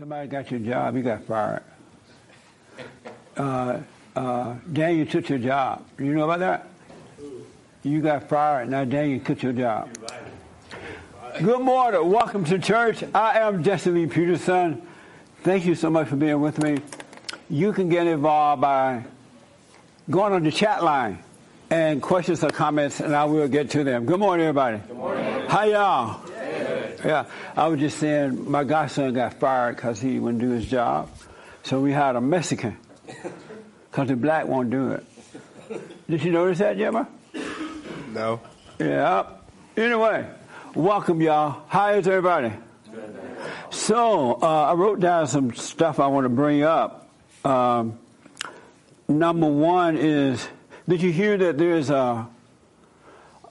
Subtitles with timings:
[0.00, 1.62] Somebody got your job, you got fired.
[3.36, 3.80] Uh,
[4.16, 5.84] uh, Daniel took your job.
[5.98, 6.68] You know about that?
[7.82, 9.90] You got fired, now Daniel took your job.
[11.42, 12.10] Good morning.
[12.10, 13.04] Welcome to church.
[13.14, 14.80] I am Jesse Lee Peterson.
[15.42, 16.78] Thank you so much for being with me.
[17.50, 19.04] You can get involved by
[20.08, 21.18] going on the chat line
[21.68, 24.06] and questions or comments, and I will get to them.
[24.06, 24.78] Good morning, everybody.
[24.78, 25.46] Good morning.
[25.46, 26.29] How y'all?
[27.04, 27.24] Yeah,
[27.56, 31.08] I was just saying my godson got fired because he wouldn't do his job.
[31.62, 32.76] So we hired a Mexican
[33.90, 35.04] because the black won't do it.
[36.08, 37.08] Did you notice that, Gemma?
[38.12, 38.40] No.
[38.78, 39.26] Yeah.
[39.76, 40.26] Anyway,
[40.74, 41.62] welcome, y'all.
[41.68, 42.52] How is everybody?
[43.70, 47.08] So uh, I wrote down some stuff I want to bring up.
[47.44, 47.98] Um,
[49.08, 50.46] number one is,
[50.88, 52.28] did you hear that there's a,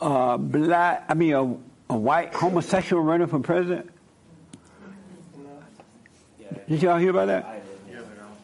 [0.02, 1.58] a black, I mean, a
[1.90, 3.90] a white homosexual running for president?
[6.68, 7.64] Did y'all hear about that?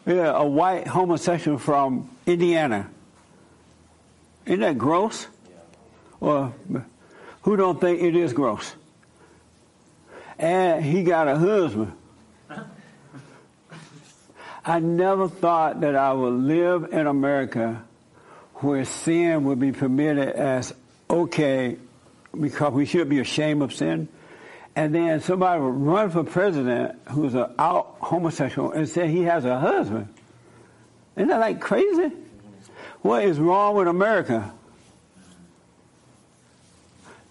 [0.04, 2.90] Yeah, a white homosexual from Indiana.
[4.44, 5.26] Isn't that gross?
[6.20, 6.54] Well,
[7.42, 8.74] who don't think it is gross?
[10.38, 11.92] And he got a husband.
[14.64, 17.84] I never thought that I would live in America
[18.54, 20.74] where sin would be permitted as
[21.08, 21.76] okay
[22.40, 24.08] because we should be ashamed of sin.
[24.74, 29.44] And then somebody would run for president who's an out homosexual and say he has
[29.44, 30.08] a husband.
[31.16, 32.12] Isn't that like crazy?
[33.00, 34.52] What is wrong with America?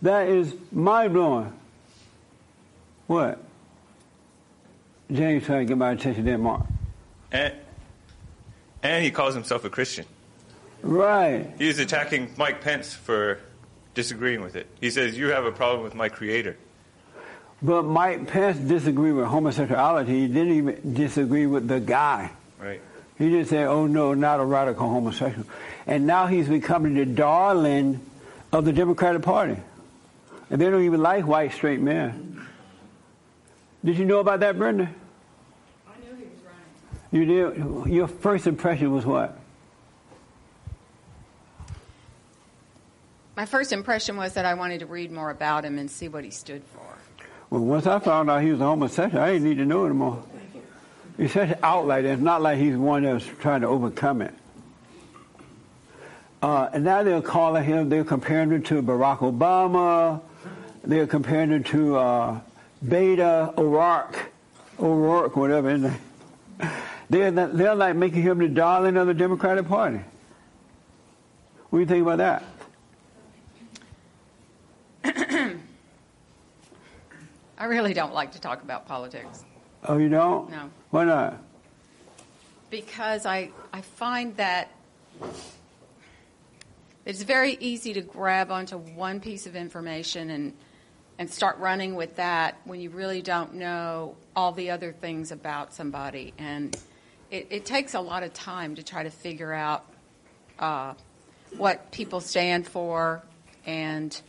[0.01, 1.53] That is mind blowing.
[3.07, 3.43] What?
[5.11, 6.65] James trying to get my attention there, Mark.
[7.31, 7.53] And,
[8.81, 10.05] and he calls himself a Christian.
[10.81, 11.51] Right.
[11.57, 13.39] He's attacking Mike Pence for
[13.95, 14.67] disagreeing with it.
[14.79, 16.57] He says, You have a problem with my creator.
[17.61, 20.21] But Mike Pence disagreed with homosexuality.
[20.21, 22.31] He didn't even disagree with the guy.
[22.59, 22.81] Right.
[23.17, 25.47] He didn't say, oh no, not a radical homosexual.
[25.87, 28.01] And now he's becoming the darling
[28.51, 29.57] of the Democratic Party.
[30.49, 32.45] And they don't even like white straight men.
[33.83, 34.89] Did you know about that, Brenda?
[35.87, 37.29] I knew he was running.
[37.29, 37.93] You did?
[37.93, 39.39] Your first impression was what?
[43.35, 46.23] My first impression was that I wanted to read more about him and see what
[46.23, 46.81] he stood for.
[47.49, 50.23] Well, once I found out he was a homosexual, I didn't need to know anymore.
[51.17, 52.05] He's such an outlier.
[52.05, 54.33] It's not like he's one that's trying to overcome it.
[56.41, 60.21] Uh, and now they're calling him, they're comparing him to Barack Obama.
[60.83, 62.39] They're comparing him to uh,
[62.85, 64.31] Beto O'Rourke,
[64.79, 65.71] O'Rourke, whatever.
[65.71, 65.93] Isn't
[66.59, 66.69] they?
[67.09, 69.99] They're, they're like making him the darling of the Democratic Party.
[71.69, 72.43] What do you think about that?
[77.57, 79.45] I really don't like to talk about politics.
[79.85, 80.49] Oh, you don't?
[80.49, 80.69] No.
[80.89, 81.41] Why not?
[82.69, 84.71] Because I, I find that
[87.05, 90.53] it's very easy to grab onto one piece of information and,
[91.19, 95.73] and start running with that when you really don't know all the other things about
[95.73, 96.33] somebody.
[96.37, 96.75] And
[97.31, 99.85] it, it takes a lot of time to try to figure out
[100.59, 100.93] uh,
[101.55, 103.23] what people stand for
[103.65, 104.19] and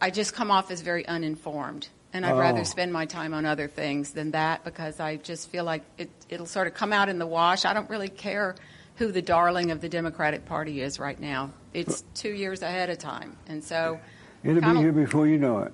[0.00, 1.88] I just come off as very uninformed.
[2.12, 2.38] And I'd oh.
[2.38, 6.08] rather spend my time on other things than that because I just feel like it,
[6.28, 7.64] it'll sort of come out in the wash.
[7.64, 8.54] I don't really care
[8.96, 11.50] who the darling of the Democratic Party is right now.
[11.74, 13.36] It's two years ahead of time.
[13.46, 14.00] And so.
[14.42, 15.72] It'll be here before you know it.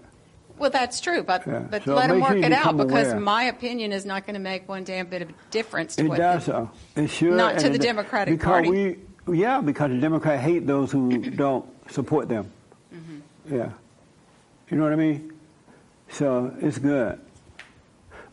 [0.59, 1.59] Well, that's true, but yeah.
[1.59, 3.21] but so let them work it out because aware.
[3.21, 6.19] my opinion is not going to make one damn bit of difference to it what
[6.19, 6.47] does.
[6.47, 8.99] The, it should not to the Democratic because Party.
[9.27, 12.53] We, yeah, because the Democrats hate those who don't support them.
[12.95, 13.57] Mm-hmm.
[13.57, 13.71] Yeah.
[14.75, 15.33] You know what I mean?
[16.09, 17.21] So it's good.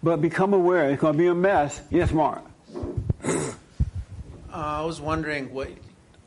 [0.02, 1.80] But become aware, it's going to be a mess.
[1.92, 2.44] Yes, Mark.
[3.24, 3.54] Uh,
[4.52, 5.70] I was wondering what.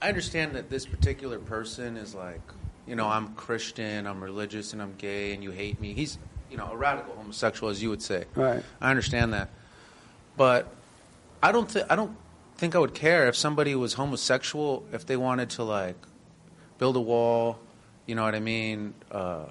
[0.00, 2.40] I understand that this particular person is like,
[2.86, 5.94] you know, I'm Christian, I'm religious, and I'm gay, and you hate me.
[5.94, 6.16] He's,
[6.48, 8.26] you know, a radical homosexual, as you would say.
[8.36, 8.62] Right.
[8.80, 9.50] I understand that,
[10.36, 10.68] but
[11.42, 12.16] I don't think I don't
[12.56, 15.96] think I would care if somebody was homosexual if they wanted to like
[16.78, 17.58] build a wall.
[18.06, 18.94] You know what I mean?
[19.10, 19.46] Uh,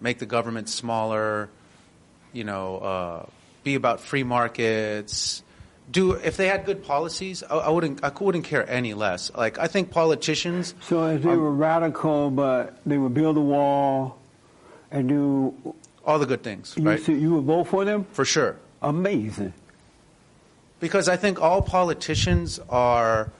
[0.00, 1.48] make the government smaller,
[2.32, 3.26] you know, uh,
[3.64, 5.42] be about free markets.
[5.90, 8.04] Do if they had good policies, I, I, wouldn't.
[8.04, 9.32] I wouldn't care any less.
[9.34, 10.74] Like I think politicians.
[10.82, 14.18] So if they were radical, but they would build a wall
[14.90, 15.74] and do
[16.04, 17.08] all the good things, you right?
[17.08, 18.56] You would vote for them for sure.
[18.82, 19.54] Amazing.
[20.78, 23.30] Because I think all politicians are.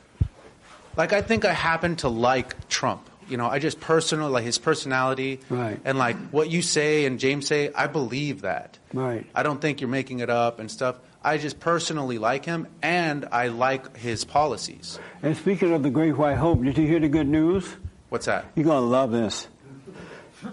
[0.96, 4.58] Like I think I happen to like Trump You know, I just personal like his
[4.58, 5.78] personality Right.
[5.84, 7.70] and like what you say and James say.
[7.74, 8.78] I believe that.
[8.92, 9.26] Right.
[9.34, 10.96] I don't think you're making it up and stuff.
[11.22, 14.98] I just personally like him, and I like his policies.
[15.22, 17.66] And speaking of the Great White Hope, did you hear the good news?
[18.08, 18.46] What's that?
[18.54, 19.48] You're going to love this.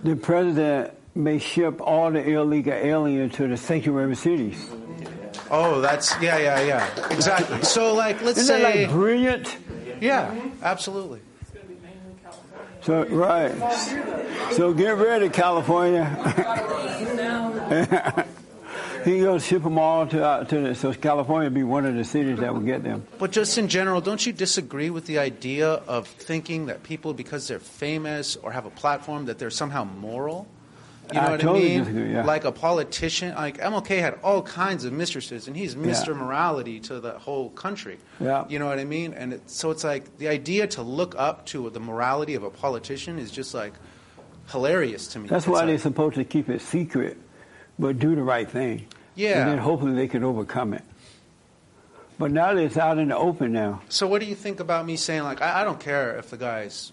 [0.03, 4.67] The president may ship all the illegal aliens to the sanctuary cities.
[5.51, 7.07] Oh, that's yeah, yeah, yeah.
[7.11, 7.61] Exactly.
[7.61, 9.55] So, like, let's Isn't that say, like brilliant?
[10.01, 10.33] yeah,
[10.63, 11.21] absolutely.
[12.85, 13.51] So right.
[14.51, 16.05] So get ready, California.
[19.05, 22.03] he goes ship them all to uh, to the, so California be one of the
[22.03, 23.03] cities that will get them.
[23.17, 27.47] But just in general, don't you disagree with the idea of thinking that people, because
[27.47, 30.47] they're famous or have a platform, that they're somehow moral?
[31.13, 31.79] You know I what totally I mean?
[31.79, 32.25] disagree, yeah.
[32.25, 36.15] Like a politician, like MLK had all kinds of mistresses, and he's Mr.
[36.15, 37.97] Morality to the whole country.
[38.19, 38.45] Yeah.
[38.49, 39.13] You know what I mean?
[39.13, 42.49] And it, so it's like the idea to look up to the morality of a
[42.49, 43.73] politician is just like
[44.51, 45.27] hilarious to me.
[45.27, 47.17] That's It's why like- they're supposed to keep it secret,
[47.77, 48.87] but do the right thing.
[49.15, 49.41] Yeah.
[49.41, 50.83] And then hopefully they can overcome it.
[52.17, 53.81] But now that it's out in the open now.
[53.89, 56.37] So what do you think about me saying like I, I don't care if the
[56.37, 56.91] guy's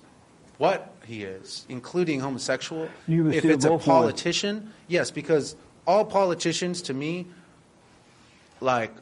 [0.59, 2.89] what he is, including homosexual.
[3.09, 5.57] If it's a politician, yes, because
[5.87, 7.27] all politicians to me,
[8.61, 8.93] like,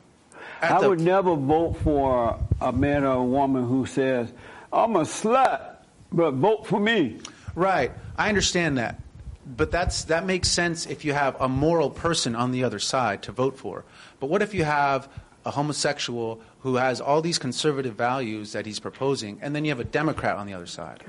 [0.63, 4.33] I the, would never vote for a man or a woman who says,
[4.73, 5.77] I'm a slut,
[6.13, 7.19] but vote for me.
[7.55, 7.93] right.
[8.17, 9.01] I understand that,
[9.47, 13.23] but that's that makes sense if you have a moral person on the other side
[13.23, 13.85] to vote for.
[14.19, 15.09] But what if you have
[15.47, 19.81] a homosexual who has all these conservative values that he's proposing, and then you have
[19.81, 21.03] a Democrat on the other side?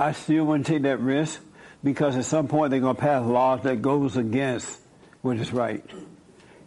[0.00, 1.42] I still wouldn't take that risk
[1.84, 4.80] because at some point they're going to pass laws that goes against
[5.20, 5.84] what is right.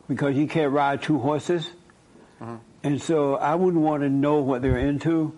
[0.07, 1.67] Because you can't ride two horses.
[2.39, 2.55] Mm-hmm.
[2.83, 5.35] And so I wouldn't want to know what they're into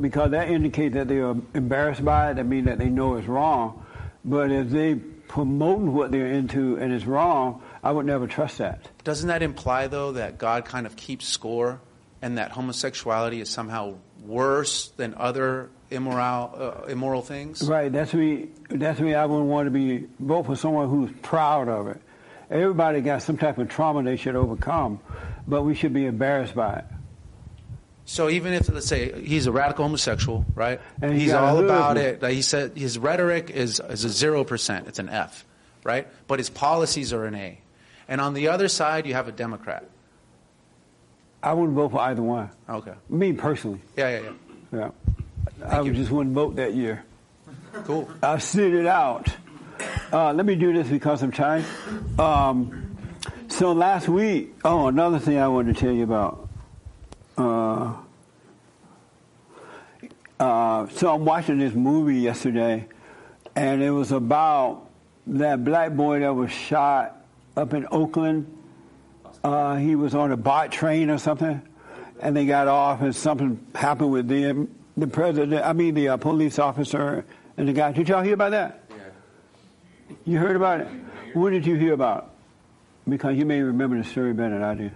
[0.00, 2.34] because that indicates that they are embarrassed by it.
[2.34, 3.84] That means that they know it's wrong.
[4.24, 8.88] But if they promoting what they're into and it's wrong, I would never trust that.
[9.02, 11.80] Doesn't that imply, though, that God kind of keeps score
[12.20, 17.62] and that homosexuality is somehow worse than other immoral, uh, immoral things?
[17.62, 17.92] Right.
[17.92, 18.48] That's me.
[18.68, 19.14] That's me.
[19.14, 22.00] I wouldn't want to be vote for someone who's proud of it.
[22.50, 25.00] Everybody got some type of trauma they should overcome,
[25.46, 26.84] but we should be embarrassed by it.
[28.04, 30.80] So even if, let's say, he's a radical homosexual, right?
[31.00, 32.20] And he's he's got a all about it.
[32.20, 34.88] Like he said his rhetoric is, is a 0%.
[34.88, 35.46] It's an F,
[35.84, 36.08] right?
[36.26, 37.58] But his policies are an A.
[38.08, 39.88] And on the other side, you have a Democrat.
[41.42, 42.50] I wouldn't vote for either one.
[42.68, 42.92] Okay.
[43.08, 43.80] Me personally.
[43.96, 44.32] Yeah, yeah, yeah.
[44.72, 44.90] Yeah.
[45.66, 47.04] I would just wouldn't vote that year.
[47.84, 48.10] Cool.
[48.22, 49.28] I sit it out.
[50.12, 51.64] Uh, let me do this because of time.
[52.18, 52.96] Um,
[53.48, 56.48] so last week, oh, another thing I wanted to tell you about.
[57.36, 57.94] Uh,
[60.38, 62.88] uh, so I'm watching this movie yesterday,
[63.56, 64.88] and it was about
[65.26, 67.24] that black boy that was shot
[67.56, 68.58] up in Oakland.
[69.42, 71.62] Uh, he was on a BART train or something,
[72.20, 74.74] and they got off, and something happened with them.
[74.96, 77.24] The president, I mean, the uh, police officer
[77.56, 77.92] and the guy.
[77.92, 78.84] Did y'all hear about that?
[78.90, 78.96] Yeah.
[80.24, 80.88] You heard about it?
[81.34, 82.34] What did you hear about?
[83.08, 84.90] Because you may remember the story better than I do.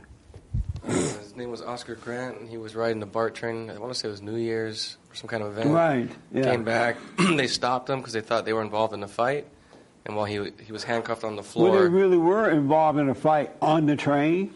[0.87, 3.71] His name was Oscar Grant, and he was riding the BART train.
[3.71, 5.71] I want to say it was New Year's or some kind of event.
[5.71, 6.43] Right, yeah.
[6.53, 6.97] Came back.
[7.19, 9.47] they stopped him because they thought they were involved in the fight.
[10.05, 13.09] And while he he was handcuffed on the floor, Well, they really were involved in
[13.09, 14.55] a fight on the train,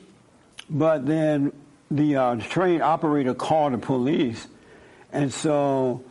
[0.68, 1.52] but then
[1.90, 4.46] the uh, train operator called the police,
[5.12, 6.02] and so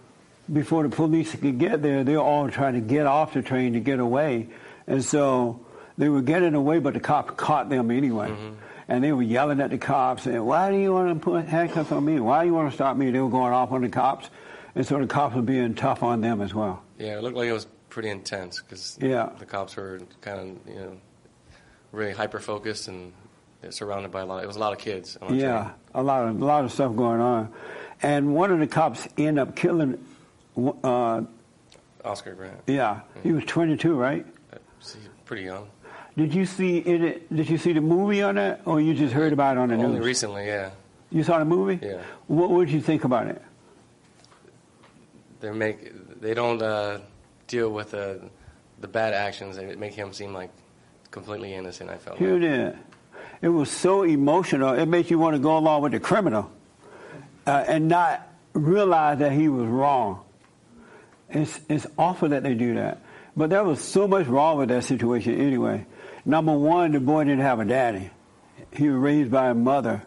[0.52, 3.74] before the police could get there, they were all trying to get off the train
[3.74, 4.48] to get away,
[4.88, 5.60] and so
[5.98, 8.30] they were getting away, but the cop caught them anyway.
[8.30, 8.54] Mm-hmm.
[8.88, 11.92] And they were yelling at the cops, saying, "Why do you want to put handcuffs
[11.92, 12.20] on me?
[12.20, 14.30] Why do you want to stop me?" They were going off on the cops,
[14.74, 16.82] and so the cops were being tough on them as well.
[16.98, 19.30] yeah, it looked like it was pretty intense because Yeah.
[19.38, 20.98] the cops were kind of you know
[21.92, 23.14] really hyper focused and
[23.70, 24.44] surrounded by a lot.
[24.44, 25.18] It was a lot of kids.
[25.30, 25.74] Yeah, train.
[25.94, 27.50] a lot of a lot of stuff going on,
[28.02, 30.04] and one of the cops ended up killing.
[30.84, 31.22] Uh,
[32.04, 32.60] Oscar Grant.
[32.68, 34.26] yeah, he was 22, right?
[34.80, 35.68] He's pretty young.
[36.18, 37.34] Did you see it?
[37.34, 39.76] Did you see the movie on that, or you just heard about it on the
[39.76, 40.06] Only news?
[40.06, 40.72] recently, yeah.
[41.12, 41.80] you saw the movie?
[41.86, 42.02] Yeah.
[42.28, 43.42] What would you think about it?
[45.40, 47.00] They make they don't uh,
[47.48, 48.16] deal with uh,
[48.80, 49.56] the bad actions.
[49.56, 50.50] They make him seem like
[51.12, 51.90] completely innocent.
[51.90, 52.18] I felt.
[52.18, 52.76] Here like.
[53.42, 54.74] it was so emotional.
[54.74, 56.52] It makes you want to go along with the criminal,
[57.50, 60.22] uh, and not realize that he was wrong.
[61.32, 63.02] It's it's awful that they do that.
[63.36, 65.86] But there was so much wrong with that situation anyway.
[66.26, 68.12] Number one, the boy didn't have a daddy.
[68.72, 70.04] He was raised by a mother.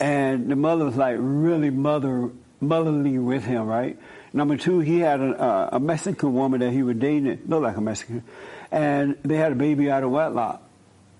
[0.00, 2.30] And the mother was like really mother
[2.60, 3.98] motherly with him, right?
[4.32, 7.80] Number two, he had a, a Mexican woman that he was dating, looked like a
[7.80, 8.24] Mexican,
[8.72, 10.62] and they had a baby out of wedlock.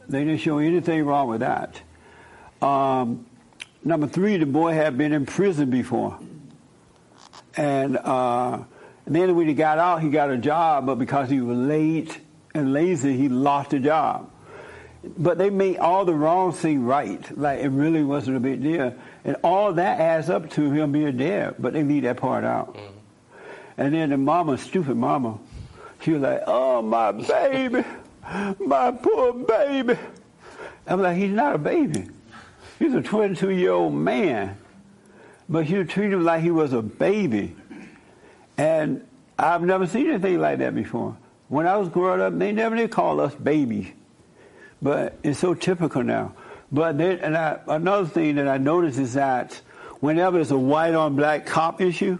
[0.08, 1.80] They didn't show anything wrong with that.
[2.62, 3.26] Um,
[3.84, 6.18] number three, the boy had been in prison before.
[7.56, 8.64] And, uh,
[9.06, 12.18] and then when he got out, he got a job, but because he was late
[12.54, 14.30] and lazy, he lost the job.
[15.18, 17.36] But they made all the wrong thing right.
[17.36, 18.94] Like it really wasn't a big deal.
[19.24, 22.74] And all that adds up to him being dead, but they leave that part out.
[22.74, 22.92] Mm.
[23.76, 25.38] And then the mama, stupid mama,
[26.00, 27.84] she was like, oh, my baby,
[28.60, 29.98] my poor baby.
[30.86, 32.06] I'm like, he's not a baby.
[32.78, 34.58] He's a 22 year old man.
[35.48, 37.54] But she treated him like he was a baby.
[38.56, 39.06] And
[39.38, 41.16] I've never seen anything like that before.
[41.48, 43.88] When I was growing up, they never did call us babies.
[44.80, 46.34] But it's so typical now.
[46.72, 49.60] But then, and I, another thing that I noticed is that
[50.00, 52.18] whenever it's a white on black cop issue,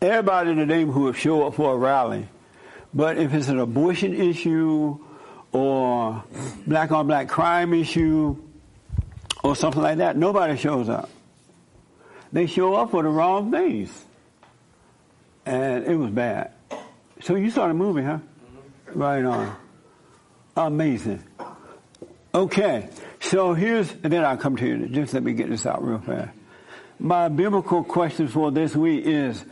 [0.00, 2.28] everybody in the neighborhood will show up for a rally.
[2.92, 4.98] But if it's an abortion issue
[5.52, 6.24] or
[6.66, 8.36] black on black crime issue
[9.42, 11.08] or something like that, nobody shows up.
[12.32, 14.04] They show up for the wrong things.
[15.46, 16.52] And it was bad.
[17.22, 18.18] So you saw the movie, huh?
[18.18, 18.98] Mm-hmm.
[18.98, 19.56] Right on.
[20.56, 21.24] Amazing.
[22.32, 24.86] Okay, so here's, and then I'll come to you.
[24.88, 26.30] Just let me get this out real fast.
[26.98, 29.44] My biblical question for this week is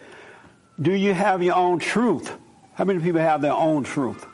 [0.80, 2.32] Do you have your own truth?
[2.74, 4.24] How many people have their own truth?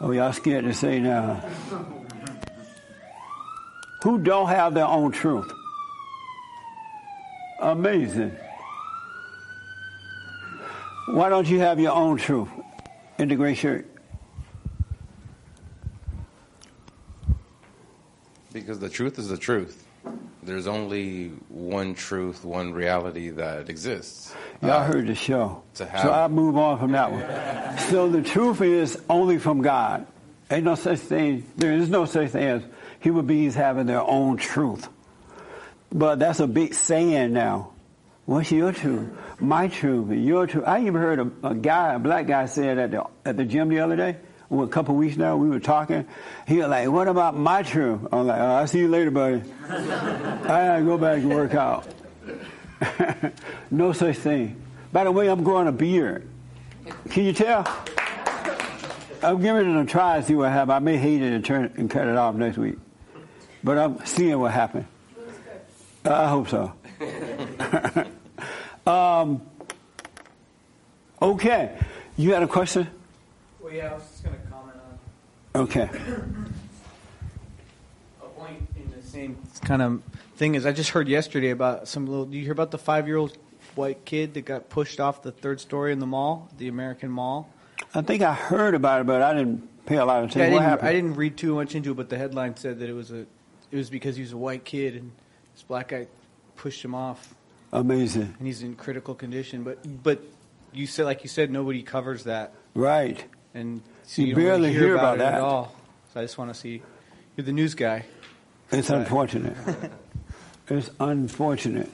[0.00, 1.44] Oh, y'all scared to say now.
[4.08, 5.52] Who don't have their own truth?
[7.60, 8.34] Amazing.
[11.08, 12.48] Why don't you have your own truth
[13.18, 13.86] in the gray shirt?
[18.50, 19.86] Because the truth is the truth.
[20.42, 24.32] There's only one truth, one reality that exists.
[24.62, 25.62] Y'all uh, heard the show.
[25.74, 27.78] so I'll move on from that one.
[27.90, 30.06] so the truth is only from God.
[30.50, 32.62] Ain't no such thing, there is no such thing as
[33.00, 34.88] human beings having their own truth.
[35.90, 37.72] But that's a big saying now.
[38.26, 39.08] What's your truth?
[39.40, 40.64] My truth, your truth.
[40.66, 43.70] I even heard a, a guy, a black guy, said at the at the gym
[43.70, 44.16] the other day
[44.50, 46.06] well, a couple weeks now, we were talking.
[46.46, 49.42] He was like, "What about my truth?" I'm like, oh, "I'll see you later, buddy.
[49.68, 51.86] I gotta go back and work out."
[53.70, 54.60] no such thing.
[54.90, 56.26] By the way, I'm growing a beard.
[57.10, 57.66] Can you tell?
[59.22, 60.70] I'm giving it a try and see what happens.
[60.70, 62.76] I may hate it and turn it and cut it off next week,
[63.62, 64.86] but I'm seeing what happens.
[66.04, 66.72] I hope so.
[68.90, 69.42] um,
[71.20, 71.78] okay,
[72.16, 72.88] you had a question?
[73.60, 74.98] Well, yeah, I was just going to comment on.
[75.62, 75.90] Okay.
[78.22, 80.02] A point in the same kind of
[80.36, 82.26] thing is I just heard yesterday about some little.
[82.26, 83.36] Do you hear about the five-year-old
[83.74, 87.50] white kid that got pushed off the third story in the mall, the American Mall?
[87.94, 90.52] I think I heard about it, but I didn't pay a lot of attention.
[90.52, 92.88] Yeah, I, didn't, I didn't read too much into it, but the headline said that
[92.88, 93.26] it was a,
[93.70, 95.12] it was because he was a white kid and
[95.54, 96.06] this black guy
[96.56, 97.34] pushed him off.
[97.72, 98.34] Amazing.
[98.38, 100.22] And he's in critical condition, but but
[100.72, 102.52] you said like you said nobody covers that.
[102.74, 105.74] Right and so you, you barely hear, hear, about, about it that at all.
[106.12, 106.82] So I just want to see
[107.36, 108.04] you're the news guy.
[108.70, 108.98] It's but.
[108.98, 109.56] unfortunate.
[110.68, 111.90] it's unfortunate.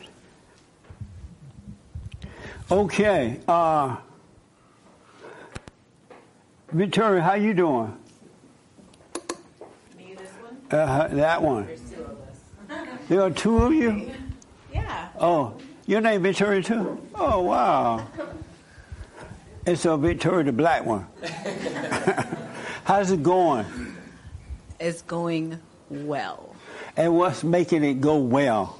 [2.70, 3.96] Okay, uh,
[6.72, 7.96] Victoria, how you doing?
[10.70, 10.88] Me, this one.
[10.88, 11.66] Uh, that one.
[11.66, 12.18] There's two of
[12.70, 12.98] us.
[13.08, 14.10] there are two of you.
[14.72, 15.08] Yeah.
[15.18, 15.54] Oh,
[15.86, 17.00] your name Victoria too?
[17.14, 18.06] Oh wow.
[19.66, 21.06] And so Victoria, the black one.
[22.84, 23.64] How's it going?
[24.78, 26.54] It's going well.
[26.96, 28.78] And what's making it go well?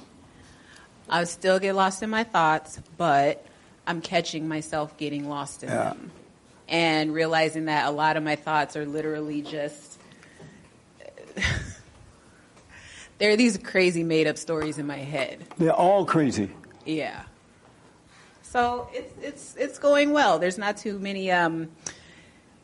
[1.09, 3.45] I still get lost in my thoughts, but
[3.87, 5.89] I'm catching myself getting lost in yeah.
[5.89, 6.11] them.
[6.67, 9.99] And realizing that a lot of my thoughts are literally just.
[13.17, 15.45] There are these crazy made up stories in my head.
[15.57, 16.51] They're all crazy.
[16.85, 17.23] Yeah.
[18.43, 20.39] So it's it's it's going well.
[20.39, 21.69] There's not too many um,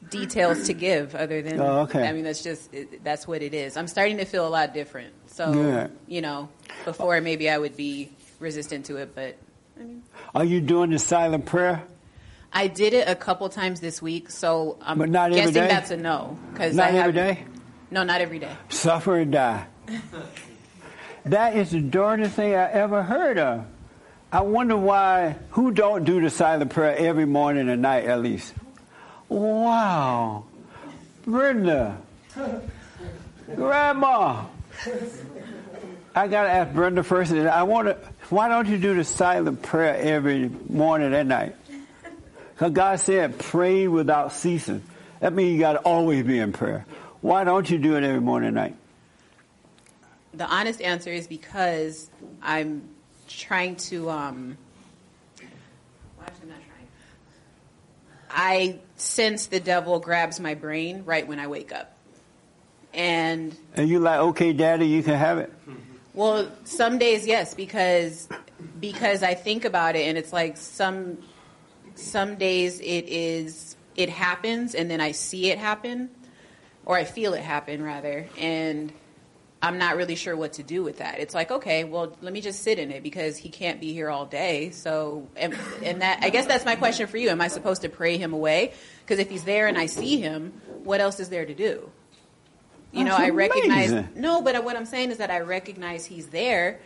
[0.10, 2.08] details to give other than oh, okay.
[2.08, 3.77] I mean that's just it, that's what it is.
[3.77, 5.13] I'm starting to feel a lot different.
[5.27, 5.88] So yeah.
[6.08, 6.50] you know,
[6.86, 9.38] before maybe I would be resistant to it, but
[9.79, 10.03] I mean,
[10.36, 11.84] Are you doing the silent prayer?
[12.53, 15.67] I did it a couple times this week, so I'm but not guessing every day?
[15.67, 16.38] that's a no.
[16.55, 17.46] Cause not I every day.
[17.89, 18.51] No, not every day.
[18.70, 19.67] Suffer and die.
[21.25, 23.65] That is the darndest thing I ever heard of.
[24.31, 28.53] I wonder why, who don't do the silent prayer every morning and night at least?
[29.27, 30.45] Wow.
[31.25, 31.97] Brenda.
[33.55, 34.45] Grandma.
[36.15, 37.31] I got to ask Brenda first.
[37.31, 37.97] I want to.
[38.29, 41.55] Why don't you do the silent prayer every morning and night?
[42.53, 44.81] Because God said, "Pray without ceasing."
[45.19, 46.85] That means you got to always be in prayer.
[47.21, 48.75] Why don't you do it every morning and night?
[50.33, 52.09] The honest answer is because
[52.41, 52.83] I'm
[53.27, 54.09] trying to.
[54.09, 54.57] Um,
[55.38, 56.88] well, actually, I'm not trying.
[58.29, 61.95] I sense the devil grabs my brain right when I wake up,
[62.93, 65.51] and And you like, okay, Daddy, you can have it.
[66.13, 68.27] Well, some days yes, because
[68.79, 71.17] because I think about it, and it's like some
[71.95, 76.09] some days it is it happens, and then I see it happen,
[76.85, 78.91] or I feel it happen rather, and
[79.63, 81.19] I'm not really sure what to do with that.
[81.19, 84.09] It's like okay, well, let me just sit in it because he can't be here
[84.09, 84.71] all day.
[84.71, 87.29] So, and, and that I guess that's my question for you.
[87.29, 88.73] Am I supposed to pray him away?
[89.01, 90.53] Because if he's there and I see him,
[90.83, 91.91] what else is there to do?
[92.91, 94.11] you know, I recognize amazing.
[94.15, 96.79] no, but what I'm saying is that I recognize he's there.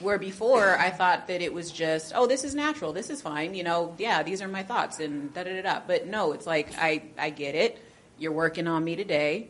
[0.00, 3.54] Where before I thought that it was just, oh, this is natural, this is fine,
[3.54, 5.80] you know, yeah, these are my thoughts and da da da da.
[5.86, 7.82] But no, it's like I I get it.
[8.18, 9.48] You're working on me today.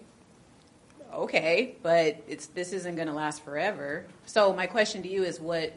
[1.15, 4.05] Okay, but it's this isn't going to last forever.
[4.27, 5.73] So my question to you is, what?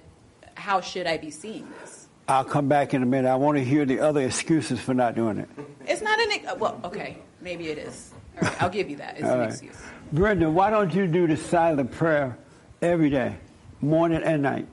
[0.55, 2.07] How should I be seeing this?
[2.27, 3.29] I'll come back in a minute.
[3.29, 5.49] I want to hear the other excuses for not doing it.
[5.87, 8.11] It's not an ex- well, okay, maybe it is.
[8.35, 9.15] All right, I'll give you that.
[9.15, 9.49] It's All an right.
[9.49, 9.77] excuse.
[10.11, 12.37] Brenda, why don't you do the silent prayer
[12.81, 13.37] every day,
[13.81, 14.67] morning and night?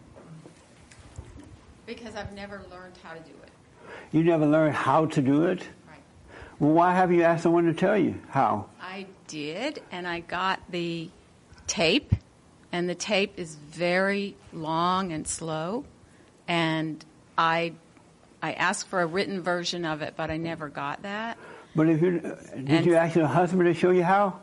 [1.86, 3.50] Because I've never learned how to do it.
[4.12, 5.62] You never learned how to do it?
[6.58, 8.66] Well, why have you asked someone to tell you how?
[8.80, 11.10] I did, and I got the
[11.66, 12.12] tape,
[12.72, 15.84] and the tape is very long and slow,
[16.48, 17.04] and
[17.36, 17.72] I
[18.42, 21.36] I asked for a written version of it, but I never got that.
[21.74, 24.38] But if you did, And- you ask your husband to show you how?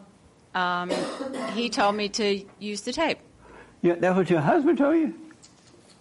[0.53, 0.91] Um,
[1.53, 3.19] he told me to use the tape.
[3.81, 5.13] Yeah, that's what your husband told you.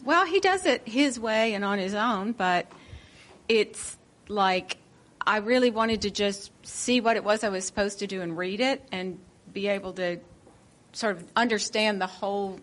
[0.05, 2.67] Well, he does it his way and on his own, but
[3.49, 3.97] it's
[4.29, 4.77] like
[5.27, 8.37] I really wanted to just see what it was I was supposed to do and
[8.37, 9.19] read it and
[9.53, 10.19] be able to
[10.93, 12.61] sort of understand the whole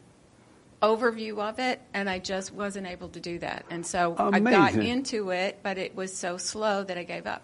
[0.81, 3.65] overview of it, and I just wasn't able to do that.
[3.69, 7.43] And so I got into it, but it was so slow that I gave up.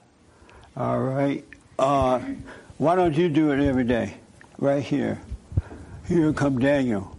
[0.78, 1.43] All right.
[1.78, 2.19] Uh,
[2.78, 4.15] why don't you do it every day,
[4.58, 5.21] right here?
[6.08, 7.17] Here come Daniel.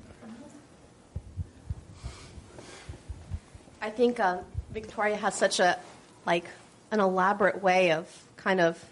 [3.82, 4.38] I think uh,
[4.72, 5.78] Victoria has such a
[6.24, 6.46] like
[6.90, 8.82] an elaborate way of kind of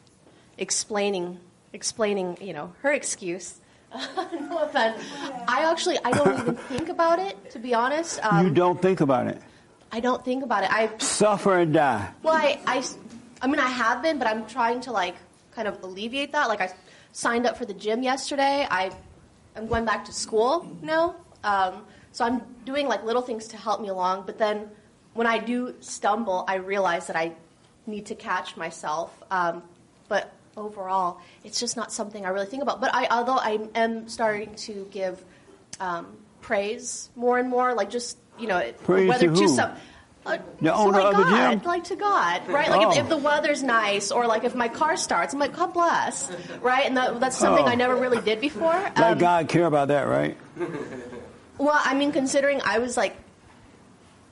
[0.58, 1.38] explaining
[1.72, 3.58] explaining you know her excuse.
[4.16, 5.02] no offense.
[5.46, 8.24] I actually I don't even think about it to be honest.
[8.24, 9.40] Um, you don't think about it.
[9.92, 10.70] I don't think about it.
[10.72, 12.10] I Suffer and die.
[12.22, 12.84] well I, I
[13.42, 15.14] I mean I have been, but I'm trying to like
[15.52, 16.48] kind of alleviate that.
[16.48, 16.72] Like I
[17.12, 18.66] signed up for the gym yesterday.
[18.68, 18.90] I
[19.56, 21.14] I'm going back to school now.
[21.44, 24.24] Um, so I'm doing like little things to help me along.
[24.26, 24.70] But then
[25.12, 27.32] when I do stumble, I realize that I
[27.86, 29.10] need to catch myself.
[29.30, 29.62] Um,
[30.08, 32.80] but overall, it's just not something I really think about.
[32.80, 35.22] But I, although I am starting to give
[35.80, 36.06] um,
[36.40, 39.70] praise more and more, like just you know, Praise whether to to some.
[40.26, 41.62] Uh, The so owner like of the God, gym?
[41.68, 42.70] like to God, right?
[42.70, 42.90] Like Oh.
[42.92, 46.32] if, if the weather's nice, or like if my car starts, I'm like, God bless,
[46.62, 46.86] right?
[46.86, 47.68] And that, that's something Oh.
[47.68, 48.72] I never really did before.
[48.72, 50.36] Let Um, God care about that, right?
[51.58, 53.14] well, I mean, considering I was like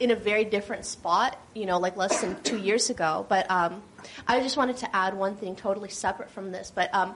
[0.02, 3.24] in a very different spot, you know, like less than two years ago.
[3.28, 3.82] But um,
[4.26, 6.72] I just wanted to add one thing totally separate from this.
[6.74, 7.14] But um,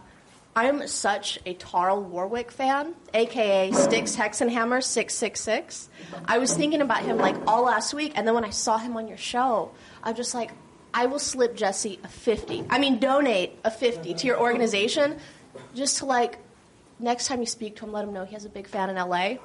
[0.55, 5.89] I am such a Tarl Warwick fan, aka Styx Hexenhammer six six six.
[6.27, 8.97] I was thinking about him like all last week, and then when I saw him
[8.97, 9.73] on your show,
[10.05, 10.53] I'm just like,
[10.95, 12.65] I will slip Jesse a fifty.
[12.71, 15.19] I mean, donate a fifty to your organization,
[15.75, 16.39] just to like
[17.01, 18.97] next time you speak to him, let him know he has a big fan in
[18.97, 19.39] LA.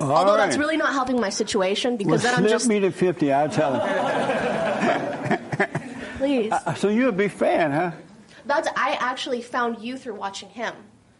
[0.00, 0.46] All Although right.
[0.46, 3.48] that's really not helping my situation well, because then I'm just me to 50, I'll
[3.50, 5.38] tell him.
[6.20, 6.52] please.
[6.52, 7.92] Uh, so you're a big fan, huh?
[8.46, 10.74] That's I actually found you through watching him.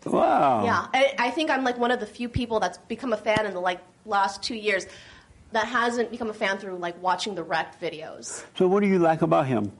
[0.04, 0.64] Wow.
[0.64, 3.46] Yeah, I, I think I'm like one of the few people that's become a fan
[3.46, 4.86] in the like last two years
[5.52, 8.44] that hasn't become a fan through like watching the wrecked videos.
[8.56, 9.72] So what do you like about him?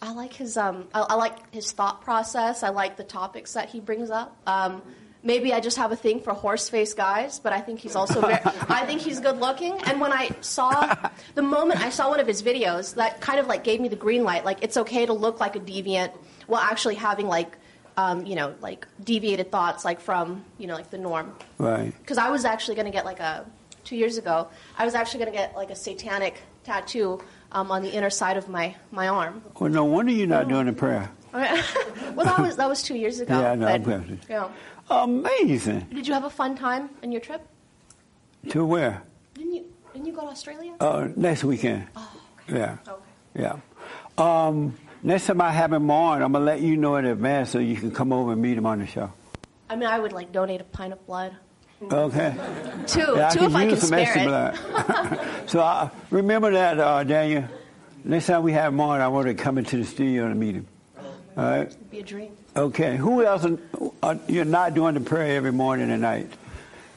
[0.00, 2.62] I like his um I, I like his thought process.
[2.62, 4.36] I like the topics that he brings up.
[4.46, 4.82] Um,
[5.24, 8.20] maybe I just have a thing for horse face guys, but I think he's also
[8.20, 8.34] very,
[8.68, 9.72] I think he's good looking.
[9.84, 10.94] And when I saw
[11.34, 13.96] the moment I saw one of his videos, that kind of like gave me the
[13.96, 14.44] green light.
[14.44, 16.12] Like it's okay to look like a deviant
[16.46, 17.56] while actually having like
[17.96, 21.34] um, you know like deviated thoughts like from you know like the norm.
[21.58, 21.92] Right.
[22.00, 23.46] Because I was actually going to get like a
[23.84, 24.48] two years ago.
[24.78, 27.20] I was actually going to get like a satanic tattoo
[27.52, 29.42] um, on the inner side of my, my arm.
[29.58, 31.10] Well, no wonder you're not doing a prayer.
[31.34, 33.40] well, that was that was two years ago.
[33.40, 34.48] Yeah, I know, I'm yeah.
[34.90, 35.86] Amazing.
[35.92, 37.46] Did you have a fun time on your trip?
[38.50, 39.02] To where?
[39.34, 40.74] Didn't you didn't you go to Australia?
[40.80, 41.86] Uh, next weekend.
[41.96, 42.12] Oh,
[42.48, 42.76] Yeah.
[42.86, 43.00] okay.
[43.34, 43.56] Yeah.
[44.18, 47.58] Um, next time I have him on, I'm gonna let you know in advance so
[47.58, 49.12] you can come over and meet him on the show.
[49.70, 51.34] I mean, I would like donate a pint of blood.
[51.82, 52.34] Okay.
[52.86, 54.26] Two, Yeah, I two could if I can spare extra it.
[54.26, 55.20] blood.
[55.46, 57.44] so uh, remember that, uh, Daniel.
[58.04, 60.54] Next time we have him on, I want to come into the studio and meet
[60.56, 60.66] him.
[61.36, 61.62] All right.
[61.66, 62.36] It'd be a dream.
[62.56, 62.96] Okay.
[62.96, 63.46] Who else?
[64.02, 66.30] Uh, you're not doing the prayer every morning and night.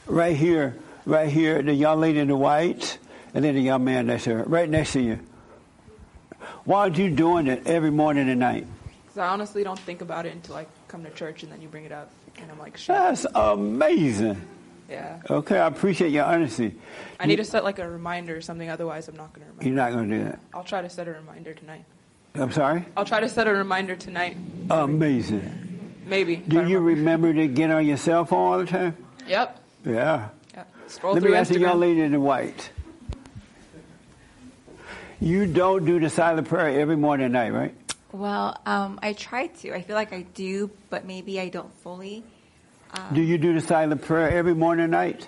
[0.06, 2.98] Right here, right here, the young lady in the white,
[3.34, 5.18] and then the young man next to her, right next to you.
[6.64, 8.66] Why are you doing it every morning and night?
[9.02, 11.68] Because I honestly don't think about it until I come to church and then you
[11.68, 12.10] bring it up.
[12.40, 12.88] And I'm like, shit.
[12.88, 14.40] That's amazing.
[14.88, 15.20] Yeah.
[15.28, 16.74] Okay, I appreciate your honesty.
[17.18, 19.64] I need to set like a reminder or something, otherwise I'm not going to remember.
[19.64, 20.38] You're not going to do that.
[20.54, 21.84] I'll try to set a reminder tonight.
[22.34, 22.84] I'm sorry?
[22.96, 24.36] I'll try to set a reminder tonight.
[24.70, 25.92] Amazing.
[26.06, 26.36] Maybe.
[26.36, 27.28] Do you remember.
[27.28, 28.96] remember to get on your cell phone all the time?
[29.26, 29.60] Yep.
[29.84, 30.28] Yeah.
[30.54, 30.68] yep.
[30.86, 31.60] Scroll Let through me ask the Instagram.
[31.60, 32.70] young lady in the white.
[35.20, 37.74] You don't do the silent prayer every morning and night, right?
[38.12, 39.74] Well, um, I try to.
[39.74, 42.22] I feel like I do, but maybe I don't fully.
[42.92, 45.26] Um, Do you do the silent prayer every morning and night?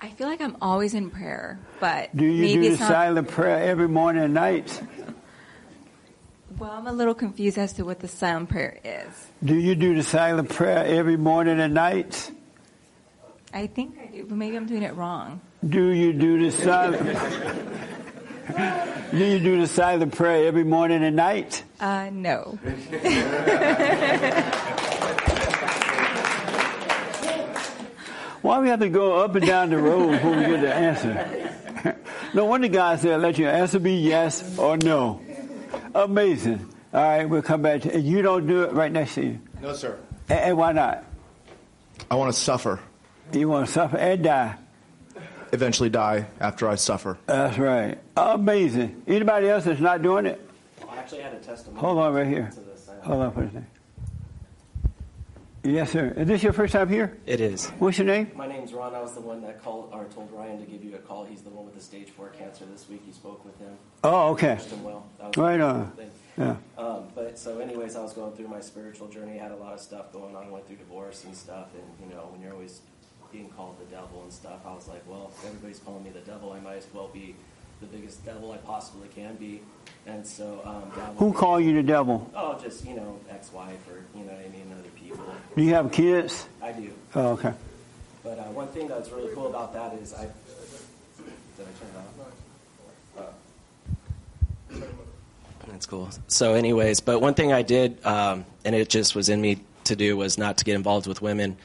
[0.00, 2.88] I feel like I'm always in prayer, but Do you maybe do the it's not.
[2.88, 4.82] silent prayer every morning and night?
[6.58, 9.28] Well, I'm a little confused as to what the silent prayer is.
[9.44, 12.30] Do you do the silent prayer every morning and night?
[13.52, 15.42] I think I do, but maybe I'm doing it wrong.
[15.68, 17.02] Do you do the silent?
[19.10, 21.62] do you do the silent prayer every morning and night?
[21.78, 22.58] Uh, no.
[28.40, 31.96] Why we have to go up and down the road before we get the answer?
[32.34, 35.20] no wonder God said, "Let your answer be yes or no."
[36.04, 36.68] Amazing.
[36.92, 37.94] All right, we'll come back to.
[37.94, 39.40] And you don't do it right next to you.
[39.62, 39.98] No, sir.
[40.28, 41.04] And, and why not?
[42.10, 42.80] I want to suffer.
[43.32, 44.56] You want to suffer and die.
[45.52, 47.18] Eventually die after I suffer.
[47.26, 47.98] That's right.
[48.16, 49.02] Amazing.
[49.06, 50.40] Anybody else that's not doing it?
[50.88, 51.80] I actually had a testimony.
[51.80, 52.50] Hold on right here.
[53.02, 53.66] Hold on for a second.
[55.66, 56.12] Yes, sir.
[56.16, 57.18] Is this your first time here?
[57.26, 57.66] It is.
[57.80, 58.30] What's your name?
[58.36, 58.94] My name's Ron.
[58.94, 61.24] I was the one that called or told Ryan to give you a call.
[61.24, 63.02] He's the one with the stage four cancer this week.
[63.04, 63.76] You spoke with him.
[64.04, 64.54] Oh, okay.
[64.54, 65.04] Wished him well.
[65.18, 65.90] That was Right a on.
[65.92, 66.10] thing.
[66.38, 66.56] Yeah.
[66.78, 69.40] Um, but so, anyways, I was going through my spiritual journey.
[69.40, 70.52] I Had a lot of stuff going on.
[70.52, 71.68] Went through divorce and stuff.
[71.74, 72.80] And you know, when you're always
[73.32, 76.20] being called the devil and stuff, I was like, well, if everybody's calling me the
[76.20, 76.52] devil.
[76.52, 77.34] I might as well be
[77.80, 79.60] the biggest devil I possibly can be.
[80.06, 80.82] And so, um,
[81.16, 82.30] Who was- called you the devil?
[82.34, 85.24] Oh, just you know, ex-wife or you know I mean, other people.
[85.56, 86.46] Do you have kids?
[86.62, 86.90] I do.
[87.14, 87.52] Oh, okay.
[88.22, 90.22] But uh, one thing that's really cool about that is I.
[90.24, 90.30] Did
[91.58, 91.96] I turn it
[93.20, 93.34] off?
[95.68, 96.08] That's cool.
[96.28, 99.96] So, anyways, but one thing I did, um, and it just was in me to
[99.96, 101.56] do, was not to get involved with women,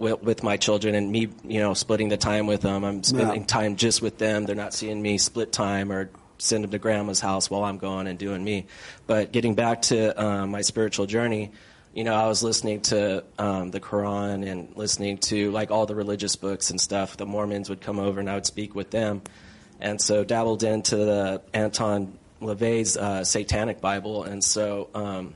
[0.00, 2.82] with, with my children, and me, you know, splitting the time with them.
[2.84, 3.46] I'm spending Yeah.
[3.46, 4.46] time just with them.
[4.46, 8.06] They're not seeing me split time or send them to grandma's house while I'm gone
[8.06, 8.66] and doing me.
[9.06, 11.52] But getting back to um, my spiritual journey,
[11.92, 15.94] you know, I was listening to um, the Quran and listening to like all the
[15.94, 17.16] religious books and stuff.
[17.18, 19.20] The Mormons would come over and I would speak with them,
[19.80, 24.88] and so dabbled into the Anton LaVey's uh, Satanic Bible, and so.
[24.94, 25.34] Um,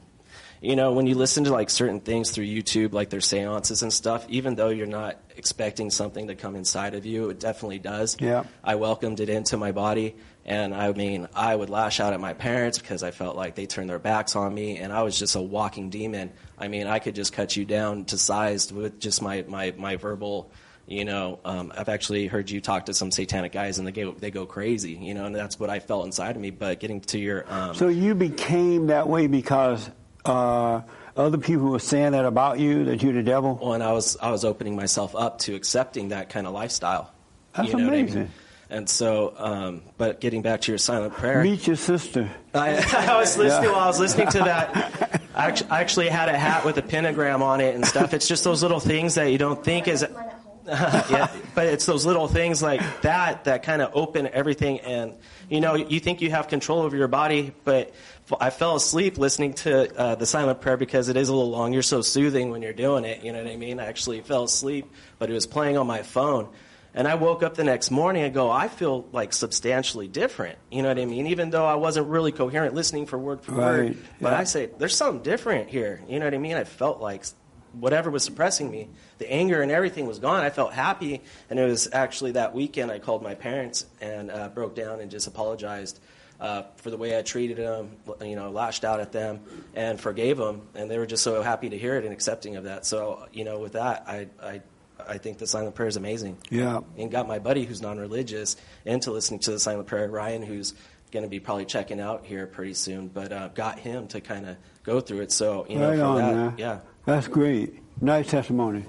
[0.65, 3.93] you know, when you listen to like certain things through YouTube, like their seances and
[3.93, 8.17] stuff, even though you're not expecting something to come inside of you, it definitely does.
[8.19, 8.45] Yeah.
[8.63, 10.17] I welcomed it into my body.
[10.47, 13.67] And I mean, I would lash out at my parents because I felt like they
[13.67, 16.33] turned their backs on me, and I was just a walking demon.
[16.59, 19.97] I mean, I could just cut you down to size with just my, my, my
[19.97, 20.51] verbal,
[20.87, 21.41] you know.
[21.47, 24.45] Um, I've actually heard you talk to some satanic guys, and they go, they go
[24.45, 26.51] crazy, you know, and that's what I felt inside of me.
[26.51, 27.45] But getting to your.
[27.51, 29.91] Um, So you became that way because
[30.25, 30.83] uh,
[31.17, 33.59] other people were saying that about you, that you're the devil?
[33.61, 37.13] Well, and I was I was opening myself up to accepting that kind of lifestyle.
[37.55, 38.05] That's you know what I mean?
[38.05, 38.31] amazing.
[38.71, 42.31] And so, um, but getting back to your silent prayer, Meet your sister.
[42.55, 42.71] I,
[43.09, 43.65] I was listening.
[43.65, 43.73] Yeah.
[43.73, 46.83] While I was listening to that, I actu- I actually had a hat with a
[46.83, 48.15] pentagram on it and stuff.
[48.15, 50.05] It's just those little things that you don't think is.
[50.67, 55.13] yeah, but it's those little things like that that kind of open everything, and
[55.51, 59.19] you know, you think you have control over your body, but f- I fell asleep
[59.19, 61.73] listening to uh, the silent prayer because it is a little long.
[61.73, 63.23] You're so soothing when you're doing it.
[63.23, 63.79] You know what I mean?
[63.79, 66.49] I actually fell asleep, but it was playing on my phone.
[66.95, 70.59] And I woke up the next morning and go, I feel like substantially different.
[70.71, 71.27] You know what I mean?
[71.27, 73.97] Even though I wasn't really coherent listening for word for Right, word.
[74.21, 74.39] But yeah.
[74.39, 76.01] I say, there's something different here.
[76.09, 76.57] You know what I mean?
[76.57, 77.25] I felt like
[77.73, 80.45] whatever was suppressing me, the anger and everything was gone.
[80.45, 81.23] I felt happy.
[81.51, 85.11] And it was actually that weekend I called my parents and uh, broke down and
[85.11, 85.99] just apologized
[86.41, 89.41] uh, for the way I treated them, you know, lashed out at them,
[89.75, 92.65] and forgave them, and they were just so happy to hear it and accepting of
[92.65, 92.85] that.
[92.87, 94.61] So, you know, with that, I, I,
[95.07, 96.39] I think the silent prayer is amazing.
[96.51, 96.81] Yeah.
[96.99, 100.75] And got my buddy who's non-religious into listening to the silent prayer, Ryan, who's
[101.13, 104.49] going to be probably checking out here pretty soon, but uh, got him to kind
[104.49, 105.33] of go through it.
[105.33, 106.17] So, you know, right on,
[106.47, 106.81] that, yeah.
[107.07, 107.81] That's great.
[108.01, 108.85] Nice testimony.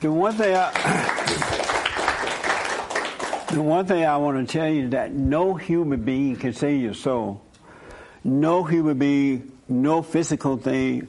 [0.00, 0.70] The one thing I,
[3.56, 6.80] the one thing I want to tell you is that no human being can save
[6.80, 7.42] your soul.
[8.22, 11.08] No human being, no physical thing,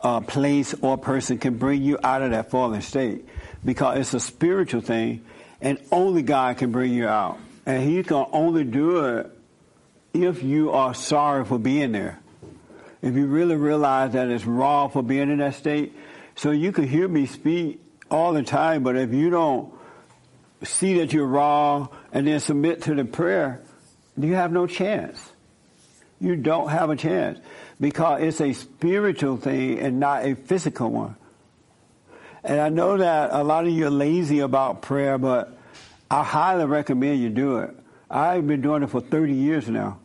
[0.00, 3.26] uh, place, or person can bring you out of that fallen state
[3.64, 5.24] because it's a spiritual thing,
[5.60, 7.38] and only God can bring you out.
[7.66, 9.30] And He can only do it
[10.14, 12.18] if you are sorry for being there.
[13.02, 15.94] If you really realize that it's wrong for being in that state,
[16.34, 19.72] so you can hear me speak all the time, but if you don't
[20.62, 23.60] see that you're wrong and then submit to the prayer,
[24.16, 25.20] you have no chance.
[26.20, 27.38] You don't have a chance
[27.80, 31.16] because it's a spiritual thing and not a physical one.
[32.44, 35.56] And I know that a lot of you are lazy about prayer, but
[36.10, 37.74] I highly recommend you do it.
[38.10, 39.98] I've been doing it for 30 years now.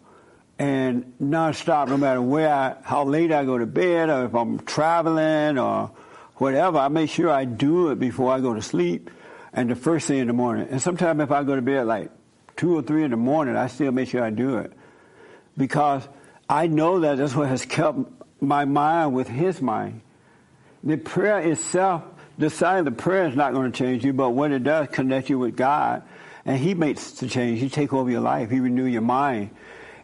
[0.57, 4.59] And nonstop, no matter where I, how late I go to bed, or if I'm
[4.59, 5.91] traveling or
[6.35, 9.09] whatever, I make sure I do it before I go to sleep
[9.55, 10.67] and the first thing in the morning.
[10.69, 12.11] And sometimes if I go to bed like
[12.57, 14.71] two or three in the morning, I still make sure I do it
[15.57, 16.07] because
[16.49, 17.97] I know that that's what has kept
[18.41, 20.01] my mind with His mind.
[20.83, 22.03] The prayer itself,
[22.37, 24.89] the sign of the prayer is not going to change you, but what it does
[24.89, 26.03] connect you with God,
[26.43, 27.59] and He makes the change.
[27.61, 28.51] He take over your life.
[28.51, 29.51] He renew your mind.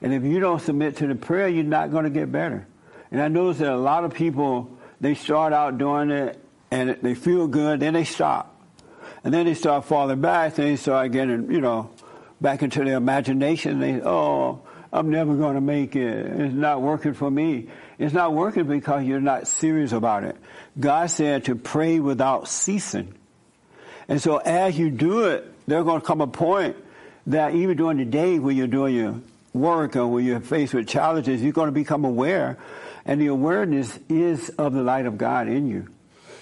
[0.02, 2.66] And if you don't submit to the prayer, you're not going to get better.
[3.12, 6.40] And I notice that a lot of people they start out doing it
[6.72, 8.51] and they feel good, then they stop.
[9.24, 11.92] And then they start falling back, then they start getting, you know,
[12.40, 13.80] back into their imagination.
[13.80, 16.26] They, oh, I'm never going to make it.
[16.26, 17.70] It's not working for me.
[18.00, 20.36] It's not working because you're not serious about it.
[20.80, 23.14] God said to pray without ceasing.
[24.08, 26.76] And so as you do it, there's going to come a point
[27.28, 29.22] that even during the day when you're doing your
[29.54, 32.58] work or when you're faced with challenges, you're going to become aware.
[33.06, 35.88] And the awareness is of the light of God in you.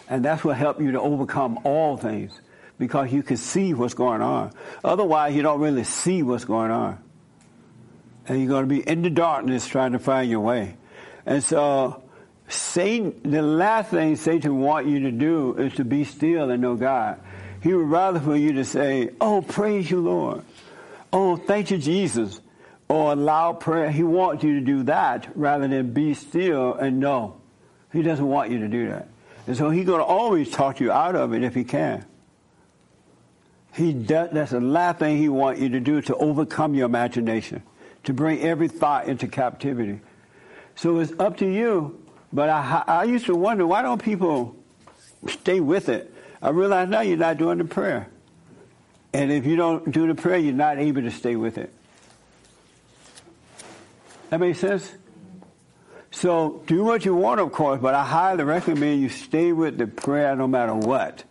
[0.08, 2.40] And that's what helps you to overcome all things
[2.80, 4.54] because you can see what's going on.
[4.84, 6.98] Otherwise, you don't really see what's going on.
[8.28, 10.78] And you're going to be in the darkness trying to find your way.
[11.26, 12.02] And so,
[12.48, 16.76] Satan, the last thing Satan wants you to do is to be still and know
[16.76, 17.20] God.
[17.62, 20.44] He would rather for you to say, Oh, praise you, Lord.
[21.12, 22.40] Oh, thank you, Jesus.
[22.88, 23.92] Or loud prayer.
[23.92, 27.42] He wants you to do that rather than be still and know.
[27.92, 29.10] He doesn't want you to do that.
[29.48, 32.06] And so he's going to always talk you out of it if he can.
[33.80, 37.64] He does, that's the last thing he wants you to do to overcome your imagination,
[38.04, 40.02] to bring every thought into captivity.
[40.76, 41.98] So it's up to you.
[42.34, 44.58] But I, I used to wonder why don't people
[45.30, 46.14] stay with it?
[46.42, 48.10] I realize now you're not doing the prayer.
[49.14, 51.74] And if you don't do the prayer, you're not able to stay with it.
[54.30, 54.92] That makes sense?
[56.12, 59.88] So do what you want, of course, but I highly recommend you stay with the
[59.88, 61.24] prayer no matter what.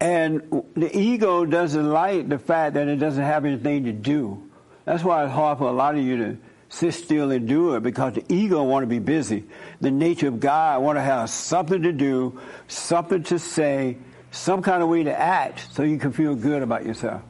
[0.00, 4.42] And the ego doesn't like the fact that it doesn't have anything to do.
[4.84, 6.36] That's why it's hard for a lot of you to
[6.68, 9.44] sit still and do it because the ego want to be busy.
[9.80, 13.98] The nature of God want to have something to do, something to say,
[14.30, 17.22] some kind of way to act so you can feel good about yourself.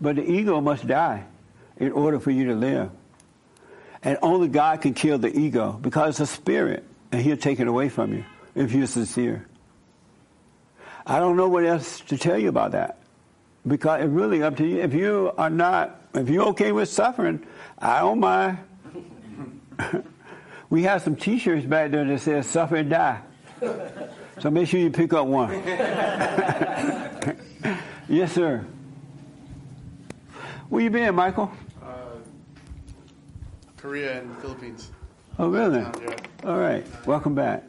[0.00, 1.24] But the ego must die
[1.78, 2.90] in order for you to live.
[4.02, 7.66] And only God can kill the ego because it's a spirit and he'll take it
[7.66, 8.24] away from you
[8.54, 9.46] if you're sincere.
[11.06, 12.98] I don't know what else to tell you about that
[13.66, 14.80] because it's really up to you.
[14.80, 17.46] If you are not, if you're okay with suffering,
[17.78, 18.58] I don't mind.
[20.70, 23.20] we have some T-shirts back there that says "Suffer and Die,"
[24.40, 25.52] so make sure you pick up one.
[28.08, 28.64] yes, sir.
[30.68, 31.52] Where you been, Michael?
[31.80, 32.16] Uh,
[33.76, 34.90] Korea and Philippines.
[35.38, 35.78] Oh, really?
[35.78, 36.16] Yeah.
[36.44, 36.84] All right.
[37.06, 37.62] Welcome back.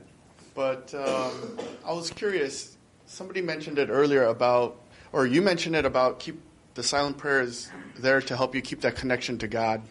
[0.56, 2.77] But um, I was curious.
[3.10, 4.82] Somebody mentioned it earlier about,
[5.14, 6.42] or you mentioned it about keep
[6.74, 9.82] the silent prayer is there to help you keep that connection to God.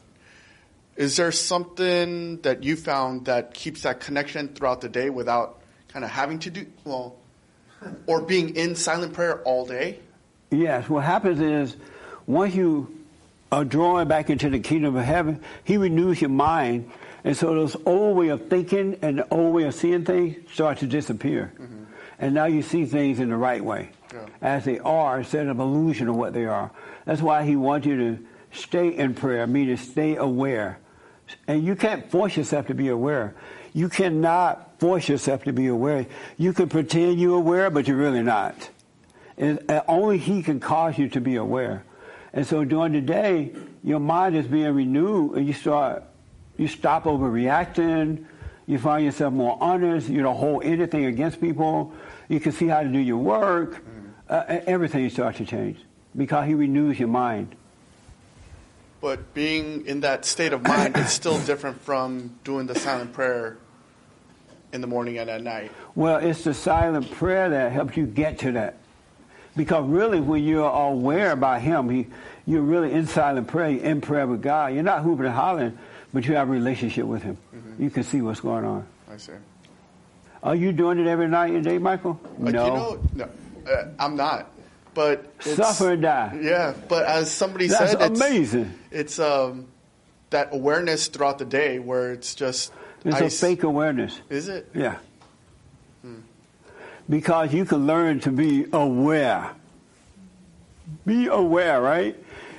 [0.97, 6.05] Is there something that you found that keeps that connection throughout the day without kind
[6.05, 7.17] of having to do well,
[8.07, 9.99] or being in silent prayer all day?
[10.51, 10.87] Yes.
[10.89, 11.75] What happens is
[12.27, 12.95] once you
[13.51, 16.91] are drawn back into the kingdom of heaven, He renews your mind,
[17.25, 20.79] and so those old way of thinking and the old way of seeing things start
[20.79, 21.53] to disappear.
[21.59, 21.76] Mm-hmm.
[22.19, 24.21] And now you see things in the right way, Yeah.
[24.41, 26.71] as they are, instead of illusion of what they are.
[27.05, 28.19] That's why He wants you to
[28.57, 30.79] Stay in prayer, meaning stay aware.
[31.47, 33.35] And you can't force yourself to be aware.
[33.75, 36.07] You cannot force yourself to be aware.
[36.39, 38.71] You can pretend you're aware, but you're really not.
[39.37, 41.85] And uh, only He can cause you to be aware.
[42.33, 43.53] And so during the day,
[43.85, 46.05] your mind is being renewed, and you start,
[46.57, 48.25] you stop overreacting.
[48.67, 50.09] You find yourself more honest.
[50.09, 51.93] You don't hold anything against people.
[52.29, 53.83] You can see how to do your work.
[54.29, 55.79] Uh, everything starts to change
[56.17, 57.55] because He renews your mind.
[59.01, 63.59] But being in that state of mind is still different from doing the silent prayer
[64.73, 65.71] in the morning and at night.
[65.95, 68.79] Well, it's the silent prayer that helps you get to that.
[69.57, 72.07] Because really, when you're aware about Him, he,
[72.47, 74.75] you're really in silent prayer, in prayer with God.
[74.75, 75.79] You're not hooping and hollering,
[76.13, 77.39] but you have a relationship with Him.
[77.55, 77.83] Mm-hmm.
[77.83, 78.87] You can see what's going on.
[79.11, 79.33] I see.
[80.47, 82.21] Are you doing it every night and day, Michael?
[82.39, 82.67] Like, no.
[82.67, 84.53] You know, no, uh, I'm not.
[84.95, 86.39] But it's, Suffer and die.
[86.41, 88.73] Yeah, but as somebody That's said, it's, amazing.
[88.93, 89.67] It's um,
[90.31, 92.73] that awareness throughout the day where it's just.
[93.05, 94.21] It's I a fake awareness.
[94.31, 94.71] Is it?
[94.73, 94.99] Yeah.
[97.11, 99.51] Because you can learn to be aware.
[101.05, 102.17] Be aware, right?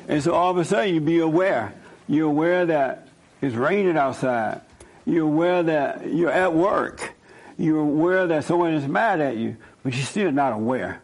[0.09, 1.73] And so all of a sudden you be aware.
[2.07, 3.07] You're aware that
[3.41, 4.61] it's raining outside.
[5.05, 7.13] You're aware that you're at work.
[7.57, 11.01] You're aware that someone is mad at you, but you're still not aware.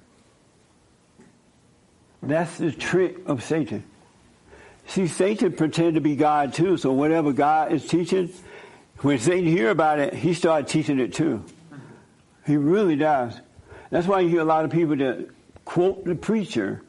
[2.22, 3.84] That's the trick of Satan.
[4.88, 8.32] See, Satan pretend to be God too, so whatever God is teaching,
[9.00, 11.44] when Satan hear about it, he started teaching it too.
[12.46, 13.40] He really does.
[13.90, 15.30] That's why you hear a lot of people that
[15.66, 16.82] quote the preacher,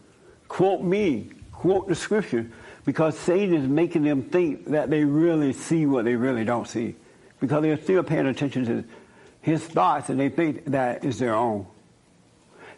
[0.48, 2.50] quote me, quote the scripture,
[2.84, 6.96] because Satan is making them think that they really see what they really don't see.
[7.40, 8.84] Because they're still paying attention to
[9.44, 11.66] his thoughts and they think that is their own.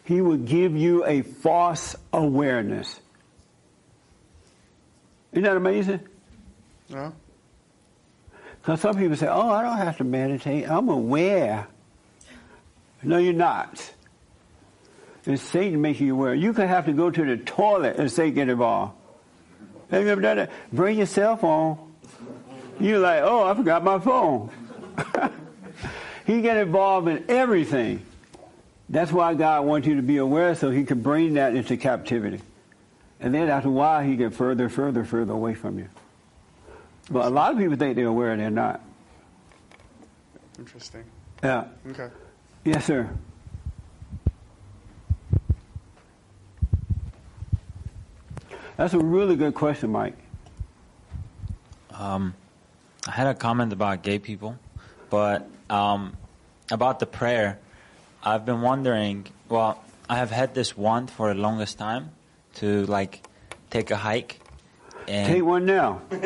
[0.03, 2.99] He will give you a false awareness.
[5.31, 6.01] Isn't that amazing?
[6.89, 7.13] No.
[8.59, 10.69] Because some people say, oh, I don't have to meditate.
[10.69, 11.67] I'm aware.
[13.01, 13.93] No, you're not.
[15.25, 16.35] It's Satan making you aware.
[16.35, 18.93] You could have to go to the toilet and Satan get involved.
[19.89, 20.51] Have you ever done that?
[20.73, 21.77] Bring your cell phone.
[22.77, 24.51] You're like, oh, I forgot my phone.
[26.27, 28.05] he get involved in everything.
[28.89, 32.41] That's why God wants you to be aware so he can bring that into captivity.
[33.21, 35.87] And then after a while, he get further, further, further away from you.
[37.09, 38.81] But a lot of people think they're aware and they're not.
[40.59, 41.05] Interesting.
[41.41, 41.65] Yeah.
[41.89, 42.09] Okay.
[42.65, 43.09] Yes, sir.
[48.75, 50.17] That's a really good question, Mike.
[51.91, 52.35] Um,
[53.07, 54.57] I had a comment about gay people,
[55.09, 56.17] but um,
[56.71, 57.59] about the prayer,
[58.23, 59.27] I've been wondering.
[59.49, 62.11] Well, I have had this want for the longest time
[62.55, 63.21] to like
[63.69, 64.39] take a hike.
[65.07, 66.01] And Take one now.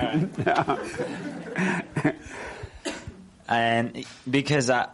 [3.48, 4.88] and because I,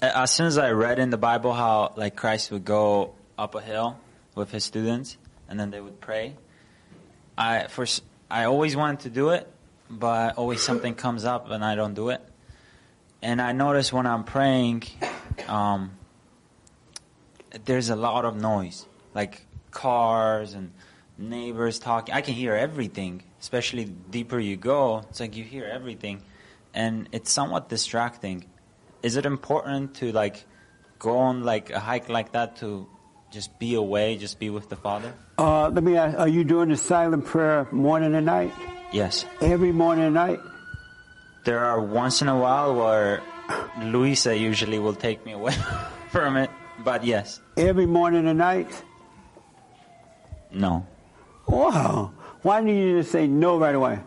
[0.00, 3.60] as soon as I read in the Bible how like Christ would go up a
[3.60, 3.98] hill
[4.34, 5.16] with his students
[5.48, 6.34] and then they would pray,
[7.36, 9.50] I first I always wanted to do it,
[9.98, 12.20] but always something comes up and I don't do it.
[13.22, 14.84] And I notice when I'm praying,
[15.48, 15.92] um,
[17.64, 20.72] there's a lot of noise, like cars and
[21.16, 22.14] neighbors talking.
[22.14, 25.06] I can hear everything, especially deeper you go.
[25.10, 26.22] It's like you hear everything,
[26.74, 28.44] and it's somewhat distracting.
[29.02, 30.44] Is it important to like
[30.98, 32.86] go on like a hike like that to
[33.30, 35.14] just be away, just be with the Father?
[35.38, 38.52] Uh, let me ask, are you doing the silent prayer morning and night?
[38.92, 39.24] Yes.
[39.40, 40.40] Every morning and night?
[41.44, 43.22] There are once in a while where
[43.82, 45.54] Luisa usually will take me away
[46.10, 46.50] from it,
[46.84, 47.40] but yes.
[47.56, 48.70] Every morning and night?
[50.52, 50.86] No.
[51.46, 52.12] Wow.
[52.42, 53.98] Why didn't you just say no right away?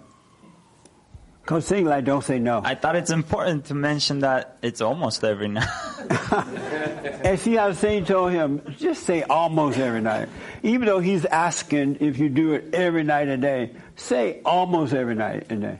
[1.49, 2.61] Like don't say no.
[2.63, 5.67] I thought it's important to mention that it's almost every night.
[7.23, 10.29] And see how Satan told him, just say almost every night.
[10.63, 15.15] Even though he's asking if you do it every night and day, say almost every
[15.15, 15.79] night and day.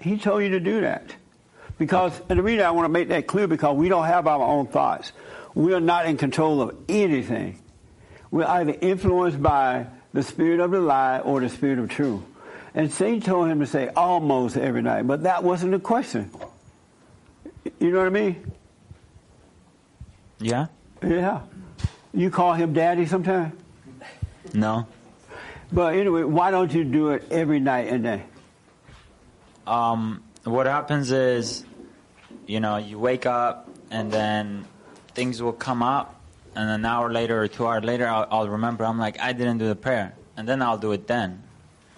[0.00, 1.14] He told you to do that.
[1.78, 4.40] Because, and the reason I want to make that clear, because we don't have our
[4.40, 5.12] own thoughts.
[5.54, 7.58] We are not in control of anything.
[8.30, 12.22] We're either influenced by the spirit of the lie or the spirit of truth.
[12.76, 16.30] And Satan told him to say almost every night, but that wasn't the question.
[17.80, 18.52] You know what I mean?
[20.38, 20.66] yeah?
[21.02, 21.40] Yeah.
[22.12, 23.56] You call him daddy sometime?
[24.52, 24.86] No.
[25.72, 28.22] But anyway, why don't you do it every night and day?
[29.66, 31.64] Um, what happens is,
[32.46, 34.66] you know, you wake up and then
[35.14, 36.20] things will come up,
[36.54, 38.84] and an hour later or two hours later, I'll, I'll remember.
[38.84, 41.42] I'm like, I didn't do the prayer, and then I'll do it then.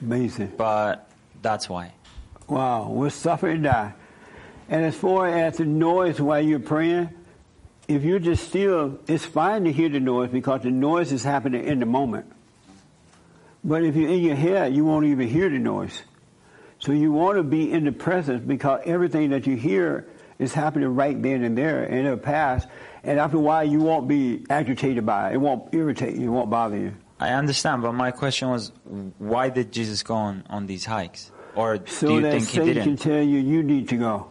[0.01, 0.53] Amazing.
[0.57, 1.09] But
[1.43, 1.93] that's why.
[2.49, 3.95] Wow, we'll suffer and die.
[4.69, 7.11] And as far as the noise while you're praying,
[7.89, 11.65] if you're just still, it's fine to hear the noise because the noise is happening
[11.65, 12.31] in the moment.
[13.65, 16.03] But if you're in your head, you won't even hear the noise.
[16.79, 20.07] So you want to be in the presence because everything that you hear
[20.39, 22.67] is happening right then and there, and it'll pass.
[23.03, 25.35] And after a while, you won't be agitated by it.
[25.35, 26.29] It won't irritate you.
[26.29, 26.95] It won't bother you.
[27.21, 28.71] I understand, but my question was,
[29.19, 31.33] why did Jesus go on, on these hikes?
[31.57, 33.01] Or So do you that think he Satan can didn't?
[33.01, 34.29] tell you you need to go.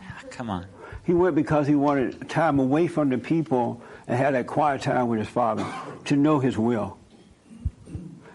[0.00, 0.66] Ah, come on.
[1.04, 5.08] He went because he wanted time away from the people and had that quiet time
[5.08, 5.66] with his father
[6.04, 6.96] to know his will.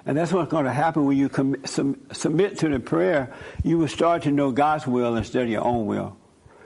[0.05, 3.33] And that's what's going to happen when you com- sum- submit to the prayer.
[3.63, 6.17] You will start to know God's will instead of your own will.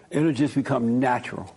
[0.09, 1.55] It'll just become natural.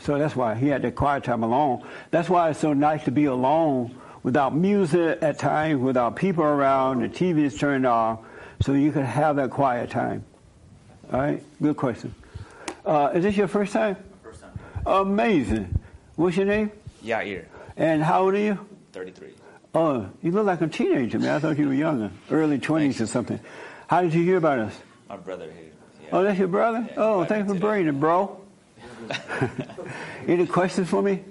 [0.00, 1.86] So that's why he had that quiet time alone.
[2.10, 7.02] That's why it's so nice to be alone without music at times, without people around,
[7.02, 8.20] the TV is turned off,
[8.60, 10.24] so you can have that quiet time.
[11.12, 11.42] All right?
[11.62, 12.14] Good question.
[12.84, 13.96] Uh, is this your first time?
[14.22, 14.58] First time.
[14.86, 15.78] Amazing.
[16.16, 16.72] What's your name?
[17.04, 17.44] Yair,
[17.76, 18.58] And how old are you?
[18.92, 19.28] 33.
[19.74, 21.36] Oh, you look like a teenager, man.
[21.36, 23.38] I thought you were younger, early 20s or something.
[23.86, 24.74] How did you hear about us?
[25.08, 25.72] My brother here.
[26.10, 26.88] Oh, that's your brother?
[26.96, 28.40] oh, thanks for bringing it, bro.
[30.26, 31.22] Any questions for me?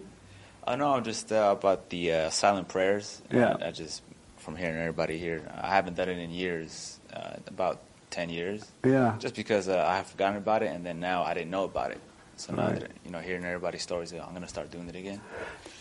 [0.67, 3.21] I know just uh, about the uh, silent prayers.
[3.31, 3.55] Yeah.
[3.61, 4.01] I, I just,
[4.37, 7.79] from hearing everybody here, I haven't done it in years, uh, about
[8.11, 8.63] 10 years.
[8.85, 9.15] Yeah.
[9.19, 11.91] Just because uh, I have forgotten about it, and then now I didn't know about
[11.91, 12.01] it.
[12.35, 12.79] So now Right.
[12.81, 15.19] that, you know, hearing everybody's stories, I'm going to start doing it again.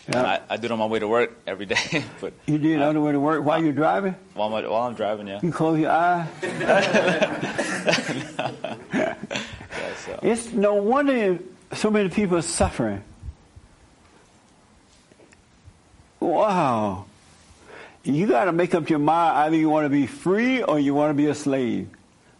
[0.09, 0.23] Yeah.
[0.49, 2.81] I, I do it on my way to work every day, but You do it
[2.81, 4.15] on the way to work while you're driving?
[4.33, 5.39] while, my, while I'm driving, yeah.
[5.43, 6.27] You close your eye?
[8.93, 9.15] yeah
[10.05, 10.19] so.
[10.23, 11.39] It's no wonder
[11.73, 13.03] so many people are suffering.
[16.19, 17.05] Wow.
[18.03, 20.93] You got to make up your mind either you want to be free or you
[20.93, 21.89] want to be a slave.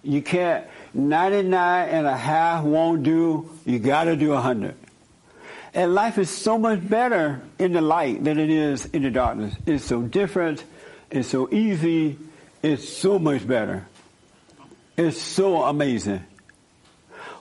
[0.03, 4.75] You can't, 99 and a half won't do, you got to do 100.
[5.73, 9.53] And life is so much better in the light than it is in the darkness.
[9.65, 10.63] It's so different,
[11.11, 12.17] it's so easy,
[12.63, 13.86] it's so much better.
[14.95, 16.23] It's so amazing.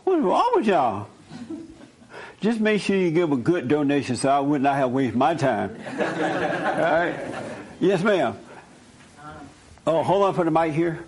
[0.05, 1.09] What's wrong with y'all?
[2.47, 5.35] Just make sure you give a good donation so I would not have wasted my
[5.35, 5.77] time.
[5.99, 7.17] All right?
[7.81, 8.39] Yes, ma'am.
[9.85, 11.05] Oh, hold on for the mic here.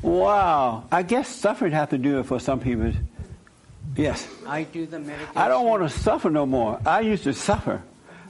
[0.00, 0.84] Wow.
[0.92, 2.92] I guess suffering have to do it for some people.
[3.96, 4.28] Yes.
[4.46, 5.32] I do the meditation.
[5.34, 6.80] I don't want to suffer no more.
[6.86, 7.82] I used to suffer.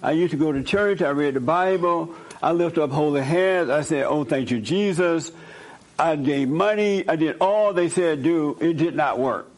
[0.03, 1.03] I used to go to church.
[1.03, 2.15] I read the Bible.
[2.43, 3.69] I lift up holy hands.
[3.69, 5.31] I said, "Oh, thank you, Jesus."
[6.01, 7.07] I gave money.
[7.07, 8.57] I did all they said do.
[8.59, 9.51] It did not work.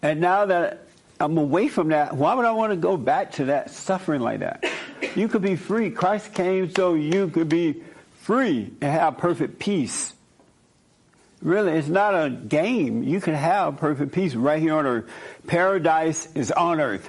[0.00, 0.86] And now that
[1.18, 4.40] I'm away from that, why would I want to go back to that suffering like
[4.40, 4.64] that?
[5.16, 5.90] You could be free.
[5.90, 7.82] Christ came so you could be
[8.20, 10.12] free and have perfect peace.
[11.42, 13.02] Really, it's not a game.
[13.02, 15.10] You can have perfect peace right here on earth.
[15.46, 17.08] Paradise is on earth.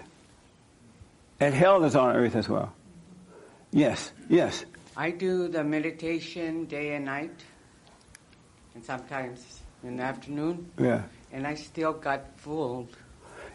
[1.39, 2.74] And hell is on earth as well.
[3.72, 4.65] Yes, yes.
[4.95, 7.43] I do the meditation day and night,
[8.78, 10.69] and sometimes in the afternoon.
[10.80, 11.01] Yeah.
[11.34, 12.95] And I still got fooled.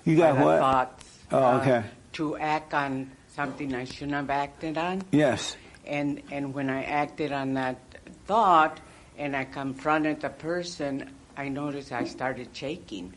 [0.04, 0.58] You got what?
[0.58, 1.18] Thoughts.
[1.30, 1.84] Oh, uh, okay.
[2.14, 5.02] to act on something I shouldn't have acted on.
[5.12, 5.56] Yes.
[5.86, 7.78] And and when I acted on that
[8.26, 8.80] thought
[9.16, 13.14] and I confronted the person, I noticed I started shaking.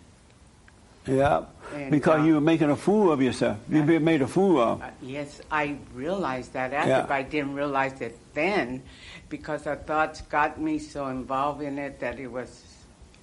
[1.08, 1.46] Yeah.
[1.74, 3.58] And, Because uh, you were making a fool of yourself.
[3.70, 4.82] You've been made a fool of.
[4.82, 7.02] Uh, yes, I realized that after, Yeah.
[7.02, 8.82] but I didn't realize it then
[9.30, 12.64] because the thoughts got me so involved in it that it was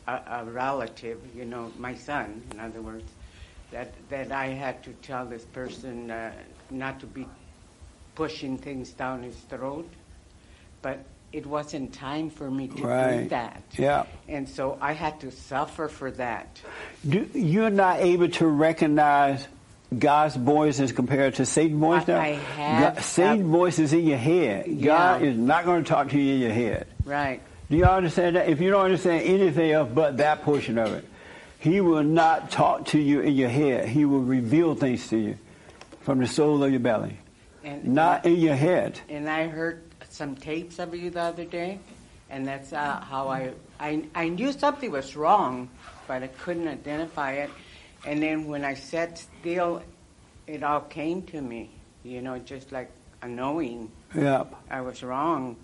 [0.07, 3.11] a, a relative, you know, my son, in other words,
[3.70, 6.32] that, that I had to tell this person uh,
[6.70, 7.26] not to be
[8.14, 9.88] pushing things down his throat.
[10.82, 13.62] But it wasn't time for me to do that.
[13.72, 14.05] Yeah.
[14.28, 16.61] And so I had to suffer for that.
[17.09, 19.46] Do, you're not able to recognize
[19.99, 22.20] God's voice as compared to Satan's voice I- now?
[22.20, 24.82] I have- God, Satan's voice is in your head.
[24.82, 26.86] God is not going to talk to you in your head.
[27.05, 27.40] Right.
[27.70, 28.49] Do you understand that?
[28.49, 31.05] If you don't understand anything else but that portion of it,
[31.59, 33.88] He will not talk to you in your head.
[33.88, 35.38] He will reveal things to you
[36.01, 37.16] from the soul of your belly,
[37.64, 39.01] And not in your head.
[39.09, 41.78] And I heard some tapes of you the other day,
[42.28, 45.70] and that's uh, how I, I I knew something was wrong,
[46.07, 47.51] but I couldn't identify it.
[48.07, 49.82] And then when I sat still,
[50.46, 51.70] it all came to me,
[52.03, 52.90] you know, just like
[53.22, 54.44] a knowing Yeah.
[54.70, 55.57] I was wrong.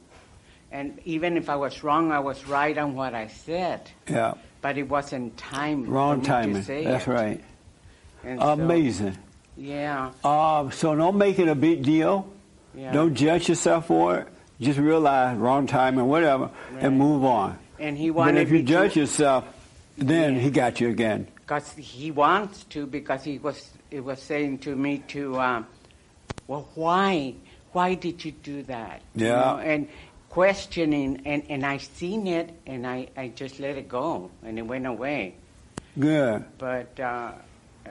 [0.71, 4.35] And even if I was wrong, I was right on what I said, Yeah.
[4.61, 5.87] but it wasn't time.
[5.89, 6.57] Wrong timing.
[6.57, 7.11] To say That's it.
[7.11, 7.41] right.
[8.25, 9.17] And so- Amazing.
[9.57, 10.11] Yeah.
[10.23, 12.29] Um, so don't make it a big deal.
[12.75, 12.93] Yeah.
[12.93, 14.29] Don't judge yourself for it.
[14.61, 17.59] Just realize wrong time and whatever, and move on.
[17.81, 18.35] And he wanted.
[18.35, 19.45] But if you me to- judge yourself,
[19.97, 21.27] then he got you again.
[21.49, 25.67] Because he wants to, because he was he was saying to me to, um,
[26.47, 27.33] well, why,
[27.73, 29.01] why did you do that?
[29.15, 29.35] You Yeah.
[29.41, 29.89] know, and
[30.29, 34.67] questioning, and and I seen it, and I I just let it go, and it
[34.67, 35.37] went away.
[35.99, 36.45] Good.
[36.59, 37.33] But uh,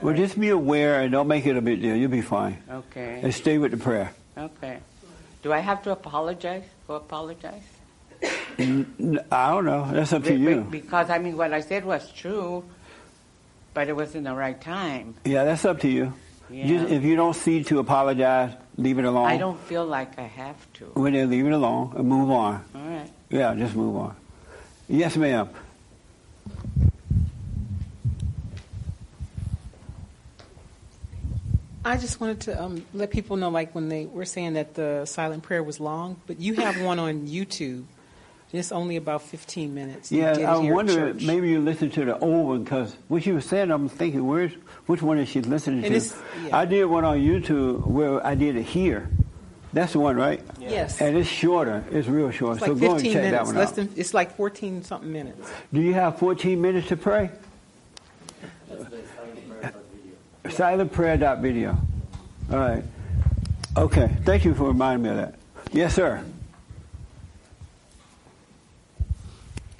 [0.03, 1.95] Well, just be aware and don't make it a big deal.
[1.95, 2.61] You'll be fine.
[2.69, 4.13] okay, And stay with the prayer.
[4.37, 4.77] okay.
[5.41, 6.63] Do I have to apologize?
[6.87, 7.65] Go apologize?
[8.59, 9.89] I don't know.
[9.91, 10.61] That's up to you.
[10.69, 12.63] Because I mean, what I said was true,
[13.77, 15.13] but it wasn't the right time.
[15.23, 16.11] Yeah, that's up to you.
[16.49, 16.67] Yeah.
[16.67, 19.27] Just, if you don't see to apologize, leave it alone.
[19.27, 20.91] I don't feel like I have to.
[20.95, 22.65] Well, then leave it alone and move on.
[22.73, 23.07] All right.
[23.29, 24.15] Yeah, just move on.
[24.89, 25.49] Yes, ma'am.
[31.85, 35.05] I just wanted to um, let people know, like when they were saying that the
[35.05, 37.83] silent prayer was long, but you have one on YouTube.
[38.53, 40.09] It's only about 15 minutes.
[40.11, 43.71] Yeah, I wonder maybe you listened to the old one because what she was saying,
[43.71, 44.53] I'm thinking, where's
[44.85, 46.15] which one is she listening And to?
[46.45, 46.57] yeah.
[46.57, 49.09] I did one on YouTube where I did it here.
[49.73, 50.41] That's the one, right?
[50.59, 51.01] Yes.
[51.01, 51.83] And it's shorter.
[51.91, 52.57] It's real short.
[52.57, 53.75] It's so like go and 15 check that one Less out.
[53.75, 55.51] than it's like 14 something minutes.
[55.73, 57.29] Do you have 14 minutes to pray?
[60.49, 61.77] Silent prayer dot video.
[62.51, 62.83] All right.
[63.75, 64.09] Okay.
[64.23, 65.35] Thank you for reminding me of that.
[65.73, 66.23] Yes, sir.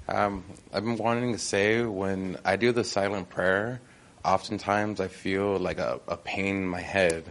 [0.07, 0.43] Um,
[0.73, 3.81] I've been wanting to say when I do the silent prayer,
[4.23, 7.25] oftentimes I feel like a, a pain in my head.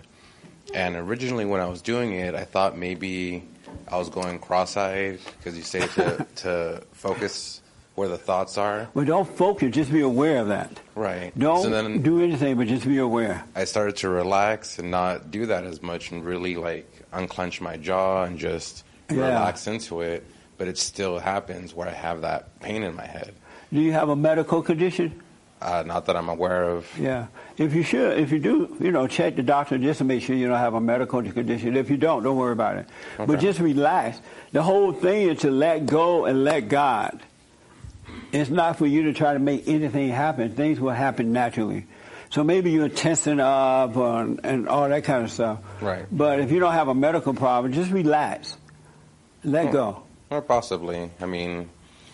[0.74, 3.44] And originally, when I was doing it, I thought maybe
[3.88, 7.62] I was going cross-eyed because you say to to focus
[7.94, 8.88] where the thoughts are.
[8.92, 9.74] Well, don't focus.
[9.74, 10.78] Just be aware of that.
[10.94, 11.32] Right.
[11.38, 13.42] Don't So then do anything, but just be aware.
[13.54, 17.78] I started to relax and not do that as much, and really like unclench my
[17.78, 19.16] jaw and just Yeah.
[19.28, 20.26] relax into it.
[20.58, 23.34] But it still happens where I have that pain in my head.
[23.72, 25.20] Do you have a medical condition?
[25.60, 26.86] Uh, not that I'm aware of.
[26.98, 27.26] Yeah.
[27.56, 30.36] If you should, if you do, you know, check the doctor just to make sure
[30.36, 31.76] you don't have a medical condition.
[31.76, 32.86] If you don't, don't worry about it.
[33.16, 34.20] But just relax.
[34.52, 37.20] The whole thing is to let go and let God.
[38.32, 40.54] It's not for you to try to make anything happen.
[40.54, 41.86] Things will happen naturally.
[42.28, 45.60] So maybe you're tensing up and, and all that kind of stuff.
[45.80, 46.04] Right.
[46.10, 48.56] But if you don't have a medical problem, just relax.
[49.42, 49.72] Let Hmm.
[49.72, 50.02] go.
[50.30, 51.10] Or possibly.
[51.20, 51.68] I mean,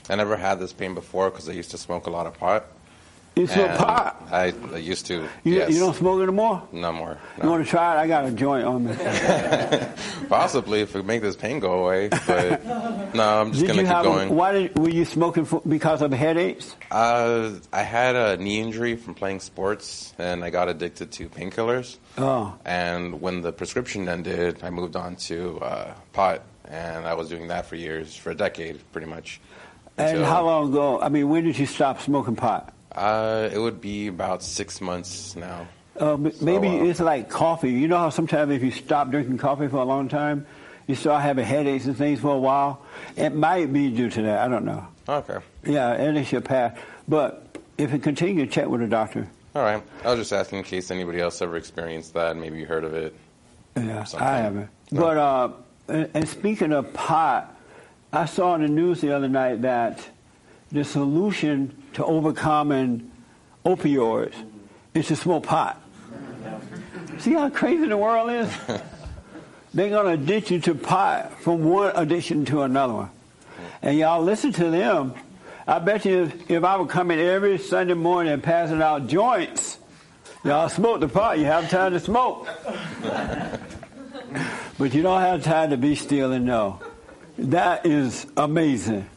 [0.09, 2.67] I never had this pain before because I used to smoke a lot of pot.
[3.35, 4.29] You smoke pot?
[4.31, 5.27] I, I used to.
[5.43, 5.73] You, yes.
[5.73, 6.63] you don't smoke anymore?
[6.71, 7.17] No more.
[7.43, 7.99] You want to try it?
[7.99, 8.95] I got a joint on me.
[10.29, 12.63] Possibly if it make this pain go away, but
[13.15, 14.05] no, I'm just gonna keep have?
[14.05, 14.29] going.
[14.35, 16.77] Why did, were you smoking for, because of headaches?
[16.91, 21.97] Uh, I had a knee injury from playing sports, and I got addicted to painkillers.
[22.19, 26.43] Oh, And when the prescription ended, I moved on to uh, pot,
[26.73, 29.41] and I was doing that for years, for a decade, pretty much.
[29.99, 31.01] and Until- how long ago?
[31.01, 32.73] I mean, when did you stop smoking pot?
[32.93, 35.67] Uh, it would be about six months now.
[36.01, 37.71] Uh, m- maybe uh, it's like coffee.
[37.71, 40.47] You know how sometimes if you stop drinking coffee for a long time,
[40.87, 42.83] you start having headaches and things for a while.
[43.17, 44.39] It might be due to that.
[44.41, 44.87] I don't know.
[45.09, 45.39] Okay.
[45.65, 46.77] Yeah, and it should pass.
[47.07, 47.47] But
[47.79, 49.29] if it continues, check with a doctor.
[49.55, 49.83] All right.
[50.05, 52.37] I was just asking in case anybody else ever experienced that.
[52.37, 53.15] Maybe you heard of it.
[53.77, 54.05] Yeah.
[54.19, 54.69] I haven't.
[54.91, 55.51] But uh,
[55.93, 57.55] and, and speaking of pot,
[58.13, 60.09] I saw in the news the other night that
[60.71, 63.11] the solution to overcoming
[63.65, 64.35] opioids
[64.95, 65.81] is to smoke pot.
[67.19, 68.49] See how crazy the world is?
[69.75, 73.11] They're going to addict you to pot from one addiction to another one.
[73.83, 75.15] And y'all listen to them.
[75.67, 79.79] I bet you if, if I were coming every Sunday morning and passing out joints,
[80.45, 82.49] y'all smoke the pot, you have time to smoke.
[84.83, 86.81] but you don't have time to be still and know.
[87.39, 89.09] That is amazing.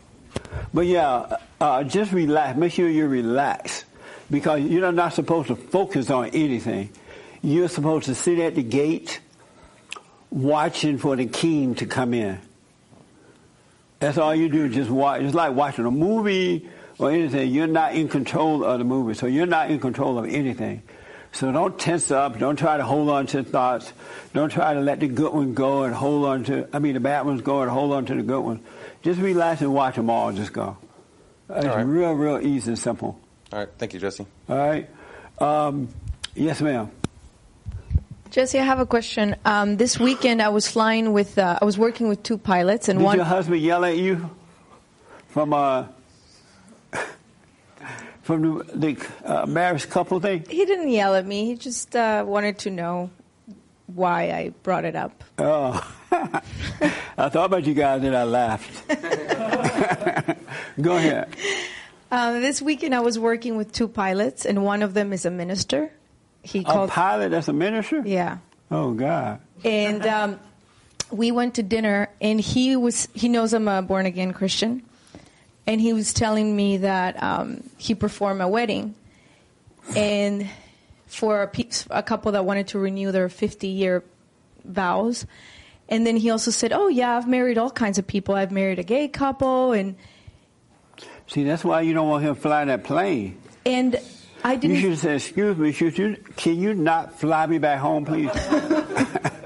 [0.72, 2.56] But yeah, uh, just relax.
[2.56, 3.84] Make sure you relax
[4.30, 6.92] because you're not supposed to focus on anything.
[7.42, 9.20] You're supposed to sit at the gate
[10.30, 12.38] watching for the king to come in.
[13.98, 14.70] That's all you do.
[14.70, 15.22] Just watch.
[15.22, 17.50] It's like watching a movie or anything.
[17.52, 20.84] You're not in control of the movie, so you're not in control of anything.
[21.36, 22.40] So don't tense up.
[22.40, 23.92] Don't try to hold on to thoughts.
[24.34, 26.70] Don't try to let the good one go and hold on to.
[26.72, 28.62] I mean, the bad ones go and hold on to the good one.
[29.04, 30.32] Just relax and watch them all.
[30.32, 30.78] Just go.
[31.50, 31.84] It's All right.
[31.86, 33.20] real, real easy and simple.
[33.52, 33.68] All right.
[33.78, 34.26] Thank you, Jesse.
[34.48, 34.90] All right.
[35.38, 35.90] Um,
[36.36, 36.90] yes, ma'am.
[38.32, 39.36] Jesse, I have a question.
[39.44, 42.98] Um, this weekend, I was flying with, uh, I was working with two pilots, and
[43.00, 43.18] Did one.
[43.18, 44.30] your husband yell at you
[45.28, 45.86] from uh,
[48.26, 50.44] from the, the uh, marriage couple thing?
[50.50, 51.46] He didn't yell at me.
[51.46, 53.12] He just uh, wanted to know
[53.86, 55.24] why I brought it up.
[55.38, 55.80] Oh,
[56.12, 58.88] I thought about you guys and I laughed.
[60.82, 61.30] Go ahead.
[62.12, 65.32] Uh, this weekend, I was working with two pilots, and one of them is a
[65.32, 65.92] minister.
[66.42, 66.90] He A called.
[66.90, 68.02] pilot that's a minister?
[68.06, 68.38] Yeah.
[68.72, 69.40] Oh, God.
[69.64, 70.40] and um,
[71.12, 74.82] we went to dinner and he was he knows i'm a born again christian
[75.68, 78.96] and he was telling me that um, he performed a wedding
[79.96, 80.50] and
[81.08, 84.04] for a, pe- a couple that wanted to renew their 50 year
[84.64, 85.26] vows
[85.88, 88.80] and then he also said oh yeah i've married all kinds of people i've married
[88.80, 89.96] a gay couple and
[91.28, 93.40] See, that's why you don't want him flying that plane.
[93.66, 94.00] and
[94.44, 97.80] i didn't You should say, excuse me, should you, can you not fly me back
[97.80, 98.30] home, please?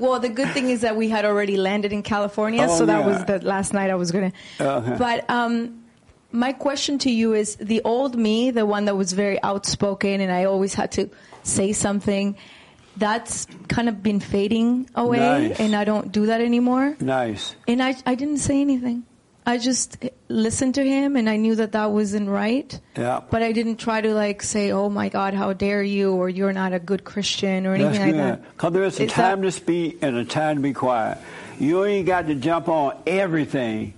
[0.00, 3.00] Well, the good thing is that we had already landed in California, Oh, so that
[3.00, 3.06] yeah.
[3.06, 4.32] was the last night I was gonna.
[4.60, 4.96] Okay.
[4.98, 5.84] But um,
[6.32, 10.32] my question to you is: the old me, the one that was very outspoken, and
[10.32, 11.10] I always had to
[11.42, 12.36] say something,
[12.96, 15.60] that's kind of been fading away, Nice.
[15.60, 16.96] and I don't do that anymore.
[17.00, 17.54] Nice.
[17.68, 19.04] And I, I didn't say anything.
[19.46, 19.96] I just
[20.28, 22.78] listened to him, and I knew that that wasn't right.
[22.96, 23.20] Yeah.
[23.30, 26.52] But I didn't try to like say, "Oh my God, how dare you?" or "You're
[26.52, 28.52] not a good Christian" or anything like that.
[28.52, 31.18] Because there is a Is time that- to speak and a time to be quiet.
[31.58, 33.94] You ain't got to jump on everything.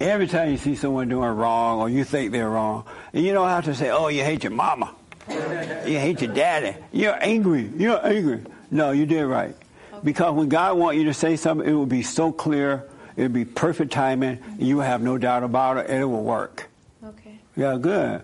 [0.00, 3.48] Every time you see someone doing wrong or you think they're wrong, and you don't
[3.48, 4.90] have to say, "Oh, you hate your mama,
[5.28, 9.54] you hate your daddy, you're angry, you're angry." No, you did right.
[10.02, 12.84] Because when God wants you to say something, it will be so clear,
[13.20, 16.70] it will be perfect timing, you have no doubt about it, and it will work.
[17.04, 17.38] Okay.
[17.54, 18.22] Yeah, good.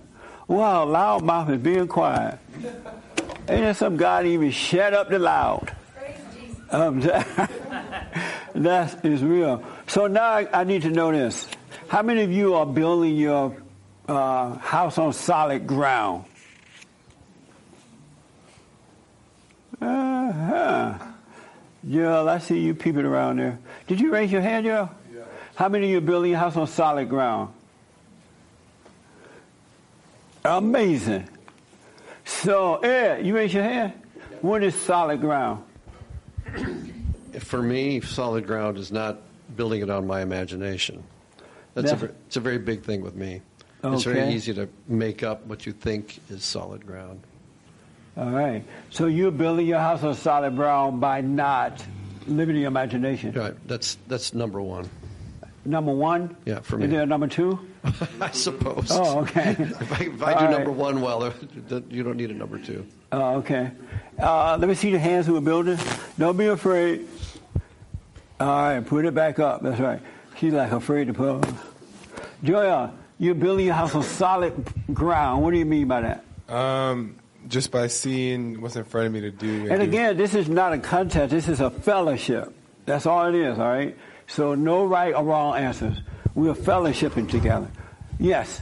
[0.48, 2.38] Wow, loudmouth is being quiet.
[2.54, 5.70] Ain't there some God even shut up the loud?
[6.70, 7.00] Um,
[8.54, 9.62] that is real.
[9.86, 11.46] So now I, I need to know this.
[11.88, 13.54] How many of you are building your
[14.08, 16.24] uh, house on solid ground?
[19.78, 20.94] Uh-huh.
[21.86, 23.58] Joel, I see you peeping around there.
[23.86, 24.90] Did you raise your hand, Joel?
[25.14, 25.20] Yeah.
[25.54, 27.52] How many of you are building your house on solid ground?
[30.44, 31.28] Amazing.
[32.24, 33.92] So, Ed, you raise your hand.
[34.40, 35.64] What is solid ground?
[37.40, 39.18] For me, solid ground is not
[39.56, 41.02] building it on my imagination.
[41.74, 43.40] That's a, That's- ver- it's a very big thing with me.
[43.84, 43.94] Okay.
[43.94, 47.20] It's very easy to make up what you think is solid ground.
[48.16, 48.64] All right.
[48.90, 51.84] So you're building your house on solid ground by not
[52.26, 53.32] living your imagination.
[53.32, 53.54] Right.
[53.66, 54.88] That's that's number one.
[55.64, 56.36] Number one.
[56.44, 56.84] Yeah, for me.
[56.84, 57.58] Is there a number two?
[58.20, 58.88] I suppose.
[58.90, 59.50] Oh, okay.
[59.58, 60.50] if I, if I do right.
[60.50, 61.32] number one well,
[61.90, 62.86] you don't need a number two.
[63.12, 63.72] Oh, okay.
[64.18, 65.78] Uh, let me see the hands who are building.
[66.18, 67.06] Don't be afraid.
[68.38, 69.62] All right, put it back up.
[69.62, 70.00] That's right.
[70.38, 71.48] She's like afraid to put.
[72.44, 74.52] Joya, you're building your house on solid
[74.92, 75.42] ground.
[75.42, 76.54] What do you mean by that?
[76.54, 77.16] Um,
[77.48, 79.68] just by seeing what's in front of me to do.
[79.70, 81.30] And do- again, this is not a contest.
[81.30, 82.52] This is a fellowship.
[82.86, 83.58] That's all it is.
[83.58, 83.96] All right.
[84.26, 85.96] So no right or wrong answers.
[86.34, 87.68] We're fellowshipping together.
[88.18, 88.60] Yes.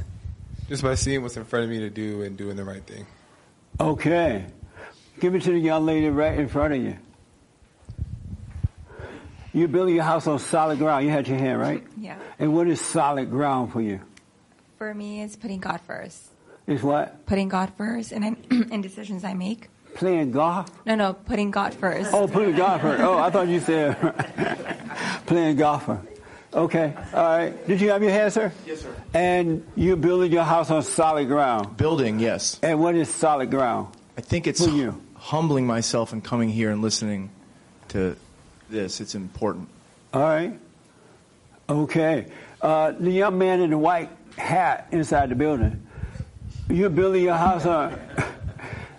[0.69, 3.07] just by seeing what's in front of me to do and doing the right thing.
[3.81, 4.47] Okay.
[5.21, 6.97] Give it to the young lady right in front of you.
[9.53, 11.05] You're building your house on solid ground.
[11.05, 11.85] You had your hand, right?
[11.97, 12.19] Yeah.
[12.39, 14.01] And what is solid ground for you?
[14.79, 16.31] For me, it's putting God first.
[16.67, 17.27] Is what?
[17.27, 19.69] Putting God first, and in, in decisions I make.
[19.95, 20.71] Playing golf?
[20.87, 22.13] No, no, putting God first.
[22.13, 23.01] Oh, putting golf first.
[23.03, 23.97] Oh, I thought you said
[25.27, 26.01] playing golfer.
[26.53, 26.95] Okay.
[27.13, 27.67] All right.
[27.67, 28.53] Did you have your hand, sir?
[28.67, 28.95] Yes, sir.
[29.13, 31.77] And you're building your house on solid ground.
[31.77, 32.59] Building, yes.
[32.63, 33.89] And what is solid ground?
[34.17, 37.31] I think it's hu- humbling myself and coming here and listening
[37.89, 38.17] to
[38.71, 39.01] this.
[39.01, 39.69] It's important.
[40.13, 40.59] All right.
[41.69, 42.27] Okay.
[42.63, 45.84] Uh, the young man in the white hat inside the building.
[46.69, 47.99] You're building your house on.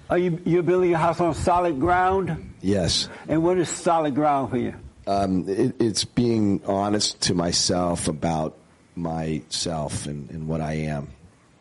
[0.10, 2.54] Are you you're building your house on solid ground?
[2.62, 3.10] Yes.
[3.28, 4.76] And what is solid ground for you?
[5.08, 8.58] Um, it, it's being honest to myself about
[8.96, 11.10] myself and, and what I am.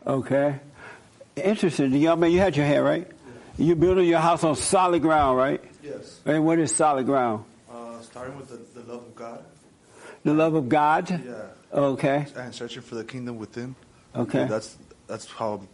[0.07, 0.61] Okay.
[1.37, 1.91] Interesting.
[1.91, 3.11] The young man, you had your hair right.
[3.57, 5.63] You're building your house on solid ground, right?
[5.83, 6.21] Yes.
[6.27, 7.45] And what is solid ground?
[7.71, 9.45] Uh, starting with the, the love of God.
[10.23, 11.11] The love of God.
[11.11, 11.43] Yeah.
[11.73, 12.27] Okay.
[12.37, 13.75] And searching for the kingdom within.
[14.15, 14.47] Okay.
[14.47, 14.77] That's
[15.07, 15.74] that's how I'm fi-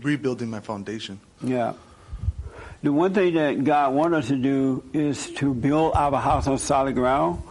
[0.00, 1.20] rebuilding my foundation.
[1.42, 1.74] Yeah.
[2.82, 6.58] The one thing that God wants us to do is to build our house on
[6.58, 7.42] solid ground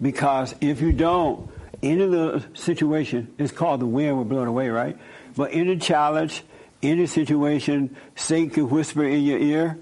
[0.00, 1.50] because if you don't,
[1.82, 4.96] any little situation, it's called the wind will blow it away, right?
[5.36, 6.42] But any challenge,
[6.82, 9.78] any situation, Satan can whisper in your ear,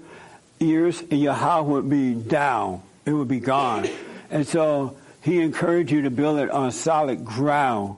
[0.59, 2.81] ears, and your house would be down.
[3.05, 3.87] It would be gone.
[4.29, 7.97] And so he encouraged you to build it on solid ground.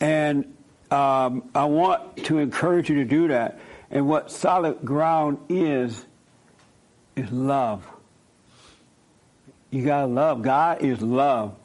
[0.00, 0.53] And
[0.90, 3.58] um, I want to encourage you to do that.
[3.90, 6.04] And what solid ground is,
[7.16, 7.86] is love.
[9.70, 10.42] You gotta love.
[10.42, 11.56] God is love.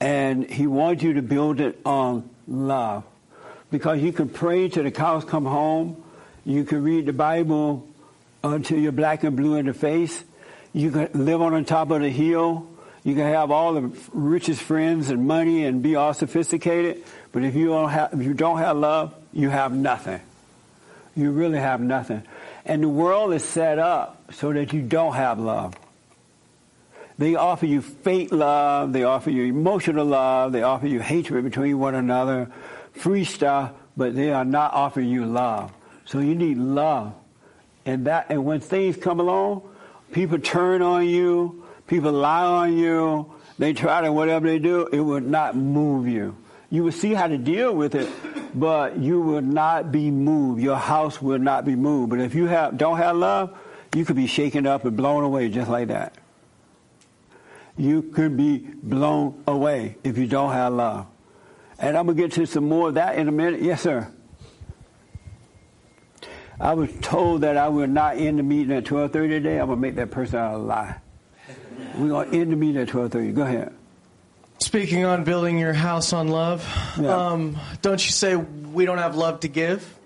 [0.00, 3.04] And He wants you to build it on love.
[3.70, 6.02] Because you can pray till the cows come home.
[6.44, 7.88] You can read the Bible
[8.44, 10.22] until you're black and blue in the face.
[10.72, 12.66] You can live on the top of the hill.
[13.04, 17.04] You can have all the richest friends and money and be all sophisticated.
[17.32, 20.20] But if you don't have, if you don't have love, you have nothing.
[21.16, 22.22] You really have nothing.
[22.64, 25.74] And the world is set up so that you don't have love.
[27.18, 28.92] They offer you fake love.
[28.92, 30.52] They offer you emotional love.
[30.52, 32.50] They offer you hatred between one another,
[32.92, 35.72] free stuff, but they are not offering you love.
[36.04, 37.14] So you need love.
[37.84, 39.62] And that, and when things come along,
[40.12, 45.00] people turn on you, people lie on you, they try to whatever they do, it
[45.00, 46.36] will not move you.
[46.72, 48.08] You will see how to deal with it,
[48.54, 50.62] but you will not be moved.
[50.62, 52.08] Your house will not be moved.
[52.08, 53.54] But if you have don't have love,
[53.94, 56.14] you could be shaken up and blown away just like that.
[57.76, 61.08] You could be blown away if you don't have love.
[61.78, 63.60] And I'm gonna get to some more of that in a minute.
[63.60, 64.08] Yes, sir.
[66.58, 69.58] I was told that I will not end the meeting at 12:30 today.
[69.58, 70.96] I'm gonna make that person out a lie.
[71.98, 73.32] We're gonna end the meeting at 12:30.
[73.32, 73.74] Go ahead.
[74.62, 76.64] Speaking on building your house on love,
[77.00, 79.98] um, don't you say we don't have love to give?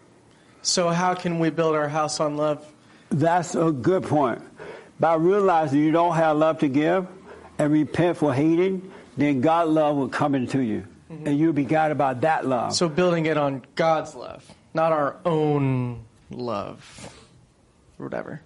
[0.62, 2.66] So how can we build our house on love?
[3.10, 4.40] That's a good point.
[4.98, 7.06] By realizing you don't have love to give
[7.58, 10.84] and repent for hating, then God's love will come into you.
[11.10, 12.74] And you'll be guided about that love.
[12.74, 14.42] So building it on God's love,
[14.72, 17.14] not our own love,
[17.98, 18.40] or whatever.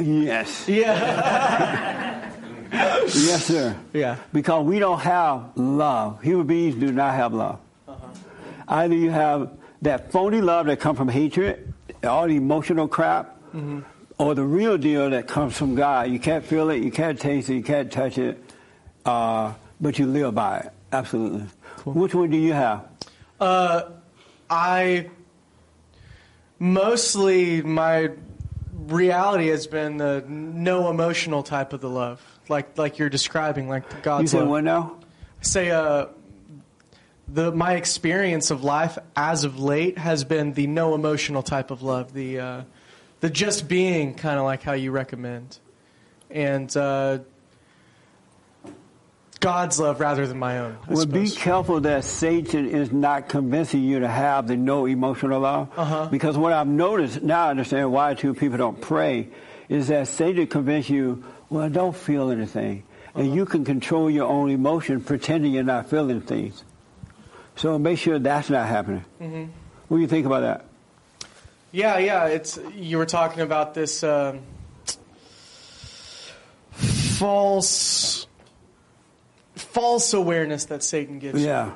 [0.00, 0.68] Yes.
[0.68, 2.32] Yeah.
[2.72, 3.76] yes, sir.
[3.92, 4.16] Yeah.
[4.32, 6.22] Because we don't have love.
[6.22, 7.58] Human beings do not have love.
[8.68, 9.50] Either you have
[9.82, 11.72] that phony love that comes from hatred,
[12.04, 13.82] all the emotional crap, Mhm.
[14.18, 16.08] or the real deal that comes from God.
[16.10, 18.38] You can't feel it, you can't taste it, you can't touch it,
[19.04, 20.72] uh, but you live by it.
[20.92, 21.46] Absolutely.
[21.84, 22.82] Which one do you have?
[23.40, 23.82] Uh,
[24.48, 25.08] I
[26.60, 28.10] mostly my
[28.86, 33.88] reality has been the no emotional type of the love, like like you're describing, like
[33.88, 34.48] the God's You said love.
[34.48, 34.96] what now?
[35.40, 36.06] Say, uh,
[37.28, 41.82] the my experience of life as of late has been the no emotional type of
[41.82, 42.62] love, the uh,
[43.20, 45.58] the just being kind of like how you recommend,
[46.30, 47.18] and uh,
[49.40, 50.76] God's love rather than my own.
[50.86, 55.40] I Well, be careful that Satan is not convincing you to have the no emotional
[55.40, 55.70] love.
[55.76, 56.08] Uh-huh.
[56.10, 59.28] Because what I've noticed, now I understand why two people don't pray,
[59.70, 62.82] is that Satan convinces you, well, don't feel anything.
[63.08, 63.20] Uh-huh.
[63.22, 66.62] And you can control your own emotion pretending you're not feeling things.
[67.56, 69.04] So make sure that's not happening.
[69.20, 69.48] Mhm.
[69.88, 70.64] What do you think about that?
[71.72, 72.26] Yeah, yeah.
[72.26, 74.40] It's you were talking about this um,
[76.72, 78.26] false
[79.60, 81.40] false awareness that Satan gives.
[81.40, 81.46] you.
[81.46, 81.72] Yeah.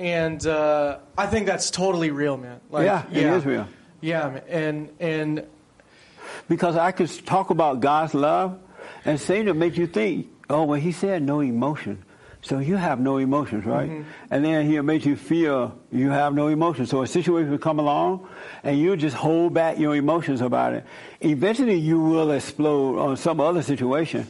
[0.00, 2.60] and uh, I think that's totally real, man.
[2.72, 3.68] Yeah, it is real.
[4.00, 4.42] Yeah, man.
[4.48, 5.46] and and
[6.48, 8.58] Because I could talk about God's love,
[9.04, 12.04] and Satan make you think, oh, well, he said no emotion.
[12.44, 13.88] So you have no emotions, right?
[13.88, 14.04] Mhm.
[14.28, 16.90] And then he'll make you feel you have no emotions.
[16.90, 18.26] So a situation will come along,
[18.64, 20.84] and you just hold back your emotions about it.
[21.20, 24.26] Eventually, you will explode on some other situation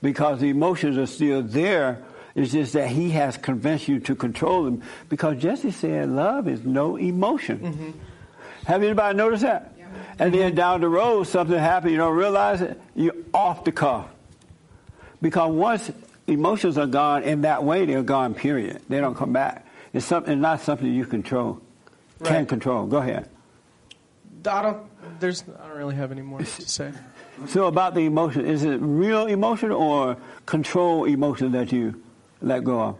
[0.00, 1.98] because the emotions are still there.
[2.36, 4.82] It's just that he has convinced you to control them.
[5.08, 7.58] Because Jesse said love is no emotion.
[7.58, 7.90] Mm-hmm.
[8.66, 9.72] Have anybody noticed that?
[10.18, 14.08] And then down the road, something happened, you don't realize it, you're off the cuff.
[15.22, 15.90] Because once
[16.26, 18.82] emotions are gone in that way, they're gone, period.
[18.88, 19.66] They don't come back.
[19.94, 21.62] It's, something, it's not something you control,
[22.22, 22.48] can Right.
[22.48, 22.86] control.
[22.86, 23.30] Go ahead.
[24.46, 25.20] I don't.
[25.20, 25.42] There's.
[25.42, 26.92] I don't really have any more to say.
[27.48, 30.16] So about the emotion, is it real emotion or
[30.46, 32.00] control emotion that you
[32.40, 32.96] let go of?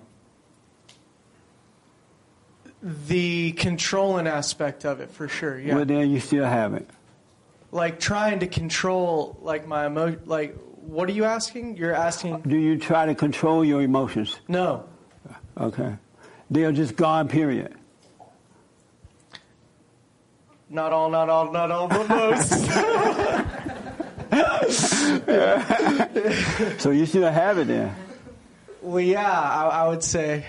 [2.82, 5.58] The controlling aspect of it, for sure.
[5.58, 5.76] Yeah.
[5.76, 6.88] Well, then you still have it.
[7.72, 10.16] like trying to control like my emo.
[10.24, 11.76] Like, what are you asking?
[11.76, 12.42] You're asking.
[12.42, 14.38] Do you try to control your emotions?
[14.46, 14.84] No.
[15.58, 15.96] Okay.
[16.50, 17.74] They are just gone, period.
[20.70, 21.10] Not all.
[21.10, 21.50] Not all.
[21.50, 21.88] Not all.
[21.88, 22.70] But most.
[26.78, 27.94] So you still have it there.
[28.86, 30.46] Well, yeah, I, I would say.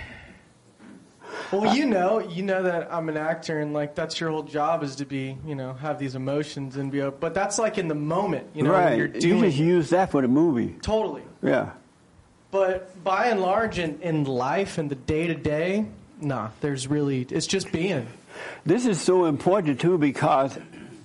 [1.52, 4.84] Well, you know, you know that I'm an actor, and like that's your whole job
[4.84, 7.02] is to be, you know, have these emotions and be.
[7.02, 8.90] But that's like in the moment, you know, right.
[8.92, 9.38] when you're doing.
[9.38, 10.76] you just use that for the movie.
[10.84, 11.24] totally.
[11.42, 11.72] Yeah.
[12.52, 15.86] But by and large, in, in life and the day to day,
[16.22, 18.08] nah, there's really, it's just being.
[18.66, 20.58] This is so important too because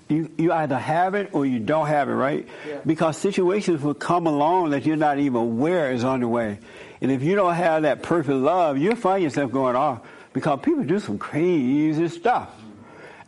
[0.09, 2.47] you, you either have it or you don't have it, right?
[2.69, 2.81] Yeah.
[2.85, 6.59] Because situations will come along that you're not even aware is on the way.
[7.03, 10.01] And if you don't have that perfect love, you'll find yourself going off
[10.33, 12.49] because people do some crazy stuff.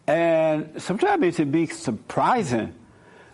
[0.06, 2.72] And sometimes it can be surprising.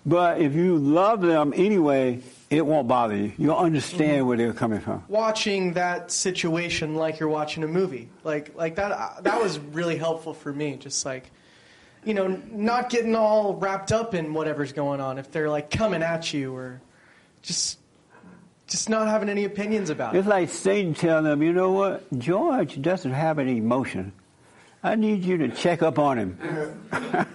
[0.06, 3.32] But if you love them anyway, it won't bother you.
[3.36, 4.28] You'll understand mm-hmm.
[4.28, 5.04] where they're coming from.
[5.08, 10.32] Watching that situation like you're watching a movie, like like that, that was really helpful
[10.32, 10.76] for me.
[10.76, 11.30] Just like,
[12.02, 15.18] you know, not getting all wrapped up in whatever's going on.
[15.18, 16.80] If they're like coming at you, or
[17.42, 17.78] just
[18.70, 20.18] just not having any opinions about it.
[20.18, 22.18] It's like Satan telling them, you know what?
[22.18, 24.12] George doesn't have any emotion.
[24.82, 26.38] I need you to check up on him.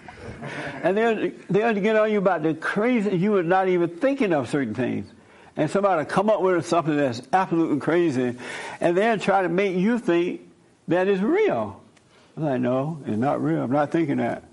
[0.84, 4.50] and they'll, they'll get on you about the crazy, you were not even thinking of
[4.50, 5.12] certain things.
[5.58, 8.36] And somebody will come up with something that's absolutely crazy,
[8.82, 10.42] and they'll try to make you think
[10.90, 11.82] that is real.
[12.36, 13.64] I'm like, no, it's not real.
[13.64, 14.44] I'm not thinking that.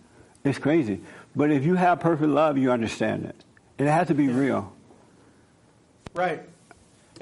[0.45, 1.01] It's crazy.
[1.35, 3.45] But if you have perfect love, you understand it.
[3.79, 4.73] It has to be real.
[6.15, 6.43] Right.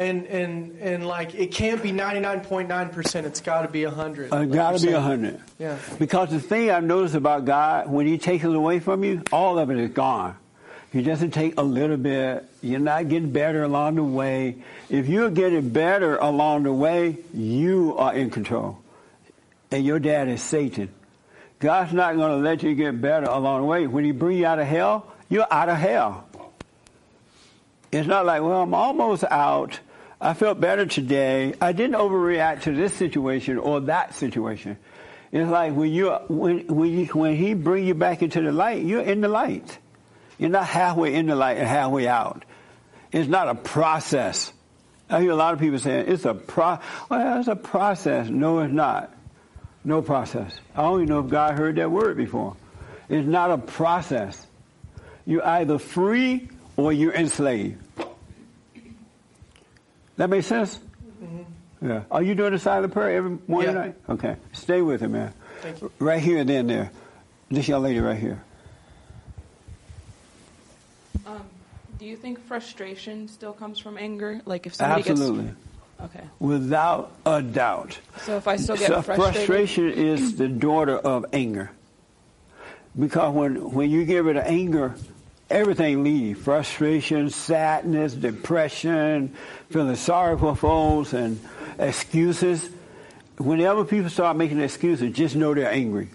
[0.01, 3.27] And and and like it can't be ninety nine point nine percent.
[3.27, 4.29] It's got to be hundred.
[4.29, 5.39] It like got to be a uh, hundred.
[5.59, 5.77] Yeah.
[5.99, 9.59] Because the thing I've noticed about God, when He takes it away from you, all
[9.59, 10.37] of it is gone.
[10.91, 12.47] He doesn't take a little bit.
[12.63, 14.57] You're not getting better along the way.
[14.89, 18.79] If you're getting better along the way, you are in control.
[19.71, 20.89] And your dad is Satan.
[21.59, 23.87] God's not going to let you get better along the way.
[23.87, 26.27] When He brings you out of hell, you're out of hell.
[27.93, 29.79] It's not like, well, I'm almost out.
[30.21, 31.55] I felt better today.
[31.61, 34.77] I didn't overreact to this situation or that situation.
[35.33, 38.83] It's like when you when when you, when he bring you back into the light,
[38.83, 39.79] you're in the light.
[40.39, 42.45] You're not halfway in the light and halfway out.
[43.13, 44.53] It's not a process.
[45.09, 46.79] I hear a lot of people saying it's a pro.
[47.09, 48.29] Well, it's a process.
[48.29, 49.15] No, it's not.
[49.85, 50.59] No process.
[50.75, 52.57] I don't even know if God heard that word before.
[53.09, 54.47] It's not a process.
[55.27, 57.83] You're either free or you're enslaved.
[60.21, 60.79] That makes sense?
[61.81, 62.03] Yeah.
[62.11, 63.81] Are you doing the silent prayer every morning Yeah.
[63.81, 63.95] night?
[64.07, 64.37] Okay.
[64.53, 65.33] Stay with it, man.
[65.63, 65.91] Thank you.
[65.99, 66.91] Right here and then there.
[67.51, 68.43] This young lady right here.
[71.25, 71.41] Um,
[71.99, 74.43] do you think frustration still comes from anger?
[74.45, 75.45] Like if somebody Absolutely.
[75.45, 75.57] gets
[76.15, 76.25] okay.
[76.39, 77.99] Without a doubt.
[78.21, 81.71] So if I still get So frustrated, frustration is the daughter of anger.
[82.99, 84.97] Because when, when you give it anger,
[85.51, 86.41] everything leaves.
[86.41, 89.35] Frustration, sadness, depression,
[89.71, 91.41] feeling sorry for folks, and
[91.79, 92.71] excuses.
[93.39, 96.09] Whenever people start making excuses, just know they're angry.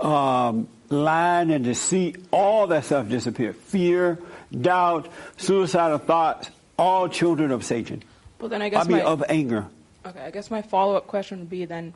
[0.00, 3.56] Um, lying and deceit, all that stuff disappears.
[3.56, 4.18] Fear,
[4.52, 8.02] doubt, suicidal thoughts, all children of Satan.
[8.38, 9.66] Well, then I guess I mean, my- of anger.
[10.06, 11.94] Okay, I guess my follow up question would be then,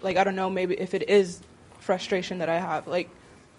[0.00, 1.40] like, I don't know, maybe if it is
[1.80, 2.86] frustration that I have.
[2.86, 3.10] Like,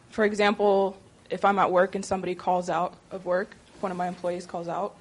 [0.10, 0.98] for example,
[1.30, 4.68] if I'm at work and somebody calls out of work, one of my employees calls
[4.68, 4.96] out,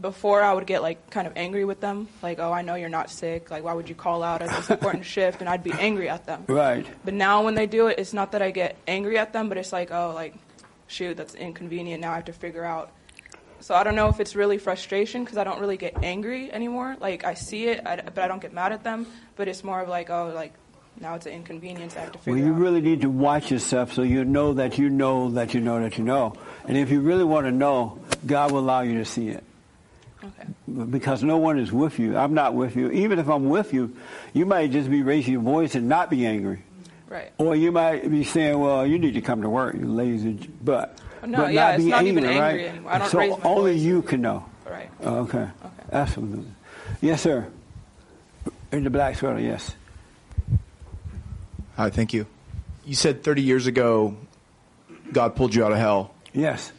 [0.00, 2.08] before I would get, like, kind of angry with them.
[2.22, 3.50] Like, oh, I know you're not sick.
[3.50, 5.40] Like, why would you call out at this important shift?
[5.40, 6.44] And I'd be angry at them.
[6.48, 6.86] Right.
[7.04, 9.58] But now when they do it, it's not that I get angry at them, but
[9.58, 10.34] it's like, oh, like,
[10.92, 12.00] shoot, that's inconvenient.
[12.00, 12.90] Now I have to figure out.
[13.60, 16.96] So I don't know if it's really frustration because I don't really get angry anymore.
[17.00, 19.06] Like I see it, I, but I don't get mad at them.
[19.36, 20.52] But it's more of like, oh, like
[21.02, 21.96] now it's an inconvenience.
[21.96, 22.60] I have to Well, you out.
[22.60, 25.98] really need to watch yourself so you know that you know that you know that
[25.98, 26.34] you know.
[26.66, 29.42] And if you really want to know, God will allow you to see it.
[30.24, 30.84] Okay.
[30.90, 32.16] Because no one is with you.
[32.16, 32.90] I'm not with you.
[32.92, 33.96] Even if I'm with you,
[34.32, 36.62] you might just be raising your voice and not be angry.
[37.08, 37.32] Right.
[37.38, 40.48] Or you might be saying, well, you need to come to work, you lazy j-
[40.62, 40.98] butt.
[41.22, 42.70] Oh, no, but yeah, not be not even angry, angry right?
[42.70, 42.92] anymore.
[42.92, 43.82] I don't so only voice.
[43.82, 44.44] you can know.
[44.64, 44.88] Right.
[45.02, 45.48] Oh, okay.
[45.92, 46.46] Absolutely.
[47.00, 47.48] Yes, sir.
[48.70, 49.74] In the black sweater, yes.
[51.76, 52.26] Hi, thank you.
[52.84, 54.16] You said 30 years ago,
[55.10, 56.14] God pulled you out of hell.
[56.34, 56.70] Yes.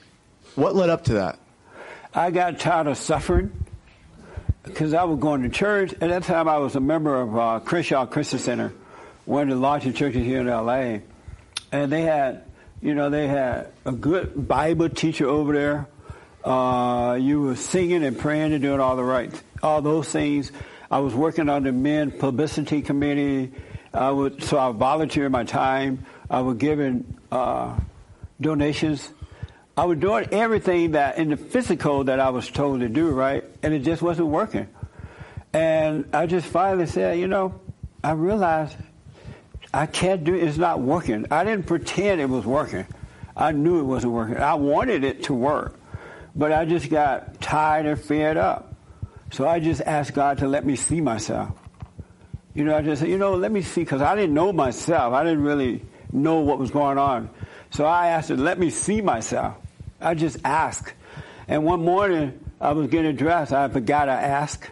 [0.55, 1.39] What led up to that?
[2.13, 3.51] I got tired of suffering
[4.61, 5.93] because I was going to church.
[5.93, 8.71] At that time, I was a member of uh, Crenshaw Christian Center,
[9.25, 11.01] one of the largest churches here in L.A.
[11.71, 12.43] And they had,
[12.79, 15.87] you know, they had a good Bible teacher over there.
[16.43, 19.31] Uh, you were singing and praying and doing all the right,
[19.63, 20.51] all those things.
[20.91, 23.53] I was working on the men publicity committee.
[23.93, 26.05] I would, so I volunteered my time.
[26.29, 27.77] I was giving uh,
[28.41, 29.09] donations.
[29.77, 33.43] I was doing everything that in the physical that I was told to do, right?
[33.61, 34.67] And it just wasn't working.
[35.53, 37.59] And I just finally said, you know,
[38.03, 38.75] I realized
[39.73, 40.43] I can't do it.
[40.43, 41.27] It's not working.
[41.29, 42.87] I didn't pretend it was working.
[43.35, 44.37] I knew it wasn't working.
[44.37, 45.79] I wanted it to work,
[46.35, 48.75] but I just got tired and fed up.
[49.31, 51.51] So I just asked God to let me see myself.
[52.55, 55.13] You know, I just said, you know, let me see, because I didn't know myself.
[55.13, 55.81] I didn't really
[56.11, 57.29] know what was going on.
[57.71, 59.55] So I asked her, let me see myself.
[59.99, 60.93] I just asked.
[61.47, 63.51] And one morning, I was getting dressed.
[63.51, 64.69] I forgot I asked.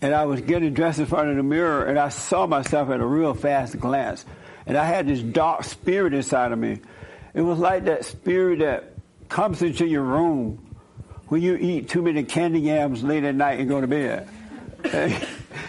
[0.00, 2.98] And I was getting dressed in front of the mirror, and I saw myself at
[2.98, 4.24] a real fast glance.
[4.66, 6.80] And I had this dark spirit inside of me.
[7.34, 8.94] It was like that spirit that
[9.28, 10.58] comes into your room
[11.28, 14.28] when you eat too many candy yams late at night and go to bed.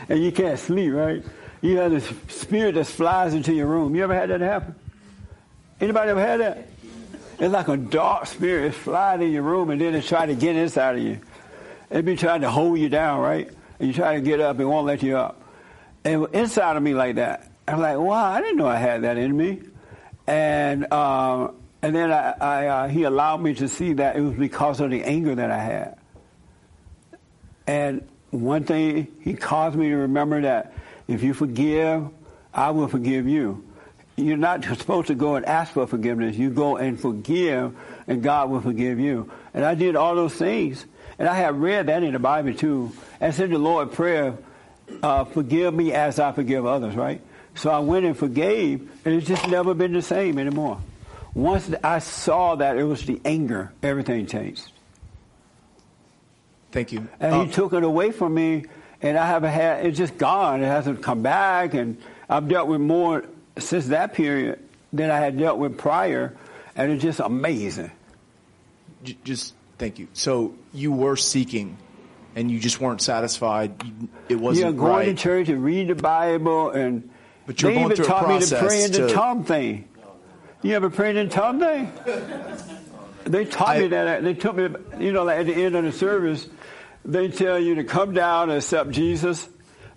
[0.10, 1.24] and you can't sleep, right?
[1.64, 3.96] You have this spirit that flies into your room.
[3.96, 4.76] You ever had that happen?
[5.80, 6.68] Anybody ever had that?
[7.40, 8.66] It's like a dark spirit.
[8.66, 11.22] It's flying in your room and then it's trying to get inside of you.
[11.90, 13.50] It be trying to hold you down, right?
[13.80, 15.42] And you try to get up, it won't let you up.
[16.04, 17.50] And inside of me like that.
[17.66, 19.62] I'm like, wow, I didn't know I had that in me.
[20.28, 21.48] And uh,
[21.82, 24.92] and then I, I uh, he allowed me to see that it was because of
[24.92, 25.98] the anger that I had.
[27.68, 30.74] And one thing he caused me to remember that
[31.08, 32.08] if you forgive,
[32.54, 33.66] I will forgive you.
[34.16, 36.36] You're not supposed to go and ask for forgiveness.
[36.36, 37.76] You go and forgive,
[38.08, 39.32] and God will forgive you.
[39.54, 40.86] And I did all those things.
[41.20, 42.92] And I have read that in the Bible too.
[43.20, 44.36] And said the Lord prayer,
[45.02, 47.22] uh, forgive me as I forgive others, right?
[47.56, 50.80] So I went and forgave, and it's just never been the same anymore.
[51.36, 54.72] Once I saw that it was the anger, everything changed.
[56.72, 57.08] Thank you.
[57.20, 58.66] And he took it away from me,
[59.04, 60.64] and I haven't had it's just gone.
[60.64, 61.98] It hasn't come back, and
[62.30, 63.26] I've dealt with more
[63.60, 64.60] since that period
[64.92, 66.36] than I had dealt with prior,
[66.76, 67.92] and it's just amazing.
[69.24, 70.08] just thank you.
[70.14, 71.78] So you were seeking,
[72.36, 73.84] and you just weren't satisfied.
[74.30, 75.06] It wasn't going right.
[75.06, 77.10] to church and read the Bible, and
[77.46, 79.90] But you're they going even taught me to pray in the to- tongue thing.
[80.62, 81.92] You ever prayed in the tongue thing?
[83.26, 84.22] They taught me that.
[84.22, 84.68] They took me,
[85.00, 86.46] you know, at the end of the service,
[87.06, 89.48] they tell you to come down and accept Jesus.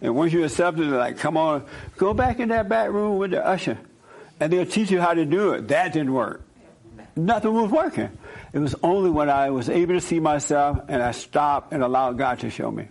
[0.01, 1.65] And once you accept it, they're like, come on,
[1.97, 3.79] go back in that back room with the usher.
[4.39, 5.69] And they'll teach you how to do it.
[5.69, 6.43] That didn't work.
[7.17, 8.11] Nothing was working.
[8.53, 12.19] It was only when I was able to see myself and I stopped and allowed
[12.19, 12.89] God to show me.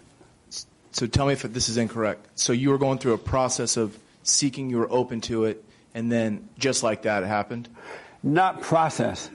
[0.91, 2.25] So tell me if this is incorrect.
[2.35, 5.63] So you were going through a process of seeking, you were open to it,
[5.93, 7.69] and then just like that, it happened.
[8.23, 9.29] Not process.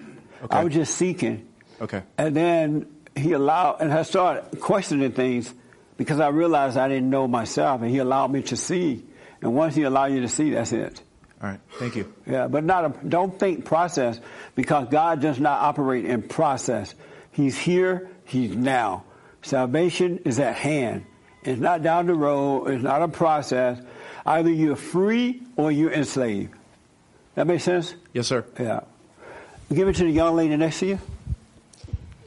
[0.51, 1.47] I was just seeking.
[1.81, 2.03] Okay.
[2.19, 2.87] And then
[3.21, 5.53] he allowed, and I started questioning things
[5.97, 9.05] because I realized I didn't know myself, and he allowed me to see.
[9.43, 11.03] And once he allowed you to see, that's it.
[11.43, 11.61] All right.
[11.79, 12.13] Thank you.
[12.27, 14.21] Yeah, but not a, don't think process
[14.55, 16.95] because God does not operate in process.
[17.33, 19.05] He's here, He's now.
[19.43, 21.07] Salvation is at hand.
[21.43, 23.81] It's not down the road, it's not a process.
[24.27, 26.55] Either you're free or you're enslaved.
[27.35, 27.95] That makes sense?
[28.13, 28.45] Yes, sir.
[28.59, 28.81] Yeah.
[29.73, 30.99] Give it to the young lady next to you.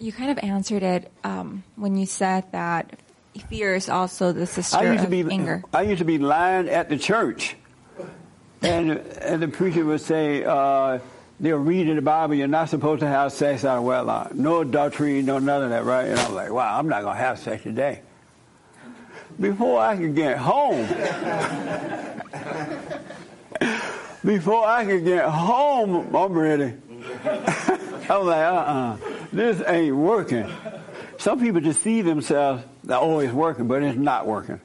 [0.03, 2.99] You kind of answered it um, when you said that
[3.47, 5.63] fear is also the sister I used to of be anger.
[5.73, 7.55] I used to be lying at the church,
[8.61, 10.99] and and the preacher would say uh,
[11.39, 14.59] they'll read in the Bible you're not supposed to have sex out of wedlock, no
[14.59, 16.09] adultery, no none of that, right?
[16.09, 18.01] And I'm like, wow, I'm not gonna have sex today.
[19.39, 20.85] Before I could get home,
[24.25, 26.73] before I could get home, I'm ready.
[28.09, 28.97] I'm like, uh-uh,
[29.31, 30.49] this ain't working.
[31.17, 34.59] Some people deceive themselves that oh, it's working, but it's not working.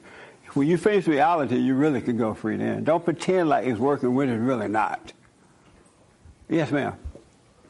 [0.53, 2.83] When you face reality, you really can go free then.
[2.83, 5.13] Don't pretend like it's working when it's really not.
[6.49, 6.93] Yes, ma'am.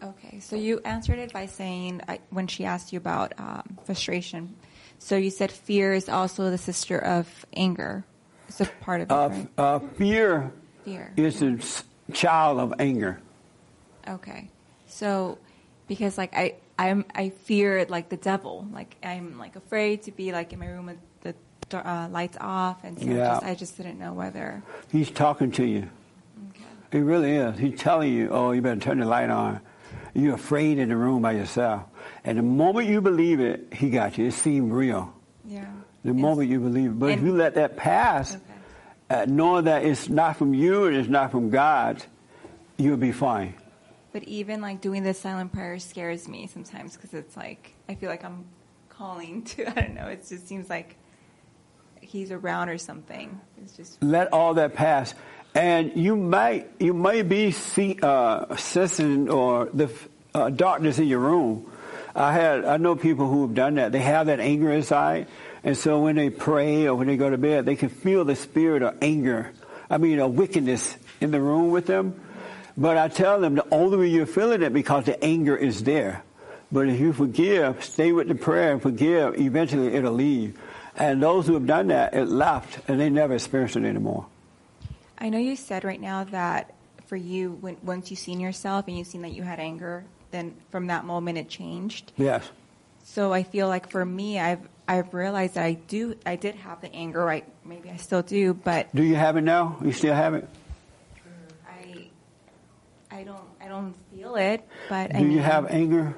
[0.01, 4.55] Okay, so you answered it by saying I, when she asked you about um, frustration.
[4.97, 8.05] So you said fear is also the sister of anger.
[8.47, 9.47] It's a part of it, Uh, right?
[9.57, 10.51] uh, fear
[10.85, 11.11] Fear.
[11.17, 11.61] is the
[12.13, 13.19] child of anger.
[14.07, 14.49] Okay,
[14.87, 15.37] so
[15.89, 18.65] because like I I'm I fear like the devil.
[18.71, 21.35] Like I'm like afraid to be like in my room with the
[21.77, 23.27] uh, lights off, and so Yeah.
[23.27, 24.63] just, I just didn't know whether.
[24.91, 25.89] He's talking to you.
[26.91, 27.59] He really is.
[27.59, 29.59] He's telling you, oh, you better turn the light on.
[30.15, 31.83] You're afraid in the room by yourself.
[32.23, 34.25] And the moment you believe it, he got you.
[34.25, 35.13] It seemed real.
[35.45, 35.67] Yeah.
[36.03, 36.99] The moment you believe it.
[36.99, 38.35] But if you let that pass,
[39.11, 42.03] uh, knowing that it's not from you and it's not from God,
[42.77, 43.53] you'll be fine.
[44.11, 48.09] But even like doing the silent prayer scares me sometimes because it's like I feel
[48.09, 48.45] like I'm
[48.89, 50.07] calling to I don't know.
[50.07, 50.95] It just seems like
[52.01, 53.39] he's around or something.
[53.61, 55.13] It's just let all that pass.
[55.55, 59.91] And you might you may be see, uh, sensing or the
[60.33, 61.71] uh, darkness in your room.
[62.15, 63.91] I had I know people who have done that.
[63.91, 65.27] They have that anger inside,
[65.63, 68.35] and so when they pray or when they go to bed, they can feel the
[68.35, 69.51] spirit of anger.
[69.89, 72.19] I mean, a wickedness in the room with them.
[72.79, 76.23] But I tell them the only way you're feeling it because the anger is there.
[76.71, 80.57] But if you forgive, stay with the prayer and forgive, eventually it'll leave.
[80.95, 84.27] And those who have done that, it left, and they never experienced it anymore.
[85.17, 86.73] I know you said right now that
[87.07, 90.55] for you, when once you've seen yourself and you've seen that you had anger, then
[90.71, 92.13] from that moment it changed.
[92.15, 92.49] Yes.
[93.03, 96.79] So I feel like for me, I've I've realized that I do I did have
[96.79, 97.25] the anger.
[97.25, 97.45] Right?
[97.65, 99.77] Maybe I still do, but Do you have it now?
[99.83, 100.47] You still have it?
[103.19, 104.65] I don't I don't feel it.
[104.87, 106.15] But Do I mean, you have anger?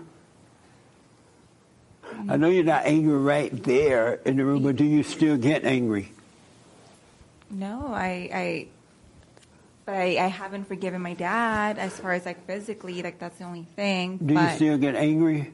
[2.29, 5.65] I know you're not angry right there in the room, but do you still get
[5.65, 6.11] angry?
[7.49, 8.67] No, I, I
[9.85, 13.45] but I, I haven't forgiven my dad as far as like physically, like that's the
[13.45, 14.17] only thing.
[14.17, 15.51] Do but you still get angry?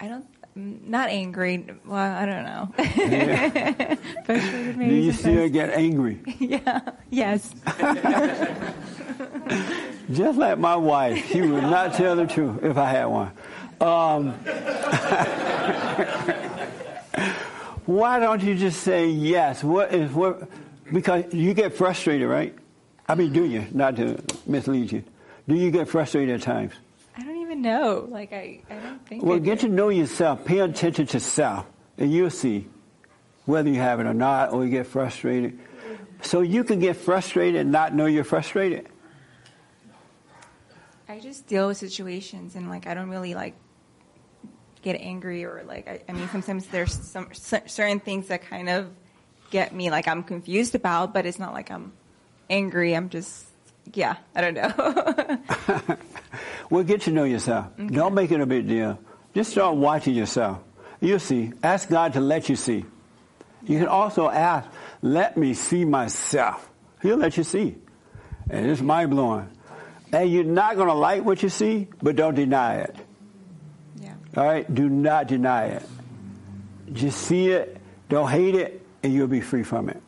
[0.00, 1.66] I don't, not angry.
[1.84, 2.68] Well, I don't know.
[2.78, 3.94] Yeah.
[4.24, 5.50] Frustrated Do you see sometimes.
[5.52, 6.20] get angry?
[6.38, 6.80] yeah.
[7.10, 7.52] Yes.
[10.12, 13.30] Just like my wife, she would not tell the truth if I had one.
[13.80, 14.32] Um,
[17.86, 19.64] why don't you just say yes?
[19.64, 20.48] What is what?
[20.92, 22.54] Because you get frustrated, right?
[23.08, 23.66] I mean, do you?
[23.72, 25.02] Not to mislead you.
[25.48, 26.74] Do you get frustrated at times?
[27.52, 28.06] Even know.
[28.08, 29.22] Like I, I don't think.
[29.22, 30.46] Well, get to know yourself.
[30.46, 31.66] Pay attention to self,
[31.98, 32.66] and you'll see
[33.44, 35.58] whether you have it or not, or you get frustrated.
[36.22, 38.88] So you can get frustrated and not know you're frustrated.
[41.08, 43.54] I just deal with situations and like I don't really like
[44.80, 48.88] get angry or like I, I mean sometimes there's some certain things that kind of
[49.50, 51.92] get me like I'm confused about, but it's not like I'm
[52.48, 52.94] angry.
[52.96, 53.44] I'm just
[53.94, 55.96] yeah, I don't know.
[56.72, 57.66] Well, get to know yourself.
[57.76, 58.98] Don't make it a big deal.
[59.34, 60.58] Just start watching yourself.
[61.02, 61.52] You'll see.
[61.62, 62.86] Ask God to let you see.
[63.64, 64.70] You can also ask,
[65.02, 66.66] let me see myself.
[67.02, 67.76] He'll let you see.
[68.48, 69.50] And it's mind blowing.
[70.14, 72.96] And you're not going to like what you see, but don't deny it.
[74.00, 74.14] Yeah.
[74.34, 74.74] All right?
[74.74, 75.86] Do not deny it.
[76.90, 77.76] Just see it,
[78.08, 80.02] don't hate it, and you'll be free from it.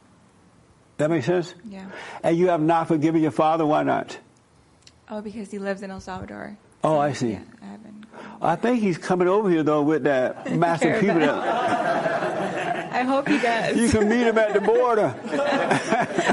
[0.99, 1.55] That makes sense?
[1.69, 1.87] yeah.
[2.23, 4.17] And you have not forgiven your father, why not?
[5.11, 6.57] Oh, because he lives in El Salvador.
[6.83, 7.33] Oh, I see.
[7.33, 8.07] Yeah, I haven't.
[8.41, 11.21] I think he's coming over here though with that massive people.
[11.21, 13.77] That, I hope he does.
[13.77, 15.15] you can meet him at the border.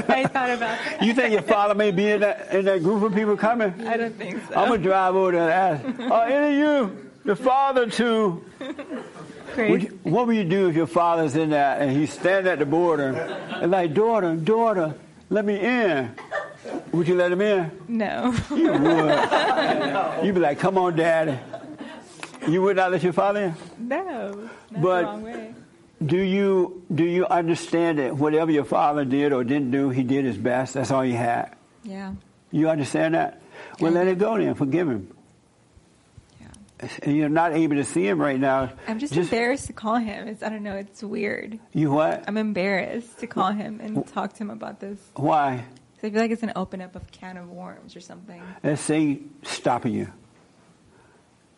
[0.08, 1.02] I thought about that.
[1.02, 3.74] You think your father may be in that in that group of people coming?
[3.86, 4.54] I don't think so.
[4.54, 8.44] I'm gonna drive over there and ask, are any of you the father to?
[9.56, 12.58] Would you- what would you do if your father's in there and he's standing at
[12.58, 13.08] the border
[13.60, 14.94] and like, daughter, daughter,
[15.30, 16.10] let me in?
[16.92, 17.70] Would you let him in?
[17.88, 18.34] No.
[18.50, 20.24] You would.
[20.24, 21.38] You'd be like, come on, daddy.
[22.48, 23.40] You would not let your father
[23.78, 23.88] in?
[23.88, 24.48] No.
[24.70, 25.54] But- the wrong way.
[26.04, 30.24] Do you do you understand that whatever your father did or didn't do, he did
[30.24, 30.74] his best.
[30.74, 31.54] That's all he had.
[31.84, 32.14] Yeah.
[32.50, 33.40] You understand that?
[33.80, 34.54] Well, let it go then.
[34.54, 35.08] Forgive him.
[37.02, 38.72] And you're not able to see him right now.
[38.88, 40.26] I'm just, embarrassed to call him.
[40.28, 40.76] It's I don't know.
[40.76, 41.58] It's weird.
[41.72, 42.24] You what?
[42.26, 44.98] I'm embarrassed to call him and talk to him about this.
[45.14, 45.64] Why?
[45.98, 48.42] I feel like it's gonna open up of can of worms or something.
[48.64, 50.08] Let's say stopping you.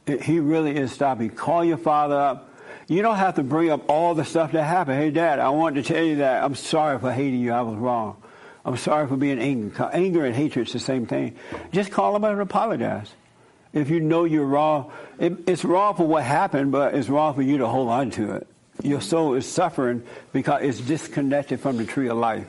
[0.06, 1.30] It- He really is stopping.
[1.30, 2.50] Call your father up.
[2.86, 4.98] You don't have to bring up all the stuff that happened.
[4.98, 7.52] Hey, Dad, I wanted to tell you that I'm sorry for hating you.
[7.52, 8.16] I was wrong.
[8.66, 9.72] I'm sorry for being angry.
[9.92, 11.36] Anger and hatred is the same thing.
[11.72, 13.10] Just call him up and apologize.
[13.74, 17.42] If you know you're wrong, it, it's wrong for what happened, but it's wrong for
[17.42, 18.46] you to hold on to it.
[18.82, 22.46] Your soul is suffering because it's disconnected from the tree of life.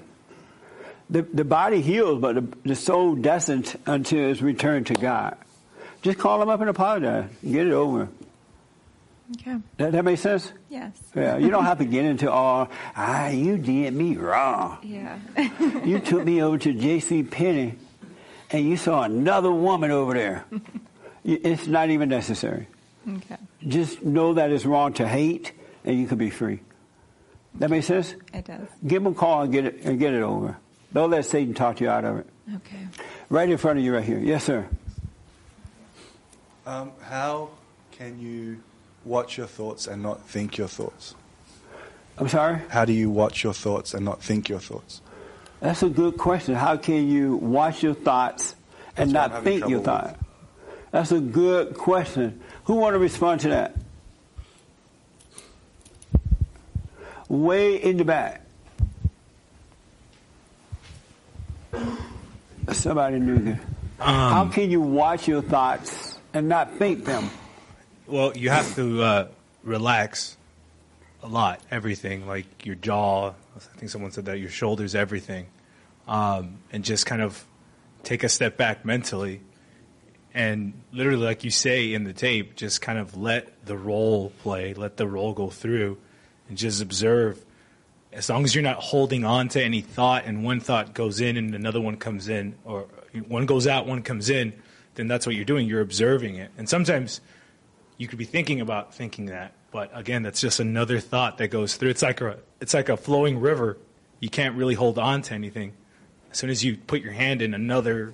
[1.10, 5.38] The, the body heals, but the, the soul doesn't until it's returned to God.
[6.02, 7.30] Just call him up and apologize.
[7.44, 8.10] Get it over.
[9.34, 9.58] Okay.
[9.78, 10.52] That, that makes sense?
[10.70, 10.92] Yes.
[11.16, 14.78] Yeah, you don't have to get into all, ah, you did me wrong.
[14.84, 15.20] Yeah.
[15.86, 17.24] You took me over to J.C.
[17.24, 17.76] Penney
[18.50, 20.46] and you saw another woman over there.
[21.26, 22.68] You- It's not even necessary.
[23.08, 23.38] okay.
[23.68, 25.52] Just know that it's wrong to hate
[25.84, 26.60] and you can be free.
[27.56, 28.16] That makes sense?
[28.34, 28.68] It does.
[28.86, 30.56] Give him a call and get it, and get it over.
[30.94, 32.28] Don't let Satan talk you out of it.
[32.58, 32.88] Okay.
[33.30, 34.20] Right in front of you right here.
[34.20, 34.68] Yes, sir.
[36.66, 37.50] Um, how
[37.92, 38.62] can you
[39.04, 41.16] watch your thoughts and not think your thoughts?
[42.18, 42.62] I'm sorry?
[42.70, 45.02] How do you watch your thoughts and not think your thoughts?
[45.60, 46.56] That's a good question.
[46.56, 48.56] How can you watch your thoughts
[48.98, 50.16] and That's not think your trouble with.
[50.18, 50.25] thought?
[50.96, 52.40] That's a good question.
[52.64, 53.76] Who want to respond to that?
[57.28, 58.46] Way in the back.
[62.72, 63.60] Somebody knew that.
[64.00, 67.30] How can you watch your thoughts and not think them?
[68.08, 69.28] Well, you have to uh,
[69.64, 70.38] relax
[71.22, 73.34] a lot, everything, like your jaw.
[73.54, 75.48] I think someone said that your shoulders, everything,
[76.08, 77.44] um, and just kind of
[78.04, 79.42] take a step back mentally,
[80.36, 84.74] and literally, like you say in the tape, just kind of let the role play,
[84.74, 85.98] let the role go through,
[86.50, 87.44] and just observe
[88.12, 91.38] as long as you're not holding on to any thought and one thought goes in
[91.38, 92.88] and another one comes in, or
[93.28, 94.54] one goes out, one comes in,
[94.96, 95.68] then that's what you're doing.
[95.68, 96.52] You're observing it.
[96.58, 97.20] And sometimes
[97.98, 101.76] you could be thinking about thinking that, but again, that's just another thought that goes
[101.76, 101.90] through.
[101.90, 103.78] It's like a it's like a flowing river.
[104.20, 105.74] You can't really hold on to anything.
[106.32, 108.14] As soon as you put your hand in, another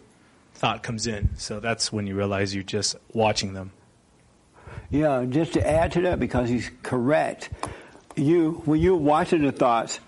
[0.61, 1.35] thought comes in.
[1.37, 3.71] So that's when you realize you're just watching them.
[4.91, 7.49] Yeah, just to add to that, because he's correct.
[8.15, 9.99] You, when you're watching the thoughts,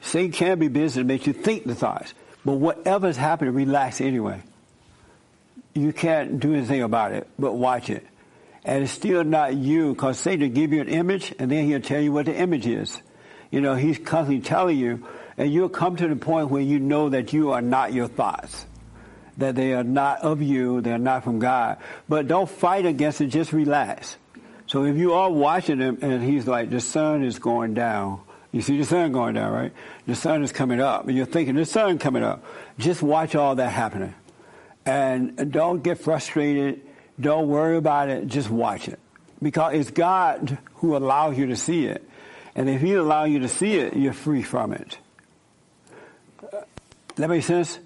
[0.00, 2.14] Satan can be busy to make you think the thoughts.
[2.46, 4.42] But whatever's happening, relax anyway.
[5.74, 8.06] You can't do anything about it, but watch it.
[8.64, 11.82] And it's still not you, because Satan will give you an image, and then he'll
[11.82, 13.02] tell you what the image is.
[13.50, 15.06] You know, he's constantly telling you,
[15.36, 18.64] and you'll come to the point where you know that you are not your thoughts
[19.40, 21.78] that they are not of you, they're not from God.
[22.08, 24.16] But don't fight against it, just relax.
[24.66, 28.20] So if you are watching him and he's like, the sun is going down,
[28.52, 29.72] you see the sun going down, right?
[30.06, 32.44] The sun is coming up, and you're thinking, the sun coming up.
[32.78, 34.14] Just watch all that happening.
[34.84, 36.82] And don't get frustrated.
[37.18, 38.26] Don't worry about it.
[38.26, 38.98] Just watch it.
[39.42, 42.08] Because it's God who allows you to see it.
[42.54, 44.98] And if He allows you to see it, you're free from it.
[47.16, 47.78] That makes sense?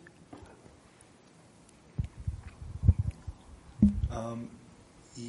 [4.10, 4.48] Um,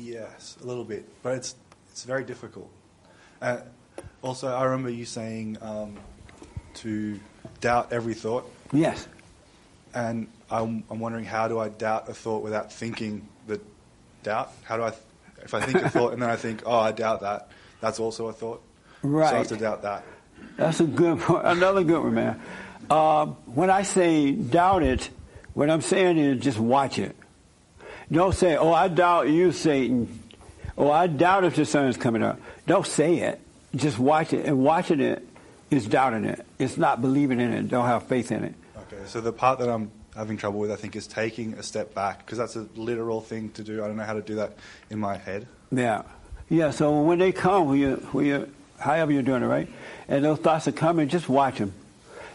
[0.03, 1.55] yes, a little bit, but it's
[1.91, 2.69] it's very difficult.
[3.41, 3.59] Uh,
[4.21, 5.97] also, I remember you saying um,
[6.75, 7.19] to
[7.61, 8.51] doubt every thought.
[8.73, 9.07] Yes.
[9.93, 13.61] And I'm, I'm wondering how do I doubt a thought without thinking the
[14.23, 14.51] doubt?
[14.63, 14.93] How do I,
[15.41, 17.49] if I think a thought and then I think, oh, I doubt that,
[17.79, 18.61] that's also a thought.
[19.01, 19.29] Right.
[19.29, 20.03] So I have to doubt that.
[20.57, 21.45] That's a good point.
[21.45, 22.41] Another good one, man.
[22.89, 25.09] Um, when I say doubt it,
[25.53, 27.15] what I'm saying is just watch it.
[28.11, 30.19] Don't say, oh, I doubt you, Satan.
[30.77, 32.39] Oh, I doubt if the sun is coming up.
[32.67, 33.41] Don't say it.
[33.75, 34.45] Just watch it.
[34.45, 35.25] And watching it
[35.71, 36.45] is doubting it.
[36.59, 37.67] It's not believing in it.
[37.69, 38.55] Don't have faith in it.
[38.77, 41.93] Okay, so the part that I'm having trouble with, I think, is taking a step
[41.93, 43.83] back because that's a literal thing to do.
[43.83, 44.57] I don't know how to do that
[44.89, 45.47] in my head.
[45.71, 46.03] Yeah.
[46.49, 49.67] Yeah, so when they come, when you, when you, however you're doing it, right?
[50.07, 51.73] And those thoughts are coming, just watch them.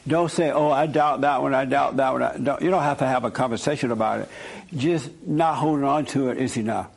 [0.07, 2.23] Don't say, oh, I doubt that one, I doubt that one.
[2.23, 4.29] I don't, you don't have to have a conversation about it.
[4.75, 6.91] Just not holding on to it is enough.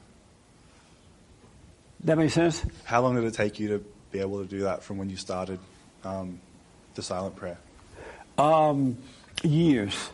[2.05, 2.65] That makes sense?
[2.83, 5.15] How long did it take you to be able to do that from when you
[5.15, 5.59] started
[6.03, 6.39] um,
[6.95, 7.57] the silent prayer?
[8.37, 8.97] Um,
[9.43, 10.11] years.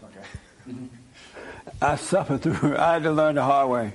[0.68, 0.76] Okay.
[1.82, 2.80] I suffered through it.
[2.80, 3.94] I had to learn the hard way.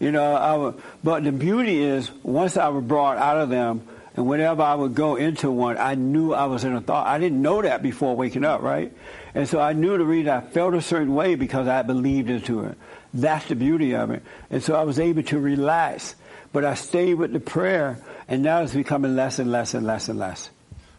[0.00, 3.86] You know, I would, but the beauty is once I was brought out of them,
[4.16, 7.06] and whenever I would go into one, I knew I was in a thought.
[7.06, 8.92] I didn't know that before waking up, right?
[9.34, 12.64] And so I knew the reason I felt a certain way because I believed into
[12.64, 12.78] it.
[13.12, 14.22] That's the beauty of it.
[14.50, 16.14] And so I was able to relax.
[16.52, 20.08] But I stayed with the prayer, and now it's becoming less and less and less
[20.08, 20.50] and less.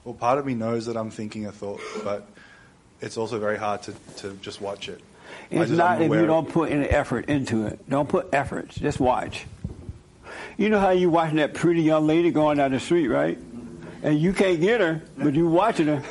[0.03, 2.27] Well, part of me knows that I'm thinking a thought, but
[2.99, 4.99] it's also very hard to, to just watch it.
[5.49, 7.89] It's just- not if you don't put any effort into it.
[7.89, 8.69] Don't put effort.
[8.69, 9.45] Just watch.
[10.57, 13.37] You know how you watching that pretty young lady going down the street, right?
[14.03, 16.01] And you can't get her, but you watching her.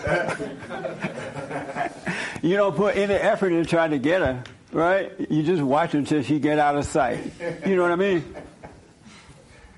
[2.42, 4.42] you don't put any effort in trying to get her,
[4.72, 5.12] right?
[5.30, 7.32] You just watch her until she get out of sight.
[7.66, 8.34] You know what I mean?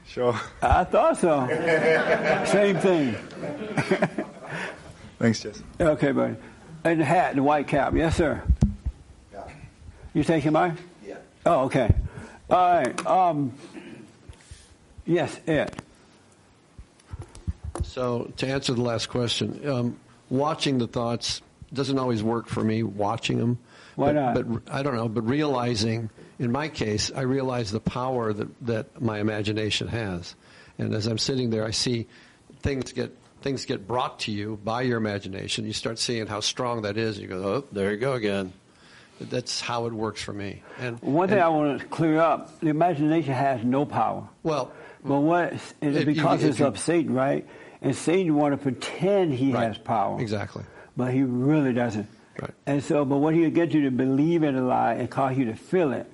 [0.07, 0.39] Sure.
[0.63, 1.47] I thought so.
[2.47, 3.15] Same thing.
[5.19, 5.63] Thanks, Jess.
[5.79, 6.37] Okay, buddy.
[6.85, 7.95] And the hat, the white cap.
[7.95, 8.43] Yes, sir.
[9.33, 9.43] Yeah.
[10.15, 10.79] You taking mine?
[11.07, 11.17] Yeah.
[11.45, 11.95] Oh, okay.
[12.49, 13.07] All right.
[13.07, 13.53] Um,
[15.07, 15.75] yes, Ed.
[17.83, 20.01] So to answer the last question, um,
[20.31, 21.43] watching the thoughts
[21.73, 22.83] doesn't always work for me.
[22.83, 23.59] Watching them,
[23.97, 24.65] Why but, not?
[24.65, 25.09] But I don't know.
[25.09, 30.35] But realizing, in my case, I realize the power that that my imagination has,
[30.79, 32.07] and as I'm sitting there, I see
[32.61, 35.67] things get things get brought to you by your imagination.
[35.67, 37.19] You start seeing how strong that is.
[37.19, 38.53] You go, oh, there you go again.
[39.21, 40.63] That's how it works for me.
[40.79, 44.29] And One thing and- I want to clear up: the imagination has no power.
[44.43, 44.73] Well,
[45.07, 45.53] but what?
[45.81, 47.47] And if you- because if it's you- of Satan, right?
[47.83, 50.21] And Satan want to pretend he has power.
[50.21, 50.65] Exactly.
[50.97, 52.09] But he really doesn't.
[52.41, 52.51] Right.
[52.67, 55.45] And so, but what he'll get you to believe in a lie and cause you
[55.47, 56.11] to feel it.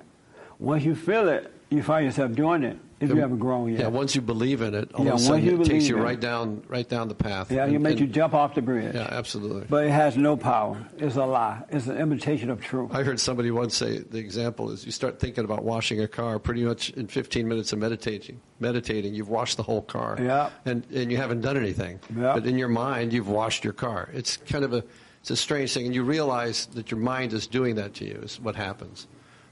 [0.59, 2.77] Once you feel it, you find yourself doing it.
[3.03, 3.79] If you haven't grown yet.
[3.81, 5.97] Yeah, once you believe in it, all Yeah, of a sudden you it takes you
[5.97, 6.01] it.
[6.01, 7.51] right down, right down the path.
[7.51, 8.93] Yeah, And- he makes you jump off the bridge.
[8.95, 9.65] Yeah, absolutely.
[9.69, 10.77] But it has no power.
[10.97, 11.63] It's a lie.
[11.69, 12.91] It's an imitation of truth.
[12.93, 16.39] I heard somebody once say the example is you start thinking about washing a car,
[16.39, 20.17] pretty much in 15 minutes of meditating, meditating, you've washed the whole car.
[20.21, 20.49] Yeah.
[20.65, 21.99] And and you haven't done anything.
[22.15, 22.33] Yeah.
[22.33, 24.09] But in your mind, you've washed your car.
[24.13, 24.83] It's kind of a
[25.21, 28.19] it's a strange thing, and you realize that your mind is doing that to you.
[28.23, 29.07] Is what happens.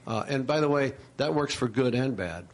[0.08, 2.46] Uh, and by the way, that works for good and bad.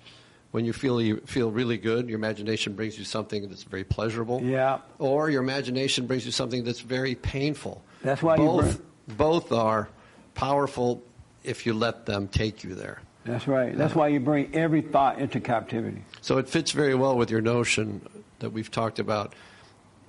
[0.57, 4.41] When you feel you feel really good, your imagination brings you something that's very pleasurable.
[4.41, 4.79] Yeah.
[4.97, 7.83] Or your imagination brings you something that's very painful.
[8.01, 9.87] That's why you both both are
[10.33, 11.03] powerful
[11.43, 13.03] if you let them take you there.
[13.23, 13.77] That's right.
[13.77, 16.01] That's why you bring every thought into captivity.
[16.21, 18.01] So it fits very well with your notion
[18.39, 19.35] that we've talked about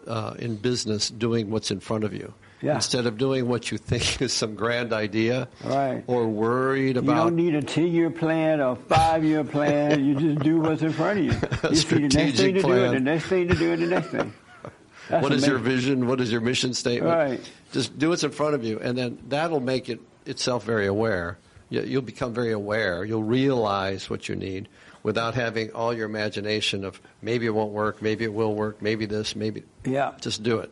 [0.06, 2.32] uh, in business, doing what's in front of you.
[2.60, 2.74] Yeah.
[2.74, 6.02] Instead of doing what you think is some grand idea, Right.
[6.08, 7.10] or worried about.
[7.12, 10.04] You don't need a 10 year plan or five year plan.
[10.04, 11.32] You just do what's in front of you.
[11.70, 12.84] You see the next thing strategic to do, plan.
[12.84, 14.32] and the next thing to do, and the next thing.
[15.08, 17.14] That's what is your vision, what is your mission statement.
[17.14, 17.50] Right.
[17.72, 21.38] Just do what's in front of you, and then that'll make it itself very aware.
[21.70, 23.04] You- You'll become very aware.
[23.04, 24.68] You'll realize what you need
[25.04, 29.06] without having all your imagination of maybe it won't work, maybe it will work, maybe
[29.06, 29.62] this, maybe.
[29.84, 30.12] Yeah.
[30.20, 30.70] Just do it.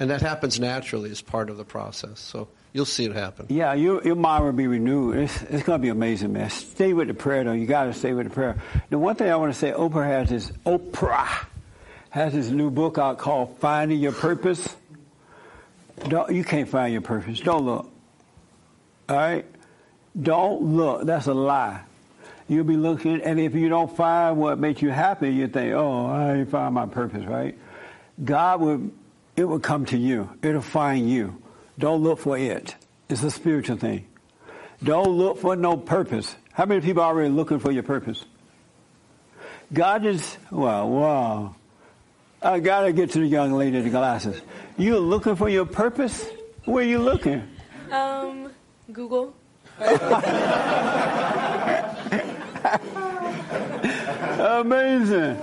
[0.00, 2.20] And that happens naturally as part of the process.
[2.20, 3.46] So you'll see it happen.
[3.48, 5.16] Yeah, your, your mind will be renewed.
[5.16, 6.50] It's, it's going to be amazing, man.
[6.50, 7.52] Stay with the prayer, though.
[7.52, 8.62] You got to stay with the prayer.
[8.90, 11.46] The one thing I want to say, Oprah has this, Oprah
[12.10, 14.76] has this new book out called Finding Your Purpose.
[16.08, 17.40] Don't, you can't find your purpose.
[17.40, 17.90] Don't look.
[19.08, 19.44] All right?
[20.20, 21.04] Don't look.
[21.06, 21.82] That's a lie.
[22.48, 26.06] You'll be looking, and if you don't find what makes you happy, you think, oh,
[26.06, 27.58] I ain't found my purpose, right?
[28.24, 28.90] God will,
[29.38, 30.28] it will come to you.
[30.42, 31.40] It'll find you.
[31.78, 32.74] Don't look for it.
[33.08, 34.04] It's a spiritual thing.
[34.82, 36.34] Don't look for no purpose.
[36.52, 38.24] How many people are already looking for your purpose?
[39.72, 41.54] God is, wow, wow.
[42.42, 44.40] I gotta get to the young lady in the glasses.
[44.76, 46.26] You looking for your purpose?
[46.64, 47.48] Where you looking?
[47.92, 48.50] Um,
[48.92, 49.34] Google.
[54.40, 55.38] Amazing.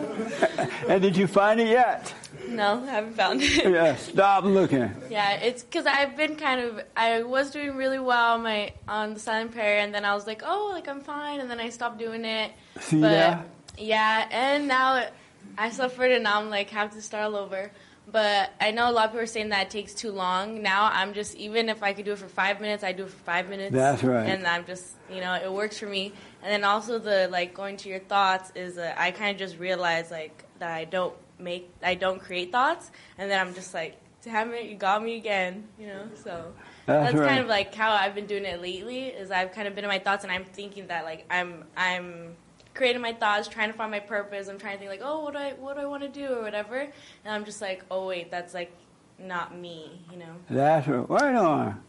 [0.89, 2.13] And did you find it yet?
[2.47, 3.65] No, I haven't found it.
[3.75, 4.89] Yeah, stop looking.
[5.09, 9.13] Yeah, it's because I've been kind of I was doing really well on my on
[9.13, 11.69] the silent prayer, and then I was like, oh, like I'm fine, and then I
[11.69, 12.51] stopped doing it.
[12.79, 13.45] See but that?
[13.77, 15.13] yeah, and now it,
[15.57, 17.71] I suffered, and now I'm like have to start all over.
[18.11, 20.61] But I know a lot of people are saying that it takes too long.
[20.61, 23.09] Now I'm just even if I could do it for five minutes, I do it
[23.09, 23.73] for five minutes.
[23.73, 24.29] That's right.
[24.29, 26.13] And I'm just you know it works for me.
[26.43, 29.57] And then also the like going to your thoughts is uh, I kind of just
[29.57, 33.99] realized like that I don't make I don't create thoughts, and then I'm just like
[34.25, 36.09] damn it, you got me again, you know.
[36.15, 36.51] So
[36.85, 37.29] That's that's, right.
[37.29, 39.07] kind of like how I've been doing it lately.
[39.07, 42.35] Is I've kind of been in my thoughts, and I'm thinking that like I'm I'm
[42.73, 44.47] creating my thoughts, trying to find my purpose.
[44.47, 46.33] I'm trying to think like, oh, what do I what do I want to do
[46.33, 46.91] or whatever, and
[47.33, 48.71] I'm just like, oh wait, that's like
[49.17, 50.35] not me, you know.
[50.49, 51.09] That's right.
[51.09, 51.81] Right on.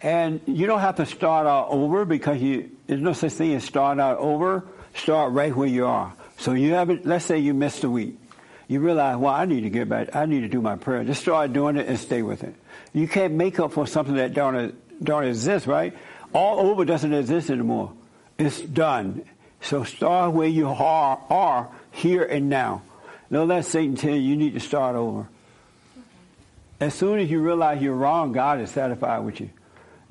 [0.00, 3.64] And you don't have to start out over because you there's no such thing as
[3.64, 4.64] start out over.
[4.94, 6.12] Start right where you are.
[6.38, 7.04] So you haven't.
[7.04, 8.18] Let's say you missed a week.
[8.68, 10.14] You realize, well, I need to get back.
[10.14, 11.02] I need to do my prayer.
[11.02, 12.54] Just start doing it and stay with it.
[12.92, 15.96] You can't make up for something that don't don't exist, right?
[16.34, 17.92] All over doesn't exist anymore.
[18.36, 19.24] It's done.
[19.60, 22.82] So start where you are, are here and now.
[23.32, 25.28] Don't let Satan tell you you need to start over.
[26.80, 29.50] As soon as you realize you're wrong, God is satisfied with you.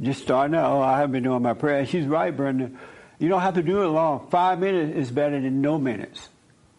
[0.02, 0.78] Just start now.
[0.78, 1.86] Oh, I haven't been doing my prayer.
[1.86, 2.72] She's right, Brenda.
[3.20, 4.28] You don't have to do it long.
[4.30, 6.30] Five minutes is better than no minutes.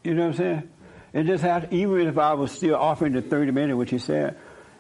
[0.05, 0.71] You know what I'm saying?
[1.13, 4.37] It just has, even if I was still offering the 30 minutes, which you said,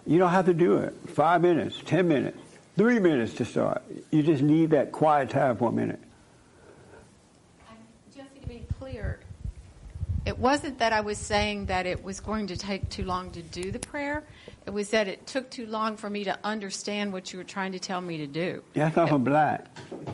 [0.06, 0.94] you don't have to do it.
[1.08, 2.38] Five minutes, 10 minutes,
[2.76, 3.82] three minutes to start.
[4.10, 6.00] You just need that quiet time for a minute.
[8.14, 9.20] Jesse, to be clear,
[10.26, 13.42] it wasn't that I was saying that it was going to take too long to
[13.42, 14.24] do the prayer.
[14.68, 17.72] It was that it took too long for me to understand what you were trying
[17.72, 18.62] to tell me to do.
[18.74, 19.64] Yeah, I am black.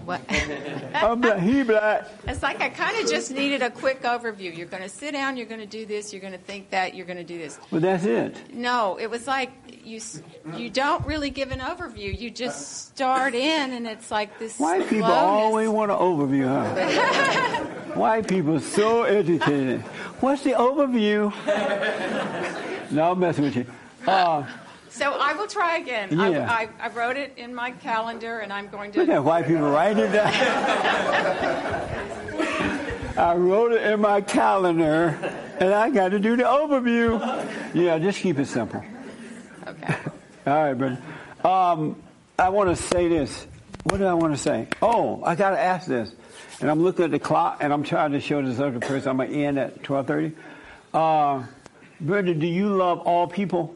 [0.04, 0.20] What?
[0.94, 1.40] I'm black.
[1.40, 2.06] He black.
[2.28, 4.56] It's like I kind of just needed a quick overview.
[4.56, 6.94] You're going to sit down, you're going to do this, you're going to think that,
[6.94, 7.58] you're going to do this.
[7.72, 8.54] Well, that's it.
[8.54, 9.50] No, it was like
[9.82, 10.00] you
[10.56, 12.16] you don't really give an overview.
[12.16, 14.56] You just start in, and it's like this.
[14.60, 17.64] White people always want an overview, huh?
[17.94, 19.80] White people so educated.
[20.20, 21.32] What's the overview?
[22.92, 23.66] no, I'm messing with you.
[24.06, 24.46] Uh,
[24.90, 26.08] So I will try again.
[26.12, 26.48] Yeah.
[26.50, 29.00] I, I, I wrote it in my calendar, and I'm going to.
[29.00, 30.32] look at white people writing it down.
[33.16, 35.16] I wrote it in my calendar,
[35.60, 37.18] and I got to do the overview.
[37.74, 38.84] Yeah, just keep it simple.
[39.66, 39.94] Okay.
[40.46, 40.98] All right, brother.
[41.44, 41.96] Um,
[42.38, 43.46] I want to say this.
[43.84, 44.68] What did I want to say?
[44.82, 46.12] Oh, I got to ask this.
[46.60, 49.08] And I'm looking at the clock, and I'm trying to show this other person.
[49.10, 50.34] I'm going to end at 12:30.
[50.92, 51.44] Uh,
[52.00, 53.74] Brenda, do you love all people?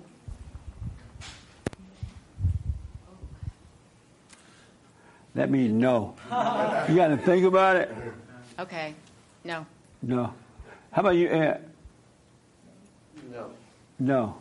[5.38, 6.16] That means no.
[6.88, 7.94] You got to think about it.
[8.58, 8.92] Okay.
[9.44, 9.64] No.
[10.02, 10.34] No.
[10.90, 11.64] How about you, Ed?
[13.30, 13.50] No.
[14.00, 14.36] No.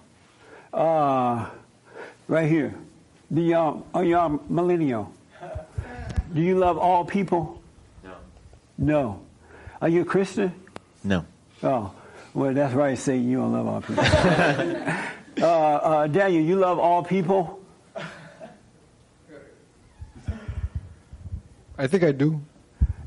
[0.73, 1.49] Uh,
[2.27, 2.73] right here.
[3.29, 5.13] The young, oh, young millennial.
[6.33, 7.61] Do you love all people?
[8.03, 8.15] No.
[8.79, 9.19] No.
[9.79, 10.51] Are you a Christian?
[11.03, 11.25] No.
[11.61, 11.91] Oh,
[12.33, 13.29] well, that's right, Satan.
[13.29, 14.03] You don't love all people.
[15.43, 17.56] uh, uh, Daniel, you love all people?
[21.77, 22.41] I think I do.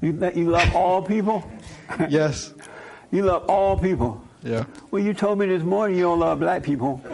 [0.00, 1.48] You, you love all people?
[2.08, 2.54] yes.
[3.10, 4.22] You love all people?
[4.42, 4.64] Yeah.
[4.90, 7.02] Well, you told me this morning you don't love black people.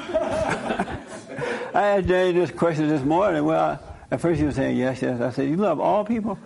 [1.76, 3.44] I asked Daniel this question this morning.
[3.44, 3.80] Well,
[4.10, 5.20] at first he was saying yes, yes.
[5.20, 6.38] I said, you love all people?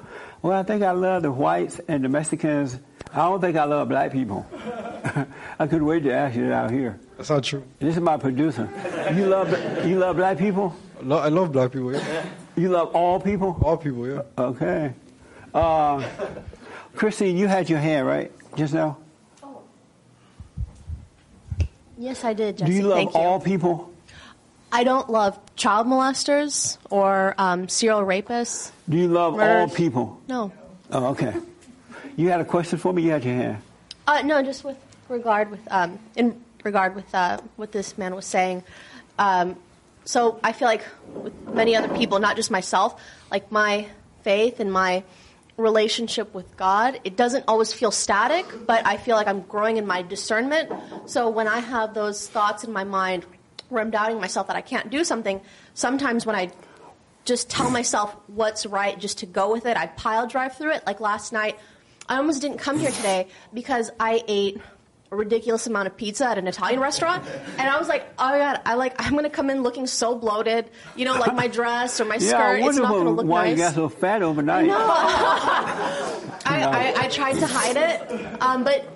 [0.42, 2.78] Well, I think I love the whites and the Mexicans.
[3.12, 4.46] I don't think I love black people.
[5.58, 6.98] I couldn't wait to ask you that out here.
[7.16, 7.64] That's not true.
[7.78, 8.68] This is my producer.
[9.14, 9.50] You love
[9.84, 10.74] you love black people?
[11.00, 12.24] I love black people, yeah.
[12.56, 13.58] You love all people?
[13.62, 14.22] All people, yeah.
[14.36, 14.92] Okay.
[15.54, 16.06] Uh,
[16.94, 18.98] Christine, you had your hand right just now.
[21.98, 22.70] Yes, I did, Jesse.
[22.70, 23.20] Do you love Thank you.
[23.20, 23.92] all people?
[24.72, 28.72] I don't love child molesters or um, serial rapists.
[28.88, 30.20] Do you love all people?
[30.28, 30.52] No.
[30.90, 31.34] Oh, okay.
[32.16, 33.02] You had a question for me.
[33.02, 33.62] You had your hand.
[34.06, 34.78] Uh, no, just with
[35.08, 38.62] regard with um, in regard with uh, what this man was saying.
[39.18, 39.56] Um,
[40.10, 40.82] so I feel like
[41.14, 43.00] with many other people, not just myself,
[43.30, 43.86] like my
[44.24, 45.04] faith and my
[45.56, 49.86] relationship with God, it doesn't always feel static, but I feel like I'm growing in
[49.86, 50.72] my discernment.
[51.06, 53.24] So when I have those thoughts in my mind
[53.68, 55.40] where I'm doubting myself that I can't do something,
[55.74, 56.50] sometimes when I
[57.24, 60.84] just tell myself what's right just to go with it, I pile drive through it.
[60.88, 61.56] Like last night,
[62.08, 64.60] I almost didn't come here today because I ate
[65.12, 67.24] a ridiculous amount of pizza at an Italian restaurant,
[67.58, 70.14] and I was like, "Oh my god, I like I'm gonna come in looking so
[70.14, 73.48] bloated, you know, like my dress or my yeah, skirt, it's not gonna look why
[73.48, 74.66] nice." you got so fat overnight.
[74.66, 74.76] No.
[76.46, 78.88] I, I, I tried to hide it, um, but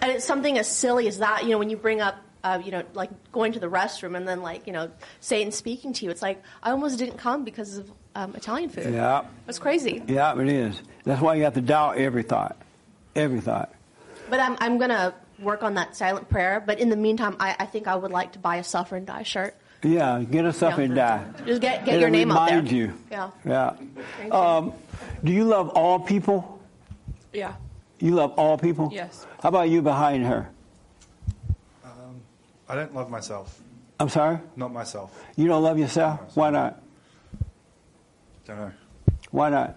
[0.00, 1.44] and it's something as silly as that.
[1.44, 4.26] You know, when you bring up, uh, you know, like going to the restroom and
[4.26, 4.90] then like you know
[5.20, 8.92] Satan speaking to you, it's like I almost didn't come because of um, Italian food.
[8.92, 9.22] Yeah.
[9.46, 10.02] It's crazy.
[10.08, 10.82] Yeah, it is.
[11.04, 12.56] That's why you have to doubt every thought.
[13.14, 13.72] Every thought.
[14.28, 16.62] But I'm I'm gonna work on that silent prayer.
[16.64, 19.06] But in the meantime, I, I think I would like to buy a suffer and
[19.06, 19.54] die shirt.
[19.82, 20.84] Yeah, get a up Yeah.
[20.84, 21.24] and die.
[21.46, 22.56] Just get get It'll your name out there.
[22.58, 22.92] remind you.
[23.10, 23.30] Yeah.
[23.46, 23.72] Yeah.
[24.18, 24.72] Thank Um,
[25.24, 26.60] do you love all people?
[27.32, 27.54] Yeah.
[27.98, 28.90] You love all people?
[28.92, 29.26] Yes.
[29.42, 30.48] How about you behind her?
[31.84, 32.20] Um,
[32.68, 33.58] I don't love myself.
[33.98, 34.38] I'm sorry?
[34.56, 35.18] Not myself.
[35.36, 36.20] You don't love yourself?
[36.34, 36.80] Why not?
[38.46, 38.72] Don't know.
[39.30, 39.76] Why not?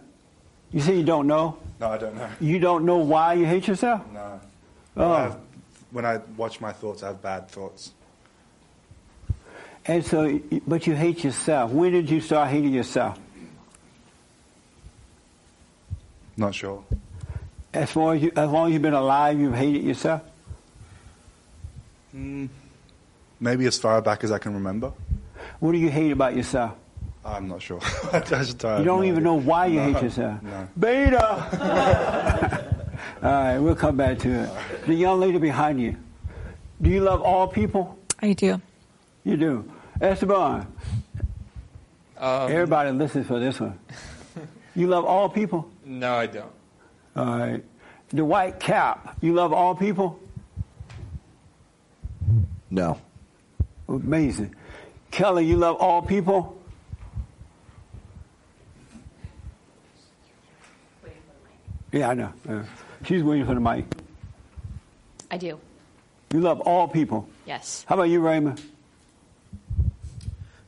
[0.71, 1.57] You say you don't know?
[1.79, 2.29] No, I don't know.
[2.39, 4.01] You don't know why you hate yourself?
[4.11, 4.39] No.
[4.97, 5.11] Oh.
[5.11, 5.37] I have,
[5.93, 7.91] when I watch my thoughts, I have bad thoughts.
[9.85, 11.71] And so, but you hate yourself.
[11.71, 13.19] When did you start hating yourself?
[16.35, 16.83] Not sure.
[17.73, 20.21] As far as you, as long as you've been alive, you've hated yourself.
[22.15, 22.49] Mm,
[23.39, 24.93] maybe as far back as I can remember.
[25.59, 26.73] What do you hate about yourself?
[27.25, 27.79] I'm not sure.
[28.13, 30.41] I just don't You don't have even know why you No, hate yourself.
[30.41, 30.67] No.
[30.77, 32.59] Beta.
[33.23, 34.49] all right, we'll come back to it.
[34.85, 35.95] The young lady behind you.
[36.81, 37.97] Do you love all people?
[38.21, 38.61] I do.
[39.23, 39.71] You do.
[40.01, 40.67] Esteban.
[42.17, 43.79] Um, everybody listens for this one.
[44.75, 45.69] You love all people?
[45.85, 46.51] No, I don't.
[47.15, 47.63] All right.
[48.09, 49.17] The white cap.
[49.21, 50.19] You love all people?
[52.71, 52.99] No.
[53.87, 54.55] Amazing.
[55.11, 56.57] Kelly, you love all people?
[61.91, 62.33] Yeah, I know.
[62.49, 62.63] Yeah.
[63.05, 63.85] She's waiting for the mic.
[65.29, 65.59] I do.
[66.31, 67.27] You love all people.
[67.45, 67.85] Yes.
[67.87, 68.61] How about you, Raymond?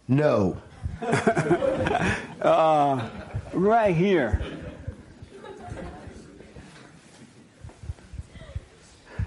[0.07, 0.57] No.
[2.41, 3.09] uh,
[3.53, 4.41] right here.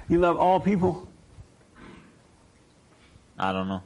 [0.08, 1.08] You love all people?
[3.38, 3.82] I don't know.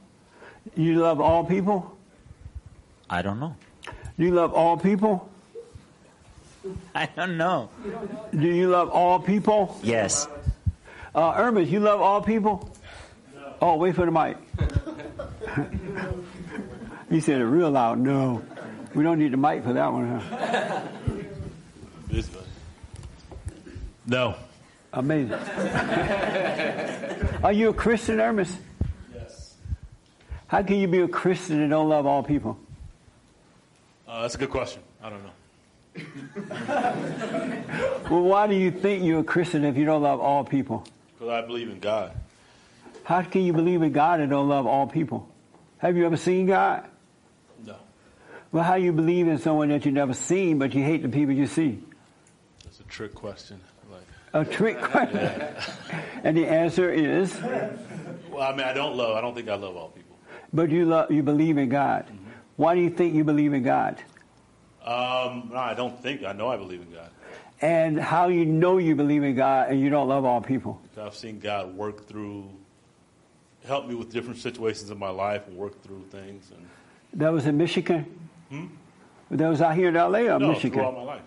[0.75, 1.97] You love all people?
[3.09, 3.55] I don't know.
[4.17, 5.29] You love all people?
[6.95, 7.69] I don't know.
[8.31, 9.79] Do you love all people?
[9.83, 10.27] Yes.
[11.15, 12.69] Uh, Irma, you love all people?
[13.61, 14.37] Oh, wait for the mic.
[17.09, 17.99] he said it real loud.
[17.99, 18.43] No.
[18.93, 20.81] We don't need the mic for that one, huh?
[22.07, 22.43] This one.
[24.05, 24.35] No.
[24.91, 25.33] Amazing.
[27.43, 28.55] Are you a Christian, Hermes?
[29.13, 29.55] Yes.
[30.47, 32.57] How can you be a Christian and don't love all people?
[34.07, 34.83] Uh, that's a good question.
[35.01, 35.31] I don't know.
[38.09, 40.85] Well, why do you think you're a Christian if you don't love all people?
[41.13, 42.11] Because I believe in God.
[43.03, 45.27] How can you believe in God and don't love all people?
[45.77, 46.85] Have you ever seen God?
[47.65, 47.75] No.
[48.51, 51.33] Well, how you believe in someone that you never seen, but you hate the people
[51.33, 51.79] you see?
[52.63, 53.59] That's a trick question.
[53.91, 54.01] Like,
[54.33, 55.31] A trick question.
[56.23, 57.33] and the answer is,
[58.31, 59.15] well, I mean, I don't love.
[59.17, 60.17] I don't think I love all people.
[60.53, 62.05] but you love, you believe in God.
[62.05, 62.29] Mm-hmm.
[62.57, 63.97] Why do you think you believe in God?
[64.83, 66.23] Um, no, I don't think.
[66.23, 67.09] I know I believe in God.
[67.61, 70.81] and how you know you believe in God and you don't love all people.
[70.83, 72.49] Because I've seen God work through,
[73.65, 76.51] help me with different situations in my life and work through things.
[76.55, 76.67] And
[77.13, 78.05] That was in Michigan.
[78.49, 78.65] Hmm?
[79.31, 80.27] That was out here in L.A.
[80.33, 80.73] or no, Michigan.
[80.79, 81.21] throughout my life.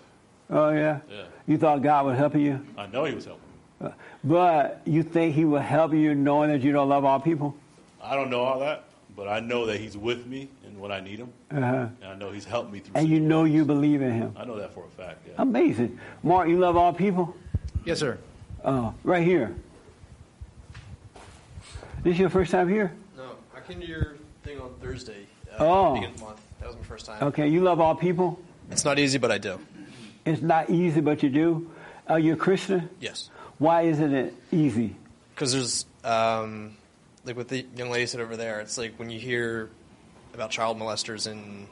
[0.50, 1.00] Oh yeah.
[1.10, 1.24] Yeah.
[1.46, 3.42] You thought God would help you, I know He was helping.
[3.80, 3.90] Uh,
[4.22, 7.56] but you think He will help you knowing that you don't love all people?
[8.02, 8.84] I don't know all that,
[9.16, 11.88] but I know that He's with me and when I need Him, Uh-huh.
[12.02, 12.92] and I know He's helped me through.
[12.96, 14.34] And you know you believe in Him.
[14.36, 15.26] I know that for a fact.
[15.26, 15.34] Yeah.
[15.38, 15.98] Amazing.
[16.22, 17.34] Mark, you love all people?
[17.84, 18.18] Yes, sir.
[18.64, 19.54] Uh, right here.
[22.02, 22.92] This your first time here?
[23.16, 25.26] No, I came to your thing on Thursday.
[25.52, 25.94] Uh, Oh.
[25.94, 26.40] beginning of the month.
[26.60, 27.22] That was my first time.
[27.22, 28.38] Okay, you love all people?
[28.70, 29.58] It's not easy, but I do.
[30.24, 31.70] It's not easy, but you do.
[32.08, 32.88] Are you a Christian?
[33.00, 33.30] Yes.
[33.58, 34.96] Why isn't it easy?
[35.34, 36.76] Because there's, um,
[37.26, 39.68] like what the young lady said over there, it's like when you hear
[40.32, 41.66] about child molesters and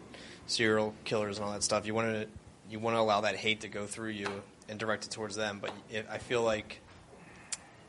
[0.46, 2.26] serial killers and all that stuff, you want to
[2.68, 4.28] you want to allow that hate to go through you
[4.68, 5.58] and direct it towards them.
[5.60, 6.80] But it, I feel like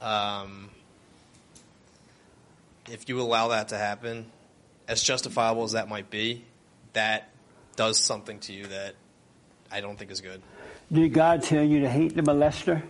[0.02, 0.70] um,
[2.90, 4.28] if you allow that to happen,
[4.88, 6.44] as justifiable as that might be,
[6.94, 7.30] that
[7.76, 8.96] does something to you that
[9.72, 10.42] I don't think is good.
[10.92, 12.84] Did God tell you to hate the molester?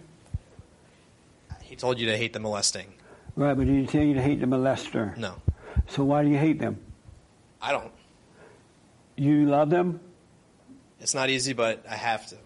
[1.61, 2.93] He told you to hate the molesting.
[3.35, 5.15] Right, but did he tell you to hate the molester?
[5.17, 5.35] No.
[5.87, 6.79] So why do you hate them?
[7.61, 7.91] I don't.
[9.17, 9.99] You love them?
[11.01, 12.37] It's not easy, but I have to.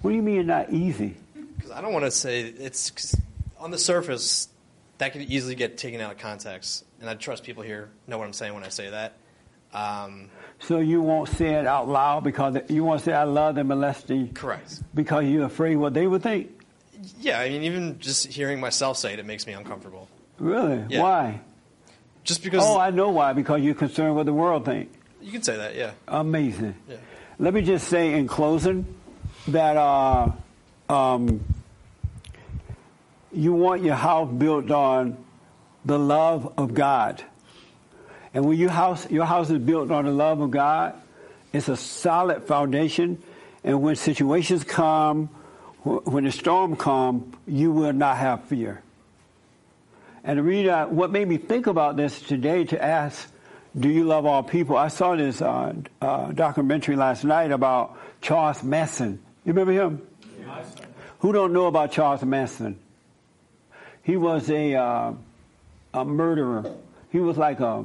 [0.00, 1.16] What do you mean not easy?
[1.56, 3.14] Because I don't want to say it's
[3.58, 4.48] on the surface
[4.98, 8.24] that could easily get taken out of context, and I trust people here know what
[8.26, 9.14] I'm saying when I say that.
[9.74, 10.30] Um,
[10.60, 14.32] So you won't say it out loud because you won't say I love the molester.
[14.34, 14.82] Correct.
[14.94, 16.50] Because you're afraid what they would think.
[17.20, 20.08] yeah, I mean, even just hearing myself say it, it makes me uncomfortable.
[20.42, 20.84] Really?
[20.88, 21.02] Yeah.
[21.02, 21.40] Why?
[22.24, 23.32] Just because Oh, I know why.
[23.32, 24.90] Because you're concerned what the world think.
[25.20, 25.92] you can say that, yeah.
[26.08, 26.74] Amazing.
[26.88, 26.96] Yeah.
[27.38, 28.84] Let me just say in closing
[29.48, 30.32] that uh,
[30.88, 31.44] um,
[33.32, 35.16] you want your house built on
[35.84, 37.22] the love of God.
[38.34, 40.94] And when your house, your house is built on the love of God,
[41.52, 43.22] it's a solid foundation.
[43.62, 45.26] And when situations come,
[45.84, 48.82] when the storm come, you will not have fear.
[50.24, 53.28] And I- what made me think about this today to ask,
[53.78, 54.76] do you love all people?
[54.76, 59.18] I saw this uh, uh, documentary last night about Charles Manson.
[59.44, 60.02] You remember him?
[61.20, 62.78] Who don't know about Charles Manson?
[64.02, 65.12] He was a uh,
[65.94, 66.64] a murderer.
[67.10, 67.84] He was like a,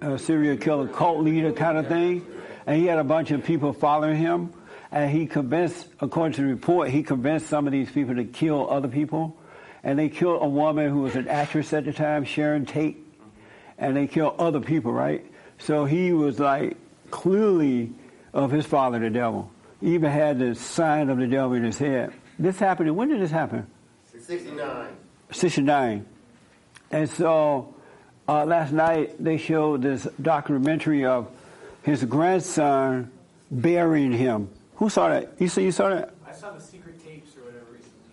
[0.00, 2.24] a serial killer, cult leader kind of thing,
[2.66, 4.52] and he had a bunch of people following him.
[4.90, 8.70] And he convinced, according to the report, he convinced some of these people to kill
[8.70, 9.36] other people.
[9.82, 12.96] And they killed a woman who was an actress at the time, Sharon Tate,
[13.78, 15.24] and they killed other people, right?
[15.58, 16.76] So he was like
[17.10, 17.92] clearly
[18.32, 19.50] of his father, the devil.
[19.80, 22.12] He even had the sign of the devil in his head.
[22.38, 22.94] This happened.
[22.96, 23.66] When did this happen?
[24.12, 24.88] 69.
[25.30, 26.06] 69.
[26.90, 27.74] And so
[28.28, 31.28] uh, last night they showed this documentary of
[31.82, 33.10] his grandson
[33.50, 34.50] burying him.
[34.76, 35.32] Who saw that?
[35.38, 36.14] You see, you saw that?
[36.26, 37.30] I saw the secret tapes.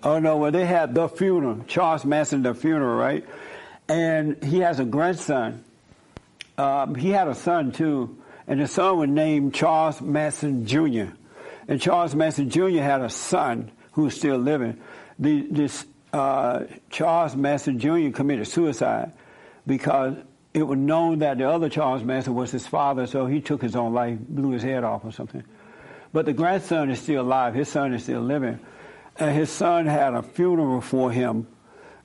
[0.06, 3.26] Oh no, well they had the funeral, Charles Manson, the funeral, right?
[3.88, 5.64] And he has a grandson.
[6.60, 8.15] Um, he had a son too,
[8.48, 11.07] and the son was named Charles Manson Jr.
[11.68, 12.82] And Charles Manson Jr.
[12.82, 14.80] had a son who's still living.
[15.18, 18.11] The, this uh, Charles Manson Jr.
[18.11, 19.11] committed suicide
[19.65, 20.15] because
[20.53, 23.76] it was known that the other Charles Manson was his father, so he took his
[23.76, 25.44] own life, blew his head off or something.
[26.14, 27.56] But the grandson is still alive.
[27.56, 28.60] His son is still living.
[29.18, 31.48] And his son had a funeral for him.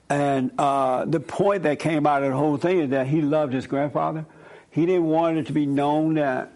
[0.08, 3.52] And uh, the point that came out of the whole thing is that he loved
[3.52, 4.26] his grandfather.
[4.70, 6.52] He didn't want it to be known that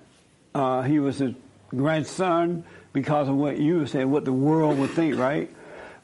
[0.55, 1.35] uh, he was his
[1.71, 5.51] grandson because of what you were saying, what the world would think, right?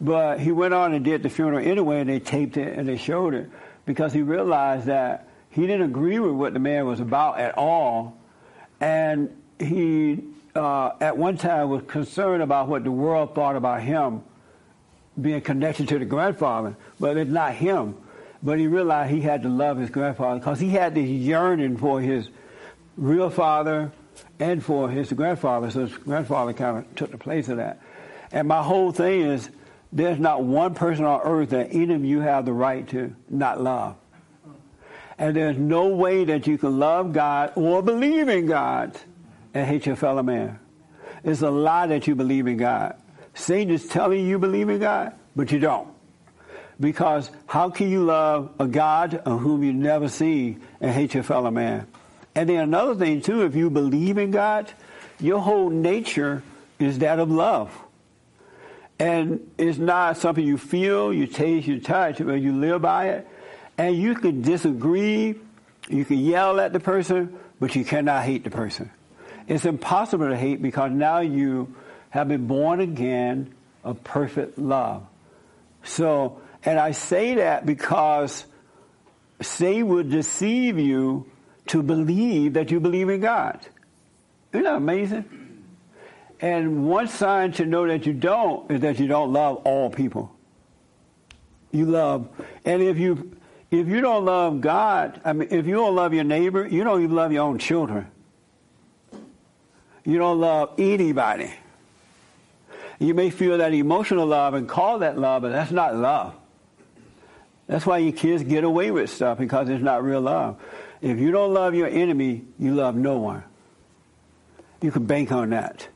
[0.01, 2.97] But he went on and did the funeral anyway, and they taped it and they
[2.97, 3.49] showed it
[3.85, 8.17] because he realized that he didn't agree with what the man was about at all.
[8.81, 10.25] And he,
[10.55, 14.23] uh, at one time, was concerned about what the world thought about him
[15.21, 17.97] being connected to the grandfather, but it's not him.
[18.43, 22.01] But he realized he had to love his grandfather because he had this yearning for
[22.01, 22.29] his
[22.97, 23.93] real father
[24.39, 25.71] and for his grandfather.
[25.71, 27.81] So his grandfather kind of took the place of that.
[28.33, 29.51] And my whole thing is
[29.93, 33.61] there's not one person on earth that any of you have the right to not
[33.61, 33.97] love.
[35.19, 38.99] And there's no way that you can love God or believe in God
[39.53, 40.59] and hate your fellow man.
[41.23, 42.97] It's a lie that you believe in God.
[43.35, 45.89] Satan is telling you you believe in God, but you don't.
[46.79, 51.51] Because how can you love a God whom you never see and hate your fellow
[51.51, 51.87] man?
[52.35, 54.73] And then another thing too, if you believe in God,
[55.21, 56.43] your whole nature
[56.79, 57.71] is that of love.
[58.99, 63.29] And it's not something you feel, you taste, you touch, but you live by it.
[63.79, 65.37] And you can disagree,
[65.89, 68.91] you can yell at the person, but you cannot hate the person.
[69.49, 71.75] It's impossible to hate because now you
[72.11, 75.07] have been born again of perfect love.
[75.83, 78.45] So, and I say that because
[79.41, 81.27] Satan would deceive you
[81.69, 83.61] to believe that you believe in God.
[84.53, 85.25] Isn't that amazing?
[86.41, 90.35] And one sign to know that you don't is that you don't love all people.
[91.71, 92.29] You love,
[92.65, 93.37] and if you
[93.71, 97.05] if you don't love God, I mean, if you don't love your neighbor, you don't
[97.05, 98.11] even love your own children.
[100.05, 101.53] You don't love anybody.
[103.01, 106.35] You may feel that emotional love and call that love, but that's not love.
[107.67, 110.61] That's why your kids get away with stuff because it's not real love.
[111.01, 113.43] If you don't love your enemy, you love no one.
[114.83, 115.89] You can bank on that.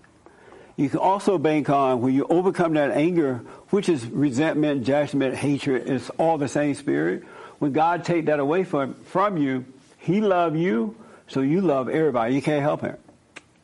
[0.76, 5.88] You can also bank on when you overcome that anger, which is resentment, judgment, hatred,
[5.88, 7.24] it's all the same spirit.
[7.58, 9.66] When God take that away from, from you,
[9.98, 10.96] He love you,
[11.28, 12.34] so you love everybody.
[12.34, 12.98] You can't help it.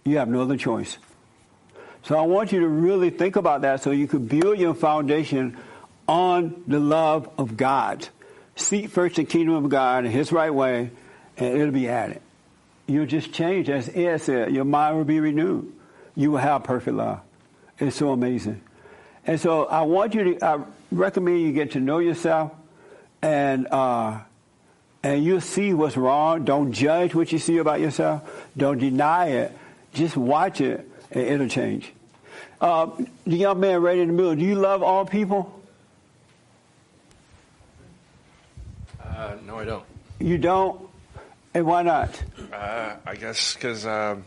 [0.05, 0.99] You have no other choice.
[2.05, 5.57] So I want you to really think about that so you can build your foundation
[6.09, 8.09] on the love of God.
[8.57, 10.91] Seek first the kingdom of God in His right way,
[11.37, 12.21] and it'll be added.
[12.87, 15.73] You'll just change, as Ed said, your mind will be renewed.
[16.17, 17.21] You will have perfect love.
[17.79, 18.61] It's so amazing.
[19.27, 20.59] And so I want you to, I
[20.91, 22.53] recommend you get to know yourself
[23.23, 24.19] and, uh,
[25.03, 26.45] and you'll see what's wrong.
[26.45, 28.49] Don't judge what you see about yourself.
[28.57, 29.57] Don't deny it.
[29.95, 31.81] Just watch it and it'll.
[32.61, 32.91] Uh,
[33.27, 35.61] the young man right in the middle, do you love all people?
[39.03, 39.85] Uh, no, I don't.
[40.19, 40.81] You don't?
[41.55, 42.23] And why not?
[42.53, 44.25] Uh, I guess because um,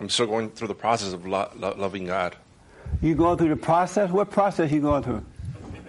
[0.00, 2.34] I'm still going through the process of lo- lo- loving God.
[3.00, 4.10] You going through the process?
[4.10, 5.24] What process you going through?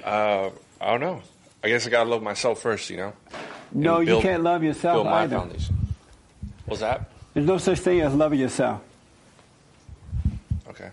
[0.04, 0.50] Uh,
[0.80, 1.22] I don't know.
[1.64, 3.14] I guess I gotta love myself first, you know.
[3.72, 5.38] No, And you can't love yourself build my either.
[5.38, 5.76] foundation.
[6.66, 7.10] What's that?
[7.34, 8.82] There's no such thing as loving yourself.
[10.70, 10.90] Okay.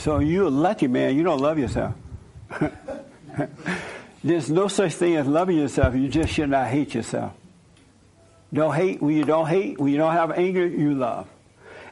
[0.00, 1.14] So you're a lucky man.
[1.14, 1.94] You don't love yourself.
[4.24, 5.94] There's no such thing as loving yourself.
[5.94, 7.34] You just should not hate yourself.
[8.50, 9.02] Don't hate.
[9.02, 11.28] When you don't hate, when you don't have anger, you love.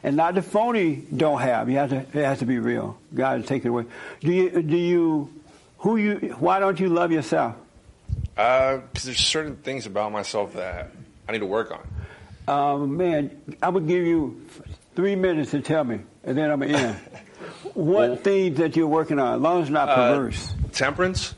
[0.01, 1.69] And not the phony don't have.
[1.69, 2.97] You have to, it has to be real.
[3.13, 3.85] God take it away.
[4.21, 5.31] Do you, do you,
[5.77, 7.57] who you, why don't you love yourself?
[8.33, 10.89] Because there's certain things about myself that
[11.27, 12.81] I need to work on.
[12.81, 14.47] Um, man, I would give you
[14.95, 16.95] three minutes to tell me, and then I'm in.
[17.73, 20.53] what things that you're working on, as long as it's not Uh, perverse.
[20.71, 21.35] temperance.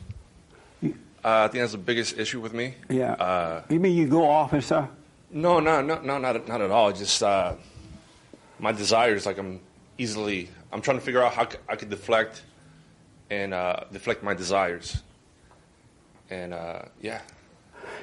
[0.84, 0.88] Uh,
[1.24, 2.74] I think that's the biggest issue with me.
[2.88, 3.12] yeah.
[3.12, 4.88] Uh, you mean you go off and stuff?
[5.30, 6.92] no, no, no, no, not not at all.
[6.92, 7.54] Just uh,
[8.58, 9.24] my desires.
[9.24, 9.60] Like I'm
[9.98, 10.48] easily.
[10.72, 12.42] I'm trying to figure out how I could deflect
[13.30, 15.02] and uh, deflect my desires.
[16.30, 17.20] And uh, yeah,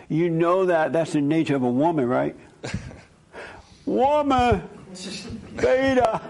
[0.08, 2.36] You know that that's the nature of a woman, right?
[3.86, 4.64] woman,
[5.56, 6.22] beta.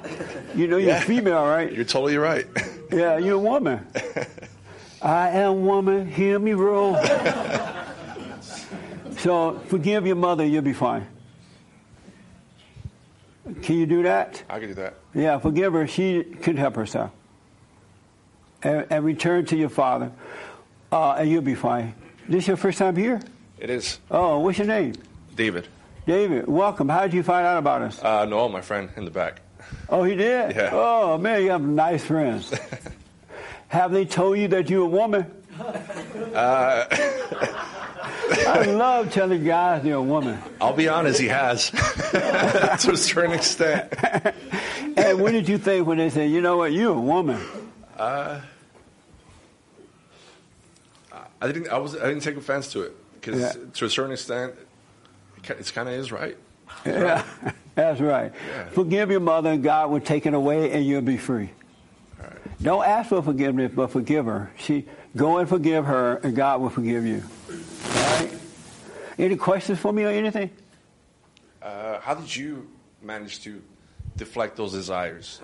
[0.55, 0.99] You know you're Yeah.
[1.01, 1.71] female, right?
[1.71, 2.45] you're totally right.
[2.91, 3.85] Yeah, you're a woman.
[5.01, 6.07] I am woman.
[6.11, 6.95] Hear me roll.
[9.17, 10.45] so forgive your mother.
[10.45, 11.07] You'll be fine.
[13.63, 14.43] Can you do that?
[14.49, 14.95] I could do that.
[15.13, 15.87] Yeah, forgive her.
[15.87, 17.11] She can help herself.
[18.61, 20.11] And, and return to your father,
[20.91, 21.95] uh, and you'll be fine.
[22.27, 23.21] This your first time here?
[23.57, 24.93] It is Oh, what's your name?
[25.35, 25.67] David.
[26.09, 26.47] David.
[26.47, 26.89] Welcome.
[26.89, 28.03] How did you find out about us?
[28.03, 29.41] Uh, Noel, my friend in the back.
[29.89, 30.55] Oh, he did?
[30.55, 30.71] Yeah.
[30.73, 32.51] Oh, man, you have nice friends.
[33.67, 35.27] have they told you that you're a woman?
[36.33, 36.85] Uh,
[38.47, 40.39] I love telling guys they're a woman.
[40.61, 43.93] I'll be honest, he has to a certain extent.
[44.97, 47.39] And what did you think when they said, you know what, you're a woman?
[47.95, 48.41] Uh,
[51.39, 51.67] I didn't.
[51.69, 51.95] I was.
[51.95, 53.53] I didn't take offense to it because, Yeah.
[53.75, 54.55] to a certain extent,
[55.47, 56.37] it's kind of is right.
[56.85, 57.25] Yeah,
[57.75, 58.31] that's right.
[58.73, 61.49] Forgive your mother, and God will take it away, and you'll be free.
[62.61, 64.51] Don't ask for forgiveness, but forgive her.
[64.57, 64.85] She
[65.15, 67.23] go and forgive her, and God will forgive you.
[67.49, 67.55] All
[67.95, 68.31] right?
[69.17, 70.49] Any questions for me or anything?
[71.61, 72.67] Uh, how did you
[73.01, 73.61] manage to
[74.17, 75.41] deflect those desires?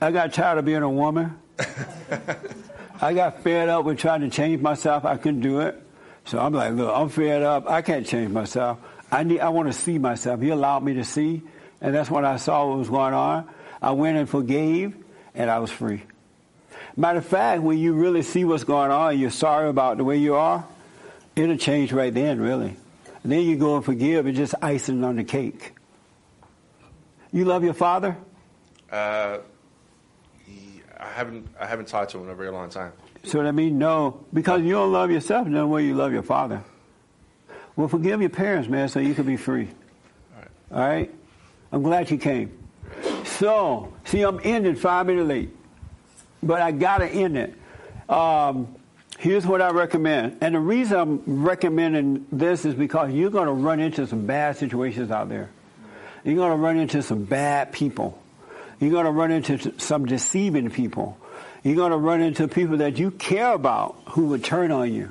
[0.00, 1.38] I got tired of being a woman.
[3.00, 5.04] I got fed up with trying to change myself.
[5.04, 5.80] I couldn't do it.
[6.26, 7.68] So I'm like, look, I'm fed up.
[7.68, 8.78] I can't change myself.
[9.14, 9.38] I need.
[9.38, 10.40] I want to see myself.
[10.40, 11.42] He allowed me to see,
[11.80, 13.48] and that's when I saw what was going on.
[13.80, 14.96] I went and forgave,
[15.36, 16.02] and I was free.
[16.96, 20.16] Matter of fact, when you really see what's going on, you're sorry about the way
[20.16, 20.66] you are.
[21.36, 22.76] It'll change right then, really.
[23.22, 24.26] And then you go and forgive.
[24.26, 25.74] It's just icing on the cake.
[27.32, 28.16] You love your father.
[28.90, 29.38] Uh,
[30.98, 32.92] I haven't I haven't talked to him in a very long time.
[33.22, 36.64] So that means no, because you don't love yourself, no way you love your father.
[37.76, 39.68] Well, forgive your parents, man, so you can be free.
[40.70, 41.12] All right?
[41.72, 42.56] I'm glad you came.
[43.24, 45.56] So, see, I'm ending five minutes late,
[46.42, 47.54] but I got to end it.
[48.08, 48.76] Um,
[49.18, 50.38] here's what I recommend.
[50.40, 54.56] And the reason I'm recommending this is because you're going to run into some bad
[54.56, 55.50] situations out there.
[56.24, 58.20] You're going to run into some bad people.
[58.80, 61.18] You're going to run into some deceiving people.
[61.62, 65.10] You're going to run into people that you care about who would turn on you.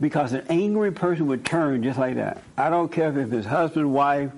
[0.00, 2.42] Because an angry person would turn just like that.
[2.56, 4.30] I don't care if it's husband, wife,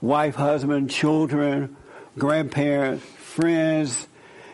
[0.00, 1.76] wife, husband, children,
[2.18, 4.06] grandparents, friends,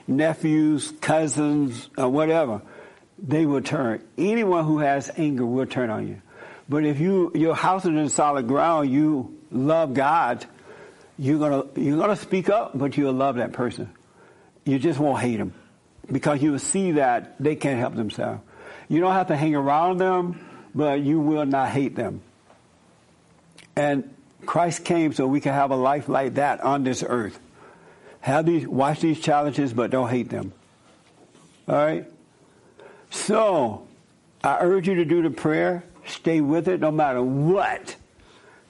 [0.06, 2.62] nephews, cousins, or whatever.
[3.18, 4.02] They will turn.
[4.18, 6.22] Anyone who has anger will turn on you.
[6.68, 10.44] But if you your house is in solid ground, you love God,
[11.18, 13.90] you're gonna you're gonna speak up, but you'll love that person.
[14.64, 15.54] You just won't hate them
[16.10, 18.40] because you will see that they can't help themselves.
[18.88, 20.40] You don't have to hang around them,
[20.74, 22.20] but you will not hate them.
[23.76, 24.14] And
[24.46, 27.38] Christ came so we can have a life like that on this earth.
[28.20, 30.52] Have these, watch these challenges, but don't hate them.
[31.68, 32.06] All right.
[33.10, 33.86] So,
[34.42, 35.84] I urge you to do the prayer.
[36.06, 37.96] Stay with it, no matter what.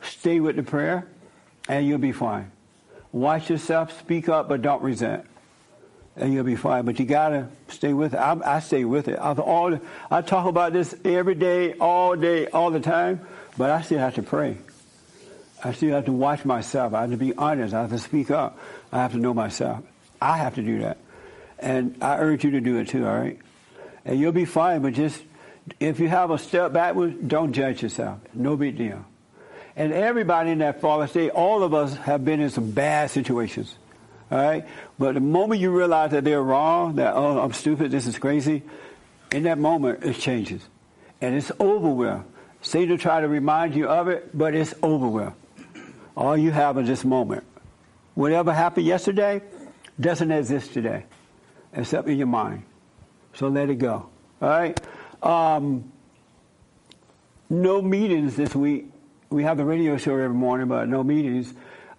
[0.03, 1.07] Stay with the prayer,
[1.69, 2.51] and you'll be fine.
[3.13, 5.25] Watch yourself, speak up, but don't resent,
[6.17, 6.85] and you'll be fine.
[6.85, 8.19] But you gotta stay with it.
[8.19, 9.19] I, I stay with it.
[9.19, 9.79] I, all,
[10.11, 13.21] I talk about this every day, all day, all the time,
[13.57, 14.59] but I still have to pray.
[15.65, 16.93] I still have to watch myself.
[16.93, 17.73] I have to be honest.
[17.73, 18.59] I have to speak up.
[18.91, 19.85] I have to know myself.
[20.21, 20.99] I have to do that.
[21.59, 23.39] And I urge you to do it too, all right?
[24.05, 25.23] And you'll be fine, but just,
[25.79, 28.19] if you have a step backwards, don't judge yourself.
[28.35, 29.05] No big deal.
[29.77, 33.75] And everybody in that fallen state, all of us have been in some bad situations.
[34.33, 34.67] All right?
[34.99, 38.63] But the moment you realize that they're wrong, that, oh, I'm stupid, this is crazy,
[39.31, 40.63] in that moment, it changes.
[41.21, 42.23] And it's over with.
[42.63, 45.35] Satan try to remind you of it, but it's over with.
[46.17, 47.45] All you have is this moment.
[48.15, 49.43] Whatever happened yesterday
[50.01, 51.05] doesn't exist today,
[51.75, 52.63] except in your mind.
[53.35, 54.09] So let it go.
[54.41, 54.81] All right?
[55.23, 55.93] Um,
[57.51, 58.87] no meetings this week.
[59.29, 61.53] We have the radio show every morning, but no meetings.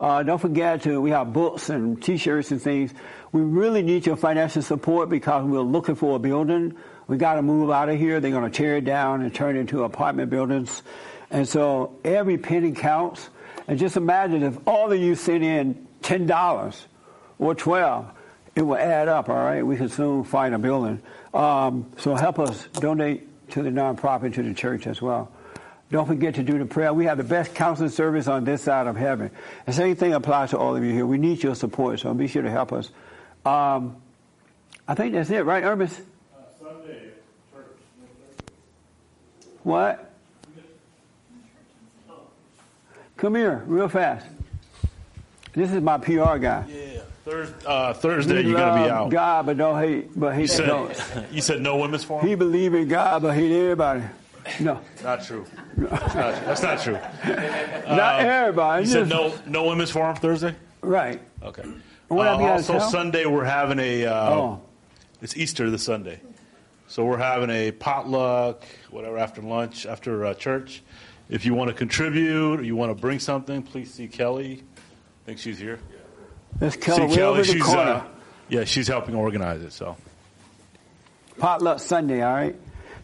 [0.04, 2.94] Uh, don't forget to, we have books and t-shirts and things.
[3.32, 6.76] We really need your financial support because we're looking for a building.
[7.08, 8.20] We got to move out of here.
[8.20, 10.82] They're going to tear it down and turn it into apartment buildings.
[11.32, 13.30] And so every penny counts.
[13.66, 16.86] And just imagine if all of you sent in ten dollars
[17.40, 18.12] or twelve,
[18.56, 19.30] it will add up.
[19.30, 21.02] All right, we could soon find a building.
[21.34, 25.32] Um, so help us donate to the nonprofit to the church as well.
[25.94, 26.92] Don't forget to do the prayer.
[26.92, 29.30] We have the best counseling service on this side of heaven.
[29.68, 31.06] The same thing applies to all of you here.
[31.06, 32.90] We need your support, so be sure to help us.
[33.46, 33.98] Um,
[34.88, 36.02] I think that's it, right, Ernest?
[36.02, 37.12] Uh, Sunday,
[37.54, 37.66] church.
[39.62, 40.12] What?
[43.16, 44.26] Come here, real fast.
[45.54, 46.66] This is my PR guy.
[46.70, 47.02] Yeah.
[47.24, 49.12] Thurs uh, Thursday, He you're going to be out.
[49.12, 51.04] God, but don't hate, but You hate said, don't.
[51.32, 52.28] you said no women's forum?
[52.28, 54.02] He believe in God, but hate everybody.
[54.60, 55.46] No, Not true.
[55.78, 56.94] That's not, that's not true.
[56.94, 58.84] not Uh, everybody.
[58.86, 60.56] You said no, no women's forum Thursday?
[60.82, 61.22] Right.
[61.42, 61.64] Okay.
[61.64, 62.80] Uh, be out of also.
[62.90, 64.06] Sunday we're having a.
[64.06, 64.62] Uh, Oh.
[65.22, 66.20] It's Easter this Sunday,
[66.88, 70.84] so we're having a potluck, whatever, after lunch, after uh, church.
[71.30, 74.62] If you want to contribute or you want to bring something, please see Kelly.
[74.76, 75.80] I think she's here.
[76.60, 77.22] That's See Kelly.
[77.22, 78.04] Over the she's uh,
[78.50, 79.72] yeah, she's helping organize it.
[79.72, 79.96] So
[81.38, 82.22] Potluck Sunday.
[82.22, 82.56] All right.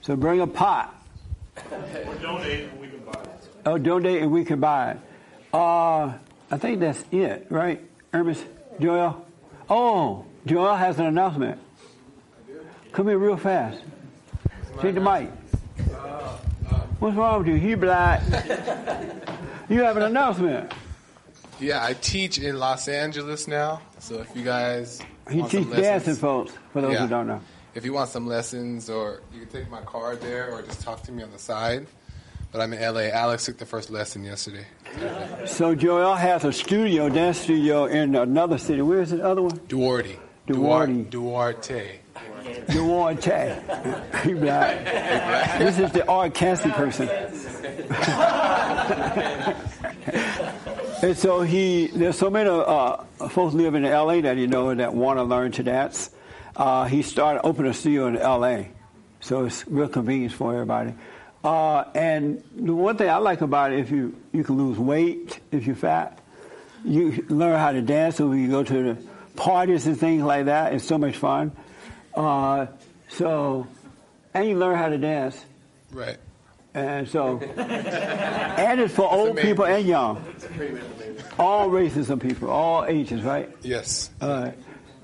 [0.01, 0.93] So bring a pot.
[2.05, 2.79] We're donating.
[2.79, 3.49] We can buy it.
[3.65, 4.97] Oh, donate and we can buy it.
[5.53, 6.13] Uh,
[6.51, 7.81] I think that's it, right?
[8.13, 8.45] Ernest,
[8.79, 9.25] Joel.
[9.69, 11.59] Oh, Joel has an announcement.
[12.91, 13.81] Come here real fast.
[14.81, 15.29] Take the mic.
[16.99, 17.55] What's wrong with you?
[17.55, 18.21] You black.
[19.69, 20.71] you have an announcement.
[21.59, 23.81] Yeah, I teach in Los Angeles now.
[23.99, 27.01] So if you guys He want teaches dancing folks, for those Yeah.
[27.01, 27.41] who don't know.
[27.75, 31.03] If you want some lessons, or you can take my card there, or just talk
[31.03, 31.87] to me on the side.
[32.51, 33.01] But I'm in LA.
[33.01, 34.65] Alex took the first lesson yesterday.
[35.45, 38.81] So Joel has a studio, dance studio in another city.
[38.81, 39.59] Where is the other one?
[39.67, 40.17] Duarte.
[40.47, 41.03] Duarte.
[41.03, 41.99] Duarte.
[42.69, 43.61] Duarte.
[44.23, 45.59] He black.
[45.59, 47.07] This is the Art Cassie person.
[51.03, 54.93] and so he, there's so many uh, folks living in LA that you know that
[54.93, 56.09] want to learn to dance.
[56.59, 58.63] Uh, he started opening a studio in LA,
[59.21, 60.93] so it's real convenient for everybody.
[61.41, 65.39] Uh, and the one thing I like about it, if you you can lose weight
[65.53, 66.19] if you're fat,
[66.83, 68.17] you learn how to dance.
[68.17, 68.97] So you go to the
[69.37, 70.73] parties and things like that.
[70.73, 71.53] It's so much fun.
[72.13, 72.65] Uh,
[73.07, 73.65] so,
[74.33, 75.41] and you learn how to dance.
[75.93, 76.17] Right.
[76.73, 80.21] And so, and it's for old people and young.
[81.39, 83.49] All races of people, all ages, right?
[83.61, 84.09] Yes.
[84.21, 84.57] All right.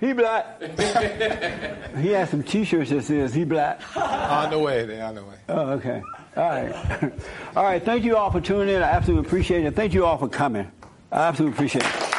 [0.06, 0.62] He black.
[1.98, 3.82] he has some T-shirts that says he black.
[3.98, 4.86] On the way.
[4.86, 5.36] They're on the way.
[5.50, 6.04] Oh, okay.
[6.38, 7.14] All right.
[7.56, 7.84] all right.
[7.84, 8.84] Thank you all for tuning in.
[8.84, 9.76] I absolutely appreciate it.
[9.76, 10.72] Thank you all for coming.
[11.12, 12.15] I absolutely appreciate it.